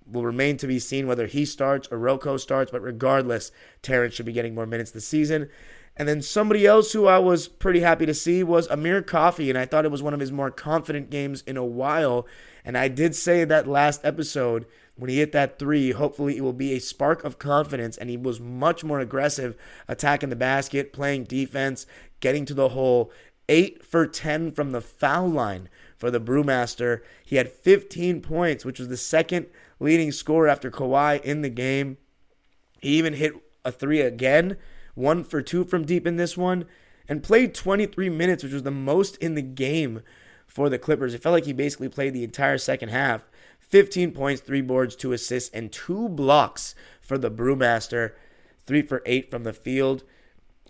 Will 0.05 0.27
remain 0.27 0.57
to 0.57 0.67
be 0.67 0.81
seen 0.81 1.07
whether 1.07 1.29
he 1.29 1.45
starts 1.45 1.89
or 1.93 1.99
Rocco 1.99 2.37
starts, 2.37 2.73
but 2.73 2.83
regardless, 2.83 3.53
Terrence 3.83 4.15
should 4.15 4.27
be 4.27 4.33
getting 4.33 4.55
more 4.55 4.67
minutes 4.67 4.91
this 4.91 5.07
season. 5.07 5.49
And 5.97 6.09
then 6.09 6.23
somebody 6.23 6.67
else 6.67 6.93
who 6.93 7.07
I 7.07 7.19
was 7.19 7.49
pretty 7.49 7.81
happy 7.81 8.07
to 8.07 8.15
see 8.15 8.43
was 8.43 8.67
Amir 8.69 9.03
Coffey, 9.03 9.51
and 9.51 9.59
I 9.59 9.67
thought 9.67 9.85
it 9.85 9.91
was 9.91 10.03
one 10.03 10.15
of 10.15 10.21
his 10.21 10.33
more 10.33 10.51
confident 10.51 11.11
games 11.11 11.43
in 11.43 11.57
a 11.57 11.65
while. 11.65 12.27
And 12.65 12.77
I 12.77 12.89
did 12.89 13.15
say 13.15 13.45
that 13.45 13.69
last 13.69 14.01
episode 14.05 14.67
when 15.03 15.11
he 15.11 15.19
hit 15.19 15.33
that 15.33 15.59
three, 15.59 15.91
hopefully 15.91 16.37
it 16.37 16.43
will 16.43 16.53
be 16.53 16.75
a 16.75 16.79
spark 16.79 17.25
of 17.25 17.37
confidence. 17.37 17.97
And 17.97 18.09
he 18.09 18.17
was 18.17 18.39
much 18.39 18.85
more 18.85 19.01
aggressive, 19.01 19.57
attacking 19.89 20.29
the 20.29 20.37
basket, 20.37 20.93
playing 20.93 21.25
defense, 21.25 21.87
getting 22.21 22.45
to 22.45 22.55
the 22.55 22.69
hole. 22.69 23.11
Eight 23.49 23.85
for 23.85 24.07
10 24.07 24.53
from 24.53 24.71
the 24.71 24.81
foul 24.81 25.27
line 25.27 25.69
for 25.97 26.09
the 26.13 26.21
Brewmaster. 26.21 27.01
He 27.27 27.35
had 27.35 27.51
15 27.51 28.23
points, 28.23 28.65
which 28.65 28.79
was 28.79 28.87
the 28.87 28.97
second 28.97 29.47
leading 29.81 30.13
scorer 30.13 30.47
after 30.47 30.71
Kawhi 30.71 31.21
in 31.23 31.43
the 31.43 31.51
game. 31.51 31.97
He 32.81 32.91
even 32.91 33.15
hit 33.15 33.33
a 33.65 33.73
three 33.73 34.03
again, 34.03 34.57
one 34.95 35.25
for 35.25 35.43
two 35.43 35.65
from 35.65 35.85
deep 35.85 36.07
in 36.07 36.15
this 36.15 36.37
one, 36.37 36.65
and 37.09 37.25
played 37.25 37.57
23 37.57 38.09
minutes, 38.09 38.45
which 38.45 38.53
was 38.53 38.63
the 38.63 38.71
most 38.71 39.17
in 39.17 39.35
the 39.35 39.43
game 39.43 40.03
for 40.47 40.69
the 40.69 40.79
Clippers. 40.79 41.13
It 41.13 41.25
felt 41.25 41.33
like 41.33 41.47
he 41.47 41.53
basically 41.53 41.89
played 41.89 42.15
the 42.15 42.23
entire 42.23 42.57
second 42.57 42.91
half. 42.91 43.25
15 43.73 44.13
points, 44.13 44.43
three 44.43 44.61
boards, 44.61 44.95
two 44.95 45.13
assists, 45.13 45.51
and 45.53 45.73
two 45.73 46.09
blocks 46.11 46.75
for 47.01 47.17
the 47.17 47.31
Brewmaster. 47.31 48.13
Three 48.67 48.83
for 48.83 49.03
eight 49.07 49.31
from 49.31 49.43
the 49.43 49.53
field. 49.53 50.05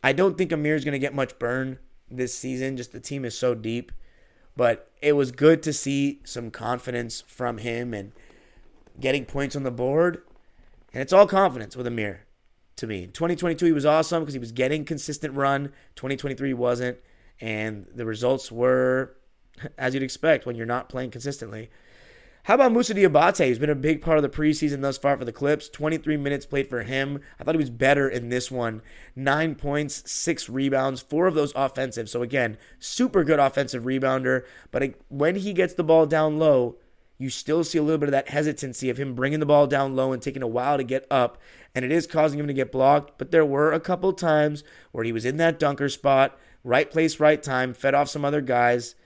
I 0.03 0.13
don't 0.13 0.39
think 0.39 0.53
Amir 0.53 0.77
is 0.77 0.85
going 0.85 0.93
to 0.93 0.99
get 0.99 1.15
much 1.15 1.39
burn 1.39 1.79
this 2.11 2.33
season. 2.33 2.77
Just 2.77 2.93
the 2.93 3.01
team 3.01 3.25
is 3.25 3.37
so 3.37 3.55
deep. 3.55 3.93
But 4.57 4.91
it 5.03 5.13
was 5.15 5.33
good 5.33 5.63
to 5.65 5.73
see 5.73 6.21
some 6.25 6.51
confidence 6.51 7.23
from 7.27 7.59
him 7.59 7.93
and 7.93 8.13
getting 9.01 9.25
points 9.25 9.57
on 9.57 9.65
the 9.65 9.71
board. 9.71 10.23
And 10.93 11.03
it's 11.03 11.13
all 11.13 11.27
confidence 11.27 11.77
with 11.77 11.87
Amir 11.87 12.25
to 12.77 12.87
me. 12.87 13.07
2022, 13.07 13.67
he 13.67 13.73
was 13.73 13.85
awesome 13.85 14.23
because 14.23 14.35
he 14.35 14.41
was 14.41 14.53
getting 14.53 14.85
consistent 14.85 15.35
run. 15.35 15.73
2023 15.97 16.55
wasn't. 16.55 16.99
And 17.41 17.87
the 17.95 18.07
results 18.07 18.53
were 18.53 19.17
as 19.77 19.95
you'd 19.95 20.03
expect 20.03 20.47
when 20.47 20.57
you're 20.57 20.67
not 20.67 20.89
playing 20.89 21.11
consistently. 21.11 21.69
How 22.47 22.55
about 22.55 22.73
Moussa 22.73 22.93
Diabate? 22.93 23.47
He's 23.47 23.61
been 23.61 23.71
a 23.71 23.77
big 23.77 24.03
part 24.03 24.19
of 24.19 24.23
the 24.25 24.29
preseason 24.29 24.81
thus 24.81 24.99
far 24.99 25.17
for 25.17 25.25
the 25.25 25.31
Clips. 25.31 25.69
23 25.69 26.17
minutes 26.17 26.45
played 26.45 26.69
for 26.69 26.83
him. 26.83 27.21
I 27.39 27.45
thought 27.45 27.55
he 27.55 27.61
was 27.61 27.71
better 27.71 28.09
in 28.09 28.31
this 28.31 28.51
one. 28.51 28.83
Nine 29.15 29.55
points, 29.55 30.11
six 30.11 30.49
rebounds, 30.49 31.03
four 31.03 31.29
of 31.29 31.37
those 31.37 31.53
offensive. 31.55 32.11
So, 32.11 32.21
again, 32.21 32.59
super 32.81 33.23
good 33.23 33.39
offensive 33.39 33.85
rebounder. 33.85 34.45
But 34.73 34.95
when 35.09 35.37
he 35.37 35.53
gets 35.53 35.75
the 35.75 35.85
ball 35.85 36.05
down 36.05 36.41
low, 36.41 36.79
you 37.17 37.31
still 37.31 37.63
see 37.63 37.79
a 37.79 37.83
little 37.83 37.99
bit 37.99 38.09
of 38.09 38.13
that 38.13 38.31
hesitancy 38.31 38.91
of 38.91 38.99
him 38.99 39.15
bringing 39.15 39.39
the 39.39 39.47
ball 39.47 39.69
down 39.69 39.95
low 39.95 40.13
and 40.13 40.21
taking 40.21 40.43
a 40.43 40.49
while 40.49 40.79
to 40.79 40.83
get 40.83 41.07
up. 41.13 41.39
And 41.77 41.85
it 41.85 41.93
is 41.93 42.09
causing 42.09 42.41
him 42.41 42.49
to 42.49 42.53
get 42.53 42.73
blocked. 42.73 43.19
But 43.19 43.31
there 43.31 43.47
were 43.47 43.71
a 43.71 43.79
couple 43.79 44.13
times 44.13 44.65
where 44.91 45.05
he 45.05 45.13
was 45.13 45.25
in 45.25 45.37
that 45.37 45.61
dunker 45.61 45.89
spot, 45.89 46.37
right 46.65 46.91
place, 46.91 47.21
right 47.21 47.41
time, 47.41 47.73
fed 47.73 47.95
off 47.95 48.09
some 48.09 48.25
other 48.25 48.41
guys. 48.41 48.97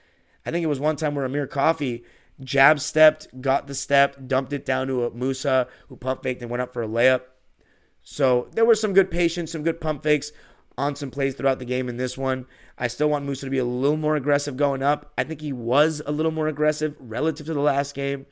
I 0.43 0.49
think 0.49 0.63
it 0.63 0.67
was 0.67 0.79
one 0.79 0.95
time 0.95 1.13
where 1.13 1.25
Amir 1.25 1.45
Coffey 1.45 2.03
jab 2.43 2.79
stepped, 2.79 3.41
got 3.41 3.67
the 3.67 3.75
step, 3.75 4.15
dumped 4.27 4.53
it 4.53 4.65
down 4.65 4.87
to 4.87 5.05
a 5.05 5.11
Moussa 5.11 5.67
who 5.89 5.95
pump 5.95 6.23
faked 6.23 6.41
and 6.41 6.51
went 6.51 6.61
up 6.61 6.73
for 6.73 6.83
a 6.83 6.87
layup. 6.87 7.21
So 8.03 8.47
there 8.53 8.65
was 8.65 8.79
some 8.79 8.93
good 8.93 9.11
patience, 9.11 9.51
some 9.51 9.63
good 9.63 9.81
pump 9.81 10.03
fakes 10.03 10.31
on 10.77 10.95
some 10.95 11.11
plays 11.11 11.35
throughout 11.35 11.59
the 11.59 11.65
game 11.65 11.89
in 11.89 11.97
this 11.97 12.17
one. 12.17 12.45
I 12.77 12.87
still 12.87 13.09
want 13.09 13.25
Moussa 13.25 13.45
to 13.45 13.49
be 13.49 13.57
a 13.57 13.65
little 13.65 13.97
more 13.97 14.15
aggressive 14.15 14.55
going 14.55 14.83
up. 14.83 15.11
I 15.17 15.23
think 15.23 15.41
he 15.41 15.51
was 15.51 16.01
a 16.05 16.11
little 16.11 16.31
more 16.31 16.47
aggressive 16.47 16.95
relative 16.99 17.47
to 17.47 17.53
the 17.53 17.59
last 17.59 17.95
game. 17.95 18.27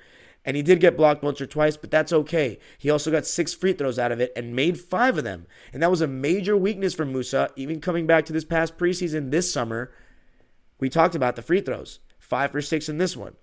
And 0.46 0.56
he 0.56 0.62
did 0.62 0.80
get 0.80 0.96
blocked 0.96 1.24
once 1.24 1.41
or 1.41 1.48
twice, 1.48 1.76
but 1.76 1.89
that's 1.89 2.13
okay. 2.13 2.60
He 2.78 2.91
also 2.91 3.10
got 3.10 3.26
six 3.26 3.56
free 3.56 3.74
throws 3.74 3.98
out 3.98 4.12
of 4.12 4.22
it 4.22 4.32
and 4.36 4.56
made 4.56 4.80
five 4.80 5.18
of 5.18 5.24
them. 5.24 5.48
And 5.74 5.82
that 5.82 5.89
was 5.89 6.02
a 6.02 6.08
major 6.08 6.56
weakness 6.56 6.94
for 6.94 7.04
Moussa, 7.04 7.50
even 7.56 7.82
coming 7.82 8.06
back 8.06 8.26
to 8.26 8.34
this 8.34 8.46
past 8.46 8.78
preseason 8.78 9.32
this 9.32 9.52
summer. 9.52 9.91
We 10.80 10.88
talked 10.88 11.15
about 11.15 11.36
the 11.36 11.41
free 11.41 11.62
throws. 11.62 12.00
Five 12.20 12.52
for 12.52 12.62
six 12.62 12.88
in 12.88 13.00
this 13.00 13.18
one. 13.18 13.36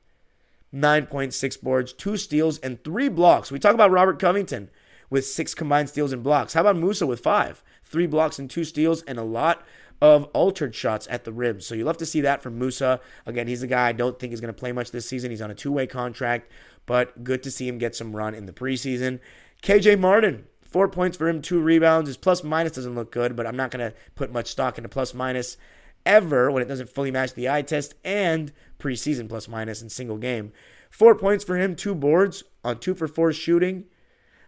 9.6 0.75 1.61
boards, 1.63 1.93
two 1.93 2.17
steals, 2.17 2.59
and 2.59 2.83
three 2.83 3.09
blocks. 3.09 3.51
We 3.51 3.59
talk 3.59 3.75
about 3.75 3.91
Robert 3.91 4.19
Covington 4.19 4.71
with 5.11 5.27
six 5.27 5.55
combined 5.55 5.91
steals 5.91 6.13
and 6.13 6.23
blocks. 6.23 6.55
How 6.55 6.63
about 6.63 6.77
Moussa 6.77 7.07
with 7.07 7.21
five? 7.21 7.63
Three 7.85 8.07
blocks 8.07 8.39
and 8.39 8.49
two 8.49 8.65
steals, 8.65 9.03
and 9.03 9.19
a 9.19 9.23
lot 9.23 9.63
of 10.01 10.25
altered 10.33 10.75
shots 10.75 11.07
at 11.11 11.25
the 11.25 11.33
rim. 11.33 11.61
So 11.61 11.75
you 11.75 11.85
love 11.85 11.99
to 11.99 12.07
see 12.07 12.23
that 12.23 12.43
from 12.43 12.59
Moussa. 12.59 13.01
Again, 13.27 13.47
he's 13.47 13.63
a 13.63 13.69
guy 13.69 13.89
I 13.89 13.93
don't 13.93 14.19
think 14.19 14.33
is 14.33 14.41
going 14.41 14.53
to 14.53 14.59
play 14.59 14.73
much 14.73 14.91
this 14.91 15.09
season. 15.09 15.31
He's 15.31 15.43
on 15.43 15.51
a 15.51 15.55
two 15.55 15.71
way 15.71 15.87
contract, 15.87 16.51
but 16.87 17.23
good 17.23 17.43
to 17.45 17.51
see 17.51 17.69
him 17.69 17.79
get 17.79 17.95
some 17.95 18.17
run 18.17 18.35
in 18.35 18.47
the 18.47 18.53
preseason. 18.53 19.21
KJ 19.63 20.01
Martin, 20.01 20.47
four 20.61 20.89
points 20.89 21.17
for 21.17 21.29
him, 21.29 21.41
two 21.41 21.61
rebounds. 21.61 22.09
His 22.09 22.17
plus 22.17 22.43
minus 22.43 22.73
doesn't 22.73 22.97
look 22.97 23.13
good, 23.13 23.37
but 23.37 23.47
I'm 23.47 23.57
not 23.57 23.71
going 23.71 23.93
to 23.93 23.97
put 24.17 24.33
much 24.33 24.49
stock 24.49 24.77
into 24.77 24.89
plus 24.89 25.15
minus 25.15 25.57
ever 26.05 26.51
when 26.51 26.63
it 26.63 26.67
doesn't 26.67 26.89
fully 26.89 27.11
match 27.11 27.35
the 27.35 27.49
eye 27.49 27.63
test 27.63 27.95
and 28.05 28.53
preseason 28.83 29.29
plus 29.29 29.49
minus 29.49 29.81
in 29.81 29.89
single 29.89 30.19
game. 30.19 30.53
Four 30.91 31.15
points 31.15 31.45
for 31.45 31.57
him, 31.57 31.75
two 31.75 31.95
boards 31.95 32.43
on 32.65 32.79
two 32.79 32.95
for 32.95 33.09
four 33.09 33.33
shooting. 33.33 33.85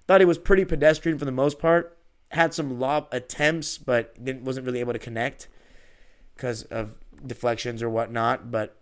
Thought 0.06 0.20
he 0.20 0.26
was 0.26 0.38
pretty 0.38 0.64
pedestrian 0.64 1.18
for 1.18 1.24
the 1.24 1.32
most 1.32 1.58
part. 1.58 1.96
Had 2.30 2.52
some 2.52 2.78
lob 2.78 3.08
attempts, 3.12 3.78
but 3.78 4.22
didn't, 4.22 4.44
wasn't 4.44 4.66
really 4.66 4.80
able 4.80 4.92
to 4.92 4.98
connect 4.98 5.48
because 6.34 6.64
of 6.64 6.96
deflections 7.24 7.82
or 7.82 7.88
whatnot. 7.88 8.50
But 8.50 8.76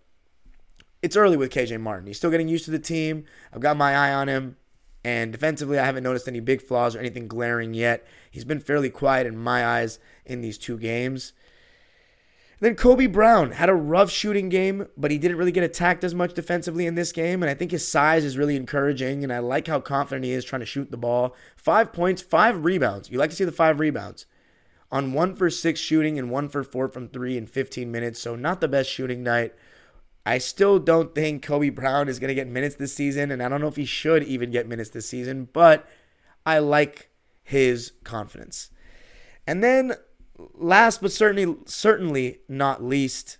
it's 1.03 1.17
early 1.17 1.37
with 1.37 1.53
KJ 1.53 1.81
Martin. 1.81 2.07
He's 2.07 2.17
still 2.17 2.31
getting 2.31 2.49
used 2.49 2.65
to 2.65 2.71
the 2.71 2.79
team. 2.79 3.25
I've 3.53 3.61
got 3.61 3.77
my 3.77 3.95
eye 3.95 4.13
on 4.13 4.29
him. 4.29 4.57
And 5.05 5.33
defensively, 5.33 5.79
I 5.79 5.85
haven't 5.85 6.05
noticed 6.05 6.29
any 6.29 6.41
big 6.41 6.63
flaws 6.63 6.95
or 6.95 7.01
anything 7.01 7.27
glaring 7.27 7.75
yet. 7.75 8.07
He's 8.31 8.45
been 8.45 8.61
fairly 8.61 8.89
quiet 8.89 9.27
in 9.27 9.37
my 9.37 9.67
eyes 9.67 9.99
in 10.25 10.41
these 10.41 10.59
two 10.59 10.79
games. 10.79 11.33
Then 12.63 12.77
Kobe 12.77 13.07
Brown 13.07 13.51
had 13.51 13.69
a 13.69 13.75
rough 13.75 14.09
shooting 14.09 14.49
game, 14.49 14.87
but 14.97 15.11
he 15.11 15.19
didn't 15.19 15.37
really 15.37 15.51
get 15.51 15.65
attacked 15.65 16.05
as 16.05 16.15
much 16.15 16.33
defensively 16.33 16.87
in 16.87 16.95
this 16.95 17.11
game. 17.11 17.43
And 17.43 17.51
I 17.51 17.55
think 17.55 17.73
his 17.73 17.89
size 17.89 18.25
is 18.25 18.39
really 18.39 18.55
encouraging. 18.55 19.25
And 19.25 19.33
I 19.33 19.41
like 19.41 19.67
how 19.67 19.81
confident 19.81 20.25
he 20.25 20.31
is 20.31 20.45
trying 20.45 20.61
to 20.61 20.67
shoot 20.67 20.93
the 20.93 20.97
ball. 20.97 21.35
Five 21.57 21.93
points, 21.93 22.23
five 22.23 22.65
rebounds. 22.65 23.11
You 23.11 23.19
like 23.19 23.31
to 23.31 23.37
see 23.37 23.45
the 23.45 23.51
five 23.51 23.81
rebounds 23.81 24.27
on 24.93 25.13
one 25.13 25.35
for 25.35 25.51
six 25.51 25.81
shooting 25.81 26.21
and 26.21 26.31
one 26.31 26.49
for 26.49 26.63
four 26.63 26.87
from 26.87 27.09
three 27.09 27.37
in 27.37 27.49
15 27.49 27.91
minutes. 27.91 28.21
So 28.21 28.37
not 28.37 28.61
the 28.61 28.69
best 28.69 28.89
shooting 28.89 29.25
night. 29.25 29.55
I 30.25 30.39
still 30.39 30.79
don't 30.79 31.17
think 31.17 31.43
Kobe 31.43 31.71
Brown 31.71 32.09
is 32.09 32.21
going 32.21 32.29
to 32.29 32.35
get 32.37 32.47
minutes 32.47 32.77
this 32.77 32.95
season. 32.95 33.33
And 33.33 33.43
I 33.43 33.49
don't 33.49 33.61
know 33.61 33.67
if 33.67 33.75
he 33.75 33.85
should 33.85 34.23
even 34.23 34.53
get 34.53 34.69
minutes 34.69 34.91
this 34.91 35.09
season, 35.09 35.49
but 35.53 35.85
I 36.47 36.61
like 36.61 37.11
his 37.43 37.91
confidence. 38.05 38.71
And 39.49 39.65
then 39.65 39.95
last 40.39 41.03
but 41.03 41.13
certainly 41.13 41.57
certainly 41.67 42.41
not 42.49 42.83
least, 42.83 43.39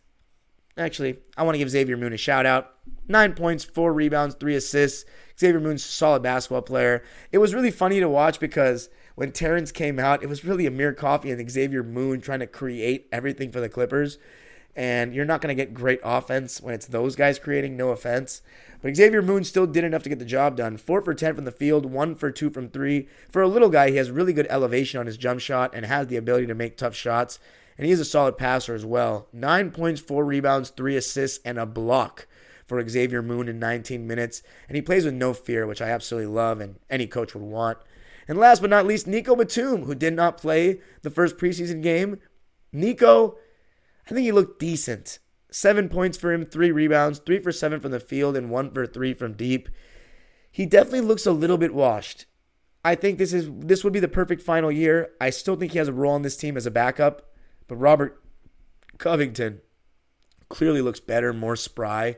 actually, 0.77 1.19
I 1.37 1.43
want 1.43 1.55
to 1.55 1.59
give 1.59 1.71
Xavier 1.71 1.97
Moon 1.97 2.13
a 2.13 2.19
shout 2.19 2.47
out. 2.47 2.75
Nine 3.09 3.35
points, 3.35 3.65
four 3.65 3.93
rebounds, 3.93 4.35
three 4.35 4.55
assists. 4.55 5.05
Xavier 5.39 5.61
Moon's 5.61 5.85
a 5.85 5.89
solid 5.89 6.23
basketball 6.23 6.63
player. 6.63 7.03
It 7.31 7.39
was 7.39 7.55
really 7.55 7.71
funny 7.71 8.01
to 8.01 8.09
watch 8.09 8.39
because 8.39 8.89
when 9.15 9.33
Terrence 9.33 9.73
came 9.73 9.99
out, 9.99 10.23
it 10.23 10.29
was 10.29 10.45
really 10.45 10.67
Amir 10.67 10.93
Coffey 10.93 11.31
and 11.31 11.51
Xavier 11.51 11.83
Moon 11.83 12.21
trying 12.21 12.41
to 12.41 12.47
create 12.47 13.09
everything 13.13 13.51
for 13.51 13.61
the 13.61 13.69
Clippers. 13.69 14.19
And 14.75 15.15
you're 15.15 15.27
not 15.27 15.41
going 15.43 15.55
to 15.55 15.63
get 15.63 15.75
great 15.75 16.01
offense 16.03 16.61
when 16.61 16.75
it's 16.75 16.87
those 16.87 17.15
guys 17.15 17.39
creating, 17.39 17.77
no 17.77 17.91
offense. 17.91 18.41
But 18.83 18.97
Xavier 18.97 19.23
Moon 19.23 19.45
still 19.45 19.67
did 19.67 19.85
enough 19.85 20.03
to 20.03 20.09
get 20.09 20.19
the 20.19 20.25
job 20.25 20.57
done. 20.57 20.77
Four 20.77 21.03
for 21.03 21.15
10 21.15 21.37
from 21.37 21.45
the 21.45 21.53
field, 21.53 21.87
one 21.87 22.17
for 22.17 22.33
two 22.33 22.51
from 22.51 22.69
three. 22.69 23.09
For 23.31 23.41
a 23.41 23.49
little 23.49 23.71
guy, 23.71 23.91
he 23.91 23.97
has 23.97 24.11
really 24.11 24.33
good 24.33 24.49
elevation 24.51 24.99
on 24.99 25.07
his 25.07 25.17
jump 25.17 25.41
shot 25.41 25.73
and 25.73 25.87
has 25.87 26.09
the 26.09 26.17
ability 26.17 26.47
to 26.49 26.55
make 26.55 26.77
tough 26.77 26.97
shots. 26.97 27.39
And 27.79 27.87
he 27.87 27.93
is 27.93 28.01
a 28.01 28.05
solid 28.05 28.37
passer 28.37 28.75
as 28.75 28.85
well. 28.85 29.29
Nine 29.33 29.71
points, 29.71 30.01
four 30.01 30.25
rebounds, 30.25 30.71
three 30.71 30.97
assists, 30.97 31.39
and 31.45 31.59
a 31.59 31.65
block 31.65 32.27
for 32.67 32.87
Xavier 32.89 33.23
Moon 33.23 33.49
in 33.49 33.59
19 33.59 34.07
minutes. 34.07 34.43
And 34.69 34.75
he 34.75 34.83
plays 34.83 35.05
with 35.05 35.15
no 35.15 35.33
fear, 35.33 35.67
which 35.67 35.81
I 35.81 35.89
absolutely 35.89 36.33
love 36.33 36.61
and 36.61 36.81
any 36.91 37.07
coach 37.07 37.35
would 37.35 37.43
want. 37.43 37.79
And 38.27 38.39
last 38.39 38.61
but 38.61 38.71
not 38.71 38.87
least, 38.87 39.07
Nico 39.07 39.37
Batum, 39.37 39.85
who 39.85 39.95
did 39.95 40.15
not 40.15 40.39
play 40.39 40.81
the 41.03 41.11
first 41.11 41.37
preseason 41.37 41.83
game. 41.83 42.19
Nico, 42.73 43.37
I 44.07 44.11
think 44.11 44.21
he 44.21 44.33
looked 44.33 44.59
decent. 44.59 45.19
Seven 45.53 45.91
points 45.91 46.17
for 46.17 46.33
him, 46.33 46.47
three 46.47 46.73
rebounds, 46.73 47.19
three 47.19 47.39
for 47.39 47.53
seven 47.53 47.79
from 47.79 47.91
the 47.91 48.01
field, 48.01 48.39
and 48.39 48.49
one 48.49 48.71
for 48.71 48.87
three 48.87 49.13
from 49.13 49.35
deep. 49.35 49.69
He 50.51 50.65
definitely 50.65 51.03
looks 51.03 51.27
a 51.27 51.33
little 51.33 51.59
bit 51.59 51.75
washed. 51.75 52.25
I 52.83 52.95
think 52.95 53.19
this 53.19 53.35
is 53.35 53.51
this 53.53 53.85
would 53.85 53.93
be 53.93 54.01
the 54.01 54.09
perfect 54.09 54.41
final 54.41 54.73
year. 54.73 55.11
I 55.21 55.29
still 55.29 55.57
think 55.57 55.73
he 55.73 55.79
has 55.79 55.89
a 55.89 55.93
role 55.93 56.15
on 56.15 56.23
this 56.23 56.39
team 56.39 56.57
as 56.57 56.65
a 56.65 56.71
backup, 56.71 57.31
but 57.69 57.77
Robert 57.77 58.23
Covington 58.97 59.61
clearly 60.49 60.81
looks 60.81 61.01
better, 61.01 61.35
more 61.35 61.57
spry. 61.57 62.17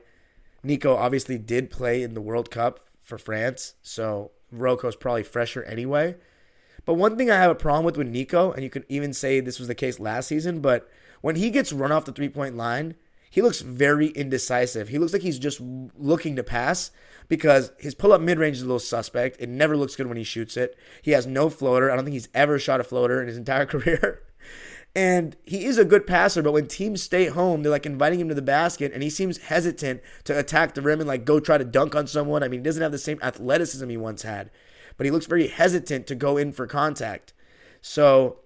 Nico 0.63 0.95
obviously 0.95 1.37
did 1.37 1.73
play 1.73 2.05
in 2.05 2.15
the 2.15 2.21
World 2.21 2.53
Cup 2.53 2.79
for 3.03 3.19
France, 3.19 3.75
so 3.83 4.31
Rocco's 4.53 4.95
probably 4.97 5.25
fresher 5.25 5.65
anyway. 5.65 6.15
But 6.85 6.95
one 6.95 7.17
thing 7.17 7.33
I 7.33 7.37
have 7.37 7.51
a 7.51 7.57
problem 7.57 7.85
with 7.85 7.97
with 7.97 8.07
Nico, 8.07 8.53
and 8.53 8.63
you 8.63 8.71
could 8.71 8.87
even 8.89 9.13
say 9.13 9.41
this 9.41 9.59
was 9.59 9.67
the 9.67 9.75
case 9.75 9.99
last 9.99 10.29
season, 10.29 10.61
but 10.61 10.89
when 11.21 11.35
he 11.35 11.51
gets 11.51 11.73
run 11.73 11.91
off 11.91 12.05
the 12.05 12.13
three 12.13 12.29
point 12.29 12.57
line, 12.57 12.95
he 13.35 13.43
looks 13.43 13.63
very 13.63 14.11
indecisive. 14.11 14.91
He 14.91 14.99
looks 14.99 15.13
like 15.13 15.23
he's 15.23 15.41
just 15.41 15.61
looking 15.61 16.37
to 16.37 16.45
pass 16.45 16.93
because 17.27 17.73
his 17.81 17.93
pull 17.93 18.13
up 18.13 18.21
mid 18.21 18.39
range 18.39 18.59
is 18.59 18.63
a 18.63 18.67
little 18.67 18.79
suspect. 18.79 19.39
It 19.41 19.49
never 19.49 19.77
looks 19.77 19.97
good 19.97 20.07
when 20.07 20.17
he 20.17 20.23
shoots 20.23 20.57
it. 20.57 20.79
He 21.03 21.11
has 21.11 21.27
no 21.27 21.51
floater. 21.51 21.91
I 21.91 21.97
don't 21.97 22.05
think 22.05 22.15
he's 22.15 22.29
ever 22.33 22.61
shot 22.61 22.79
a 22.79 22.85
floater 22.85 23.21
in 23.21 23.27
his 23.27 23.37
entire 23.45 23.67
career. 23.67 24.23
And 24.95 25.35
he 25.43 25.65
is 25.65 25.79
a 25.79 25.85
good 25.85 26.07
passer, 26.07 26.43
but 26.43 26.53
when 26.53 26.69
teams 26.69 27.03
stay 27.03 27.27
home, 27.27 27.65
they're 27.65 27.73
like 27.73 27.87
inviting 27.87 28.21
him 28.21 28.29
to 28.29 28.37
the 28.37 28.41
basket, 28.41 28.93
and 28.93 29.03
he 29.03 29.11
seems 29.11 29.39
hesitant 29.39 30.01
to 30.23 30.39
attack 30.39 30.75
the 30.75 30.83
rim 30.83 31.01
and 31.01 31.09
like 31.09 31.25
go 31.25 31.41
try 31.41 31.59
to 31.59 31.65
dunk 31.65 31.97
on 31.97 32.07
someone. 32.07 32.45
I 32.45 32.47
mean, 32.47 32.61
he 32.61 32.65
doesn't 32.65 32.85
have 32.85 32.93
the 32.93 32.99
same 32.99 33.19
athleticism 33.21 33.89
he 33.89 33.97
once 33.97 34.23
had, 34.23 34.53
but 34.97 35.07
he 35.07 35.11
looks 35.11 35.27
very 35.27 35.49
hesitant 35.49 36.07
to 36.07 36.15
go 36.15 36.37
in 36.37 36.53
for 36.53 36.69
contact. 36.69 37.33
So 37.81 38.39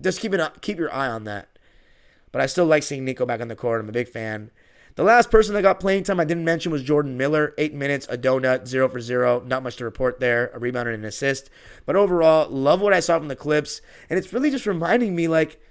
just 0.00 0.18
keep 0.18 0.34
it 0.34 0.60
keep 0.60 0.76
your 0.76 0.92
eye 0.92 1.06
on 1.06 1.22
that. 1.22 1.55
But 2.36 2.42
I 2.42 2.46
still 2.48 2.66
like 2.66 2.82
seeing 2.82 3.06
Nico 3.06 3.24
back 3.24 3.40
on 3.40 3.48
the 3.48 3.56
court. 3.56 3.80
I'm 3.80 3.88
a 3.88 3.92
big 3.92 4.10
fan. 4.10 4.50
The 4.96 5.02
last 5.02 5.30
person 5.30 5.54
that 5.54 5.62
got 5.62 5.80
playing 5.80 6.04
time 6.04 6.20
I 6.20 6.26
didn't 6.26 6.44
mention 6.44 6.70
was 6.70 6.82
Jordan 6.82 7.16
Miller. 7.16 7.54
Eight 7.56 7.72
minutes, 7.72 8.06
a 8.10 8.18
donut, 8.18 8.66
zero 8.66 8.90
for 8.90 9.00
zero. 9.00 9.42
Not 9.46 9.62
much 9.62 9.76
to 9.76 9.84
report 9.84 10.20
there. 10.20 10.50
A 10.52 10.58
rebound 10.58 10.86
and 10.86 10.98
an 10.98 11.06
assist. 11.06 11.48
But 11.86 11.96
overall, 11.96 12.46
love 12.50 12.82
what 12.82 12.92
I 12.92 13.00
saw 13.00 13.18
from 13.18 13.28
the 13.28 13.36
clips. 13.36 13.80
And 14.10 14.18
it's 14.18 14.34
really 14.34 14.50
just 14.50 14.66
reminding 14.66 15.16
me 15.16 15.28
like, 15.28 15.62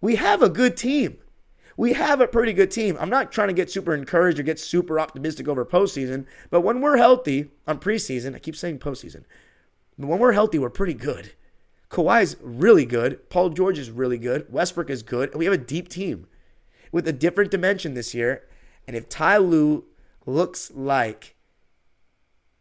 we 0.00 0.16
have 0.16 0.42
a 0.42 0.48
good 0.48 0.76
team. 0.76 1.18
We 1.76 1.92
have 1.92 2.20
a 2.20 2.26
pretty 2.26 2.54
good 2.54 2.72
team. 2.72 2.96
I'm 2.98 3.08
not 3.08 3.30
trying 3.30 3.46
to 3.46 3.54
get 3.54 3.70
super 3.70 3.94
encouraged 3.94 4.40
or 4.40 4.42
get 4.42 4.58
super 4.58 4.98
optimistic 4.98 5.46
over 5.46 5.64
postseason, 5.64 6.26
but 6.50 6.62
when 6.62 6.80
we're 6.80 6.96
healthy 6.96 7.52
on 7.68 7.78
preseason, 7.78 8.34
I 8.34 8.40
keep 8.40 8.56
saying 8.56 8.80
postseason, 8.80 9.22
when 9.96 10.18
we're 10.18 10.32
healthy, 10.32 10.58
we're 10.58 10.70
pretty 10.70 10.94
good. 10.94 11.34
Kawhi's 11.90 12.36
really 12.40 12.86
good. 12.86 13.28
Paul 13.30 13.50
George 13.50 13.78
is 13.78 13.90
really 13.90 14.18
good. 14.18 14.46
Westbrook 14.50 14.88
is 14.88 15.02
good. 15.02 15.30
And 15.30 15.38
we 15.38 15.44
have 15.44 15.54
a 15.54 15.58
deep 15.58 15.88
team 15.88 16.26
with 16.92 17.06
a 17.06 17.12
different 17.12 17.50
dimension 17.50 17.94
this 17.94 18.14
year. 18.14 18.44
And 18.86 18.96
if 18.96 19.08
Ty 19.08 19.38
Lue 19.38 19.84
looks 20.24 20.70
like, 20.70 21.34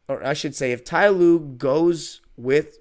or 0.08 0.26
I 0.26 0.34
should 0.34 0.56
say, 0.56 0.72
if 0.72 0.84
Ty 0.84 1.10
Lue 1.10 1.40
goes 1.40 2.22
with 2.36 2.80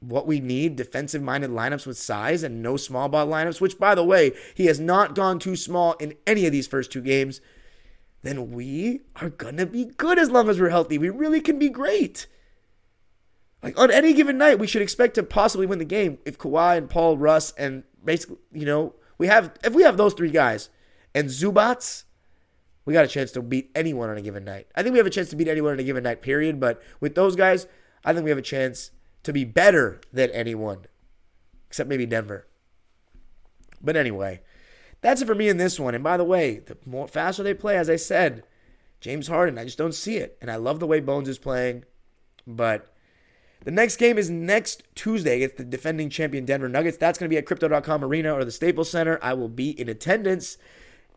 what 0.00 0.26
we 0.26 0.40
need 0.40 0.76
defensive 0.76 1.22
minded 1.22 1.50
lineups 1.50 1.86
with 1.86 1.96
size 1.96 2.42
and 2.42 2.62
no 2.62 2.76
small 2.76 3.08
ball 3.08 3.26
lineups, 3.26 3.60
which, 3.60 3.78
by 3.78 3.94
the 3.94 4.04
way, 4.04 4.32
he 4.54 4.66
has 4.66 4.80
not 4.80 5.14
gone 5.14 5.38
too 5.38 5.56
small 5.56 5.92
in 5.94 6.14
any 6.26 6.44
of 6.44 6.52
these 6.52 6.66
first 6.66 6.92
two 6.92 7.00
games, 7.00 7.40
then 8.22 8.50
we 8.50 9.00
are 9.16 9.30
going 9.30 9.56
to 9.56 9.66
be 9.66 9.86
good 9.96 10.18
as 10.18 10.30
long 10.30 10.48
as 10.48 10.60
we're 10.60 10.68
healthy. 10.68 10.98
We 10.98 11.08
really 11.08 11.40
can 11.40 11.58
be 11.58 11.68
great. 11.68 12.26
Like 13.62 13.78
on 13.78 13.90
any 13.90 14.12
given 14.12 14.38
night, 14.38 14.58
we 14.58 14.66
should 14.66 14.82
expect 14.82 15.14
to 15.14 15.22
possibly 15.22 15.66
win 15.66 15.78
the 15.78 15.84
game 15.84 16.18
if 16.24 16.38
Kawhi 16.38 16.78
and 16.78 16.90
Paul, 16.90 17.16
Russ, 17.16 17.52
and 17.56 17.84
basically, 18.04 18.38
you 18.52 18.66
know, 18.66 18.94
we 19.18 19.28
have, 19.28 19.52
if 19.62 19.72
we 19.72 19.84
have 19.84 19.96
those 19.96 20.14
three 20.14 20.30
guys 20.30 20.68
and 21.14 21.28
Zubac, 21.28 22.04
we 22.84 22.92
got 22.92 23.04
a 23.04 23.08
chance 23.08 23.30
to 23.32 23.42
beat 23.42 23.70
anyone 23.74 24.10
on 24.10 24.18
a 24.18 24.22
given 24.22 24.44
night. 24.44 24.66
I 24.74 24.82
think 24.82 24.92
we 24.92 24.98
have 24.98 25.06
a 25.06 25.10
chance 25.10 25.30
to 25.30 25.36
beat 25.36 25.46
anyone 25.46 25.72
on 25.72 25.78
a 25.78 25.84
given 25.84 26.02
night, 26.02 26.22
period. 26.22 26.58
But 26.58 26.82
with 26.98 27.14
those 27.14 27.36
guys, 27.36 27.68
I 28.04 28.12
think 28.12 28.24
we 28.24 28.30
have 28.30 28.38
a 28.38 28.42
chance 28.42 28.90
to 29.22 29.32
be 29.32 29.44
better 29.44 30.00
than 30.12 30.30
anyone, 30.30 30.86
except 31.68 31.88
maybe 31.88 32.06
Denver. 32.06 32.48
But 33.80 33.96
anyway, 33.96 34.42
that's 35.00 35.22
it 35.22 35.26
for 35.26 35.34
me 35.34 35.48
in 35.48 35.58
this 35.58 35.78
one. 35.78 35.94
And 35.94 36.02
by 36.02 36.16
the 36.16 36.24
way, 36.24 36.58
the 36.58 36.76
more 36.84 37.06
faster 37.06 37.44
they 37.44 37.54
play, 37.54 37.76
as 37.76 37.88
I 37.88 37.96
said, 37.96 38.42
James 39.00 39.28
Harden, 39.28 39.58
I 39.58 39.64
just 39.64 39.78
don't 39.78 39.94
see 39.94 40.16
it. 40.16 40.36
And 40.40 40.50
I 40.50 40.56
love 40.56 40.80
the 40.80 40.86
way 40.86 40.98
Bones 40.98 41.28
is 41.28 41.38
playing. 41.38 41.84
But 42.46 42.91
the 43.64 43.70
next 43.70 43.96
game 43.96 44.18
is 44.18 44.30
next 44.30 44.82
Tuesday 44.94 45.36
against 45.36 45.56
the 45.56 45.64
defending 45.64 46.10
champion 46.10 46.44
Denver 46.44 46.68
Nuggets. 46.68 46.96
That's 46.96 47.18
going 47.18 47.28
to 47.28 47.32
be 47.32 47.38
at 47.38 47.46
Crypto.com 47.46 48.04
Arena 48.04 48.32
or 48.32 48.44
the 48.44 48.50
Staples 48.50 48.90
Center. 48.90 49.18
I 49.22 49.34
will 49.34 49.48
be 49.48 49.70
in 49.70 49.88
attendance, 49.88 50.58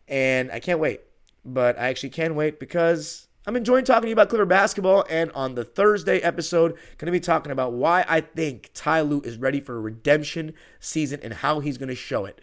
and 0.08 0.50
I 0.52 0.60
can't 0.60 0.78
wait 0.78 1.00
but 1.46 1.78
I 1.78 1.88
actually 1.88 2.10
can 2.10 2.34
wait 2.34 2.58
because 2.58 3.28
I'm 3.46 3.56
enjoying 3.56 3.84
talking 3.84 4.02
to 4.02 4.08
you 4.08 4.14
about 4.14 4.28
Clipper 4.28 4.44
basketball. 4.44 5.04
And 5.08 5.30
on 5.32 5.54
the 5.54 5.64
Thursday 5.64 6.18
episode, 6.18 6.72
going 6.98 7.06
to 7.06 7.12
be 7.12 7.20
talking 7.20 7.52
about 7.52 7.72
why 7.72 8.04
I 8.08 8.20
think 8.20 8.70
Ty 8.74 9.02
Lue 9.02 9.22
is 9.22 9.38
ready 9.38 9.60
for 9.60 9.76
a 9.76 9.80
redemption 9.80 10.52
season 10.80 11.20
and 11.22 11.32
how 11.34 11.60
he's 11.60 11.78
going 11.78 11.88
to 11.88 11.94
show 11.94 12.24
it. 12.26 12.40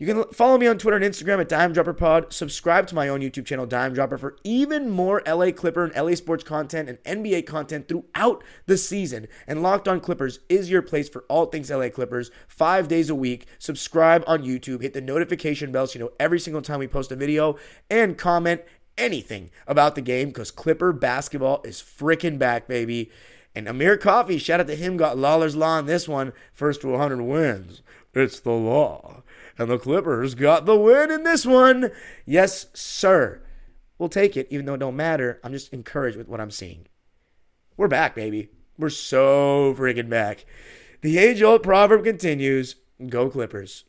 You 0.00 0.06
can 0.06 0.24
follow 0.32 0.56
me 0.56 0.66
on 0.66 0.78
Twitter 0.78 0.96
and 0.96 1.04
Instagram 1.04 1.42
at 1.42 1.48
Dime 1.50 1.74
Dropper 1.74 1.92
Pod. 1.92 2.32
Subscribe 2.32 2.86
to 2.86 2.94
my 2.94 3.06
own 3.06 3.20
YouTube 3.20 3.44
channel, 3.44 3.66
Dime 3.66 3.92
Dropper, 3.92 4.16
for 4.16 4.38
even 4.44 4.88
more 4.88 5.22
LA 5.26 5.50
Clipper 5.50 5.84
and 5.84 5.94
LA 5.94 6.14
sports 6.14 6.42
content 6.42 6.88
and 6.88 7.22
NBA 7.24 7.44
content 7.44 7.86
throughout 7.86 8.42
the 8.64 8.78
season. 8.78 9.28
And 9.46 9.62
Locked 9.62 9.86
On 9.88 10.00
Clippers 10.00 10.38
is 10.48 10.70
your 10.70 10.80
place 10.80 11.10
for 11.10 11.26
all 11.28 11.44
things 11.44 11.70
LA 11.70 11.90
Clippers, 11.90 12.30
five 12.48 12.88
days 12.88 13.10
a 13.10 13.14
week. 13.14 13.46
Subscribe 13.58 14.24
on 14.26 14.42
YouTube, 14.42 14.80
hit 14.80 14.94
the 14.94 15.02
notification 15.02 15.70
bell 15.70 15.86
so 15.86 15.98
you 15.98 16.04
know 16.06 16.12
every 16.18 16.40
single 16.40 16.62
time 16.62 16.78
we 16.78 16.88
post 16.88 17.12
a 17.12 17.16
video, 17.16 17.58
and 17.90 18.16
comment 18.16 18.62
anything 18.96 19.50
about 19.66 19.96
the 19.96 20.00
game 20.00 20.28
because 20.28 20.50
Clipper 20.50 20.94
basketball 20.94 21.60
is 21.62 21.82
freaking 21.82 22.38
back, 22.38 22.66
baby. 22.66 23.10
And 23.54 23.68
Amir 23.68 23.98
Coffey, 23.98 24.38
shout 24.38 24.60
out 24.60 24.68
to 24.68 24.76
him, 24.76 24.96
got 24.96 25.18
Lawler's 25.18 25.56
Law 25.56 25.76
on 25.76 25.84
this 25.84 26.08
one. 26.08 26.32
First 26.54 26.80
to 26.80 26.88
100 26.88 27.20
wins. 27.22 27.82
It's 28.14 28.40
the 28.40 28.52
law. 28.52 29.22
And 29.58 29.70
the 29.70 29.78
Clippers 29.78 30.34
got 30.34 30.66
the 30.66 30.76
win 30.76 31.10
in 31.10 31.22
this 31.22 31.44
one. 31.44 31.90
Yes, 32.24 32.66
sir. 32.72 33.42
We'll 33.98 34.08
take 34.08 34.36
it, 34.36 34.46
even 34.50 34.66
though 34.66 34.74
it 34.74 34.80
don't 34.80 34.96
matter. 34.96 35.40
I'm 35.44 35.52
just 35.52 35.72
encouraged 35.72 36.16
with 36.16 36.28
what 36.28 36.40
I'm 36.40 36.50
seeing. 36.50 36.86
We're 37.76 37.88
back, 37.88 38.14
baby. 38.14 38.48
We're 38.78 38.88
so 38.88 39.74
freaking 39.76 40.08
back. 40.08 40.46
The 41.02 41.18
age 41.18 41.42
old 41.42 41.62
proverb 41.62 42.04
continues 42.04 42.76
go 43.08 43.30
Clippers. 43.30 43.84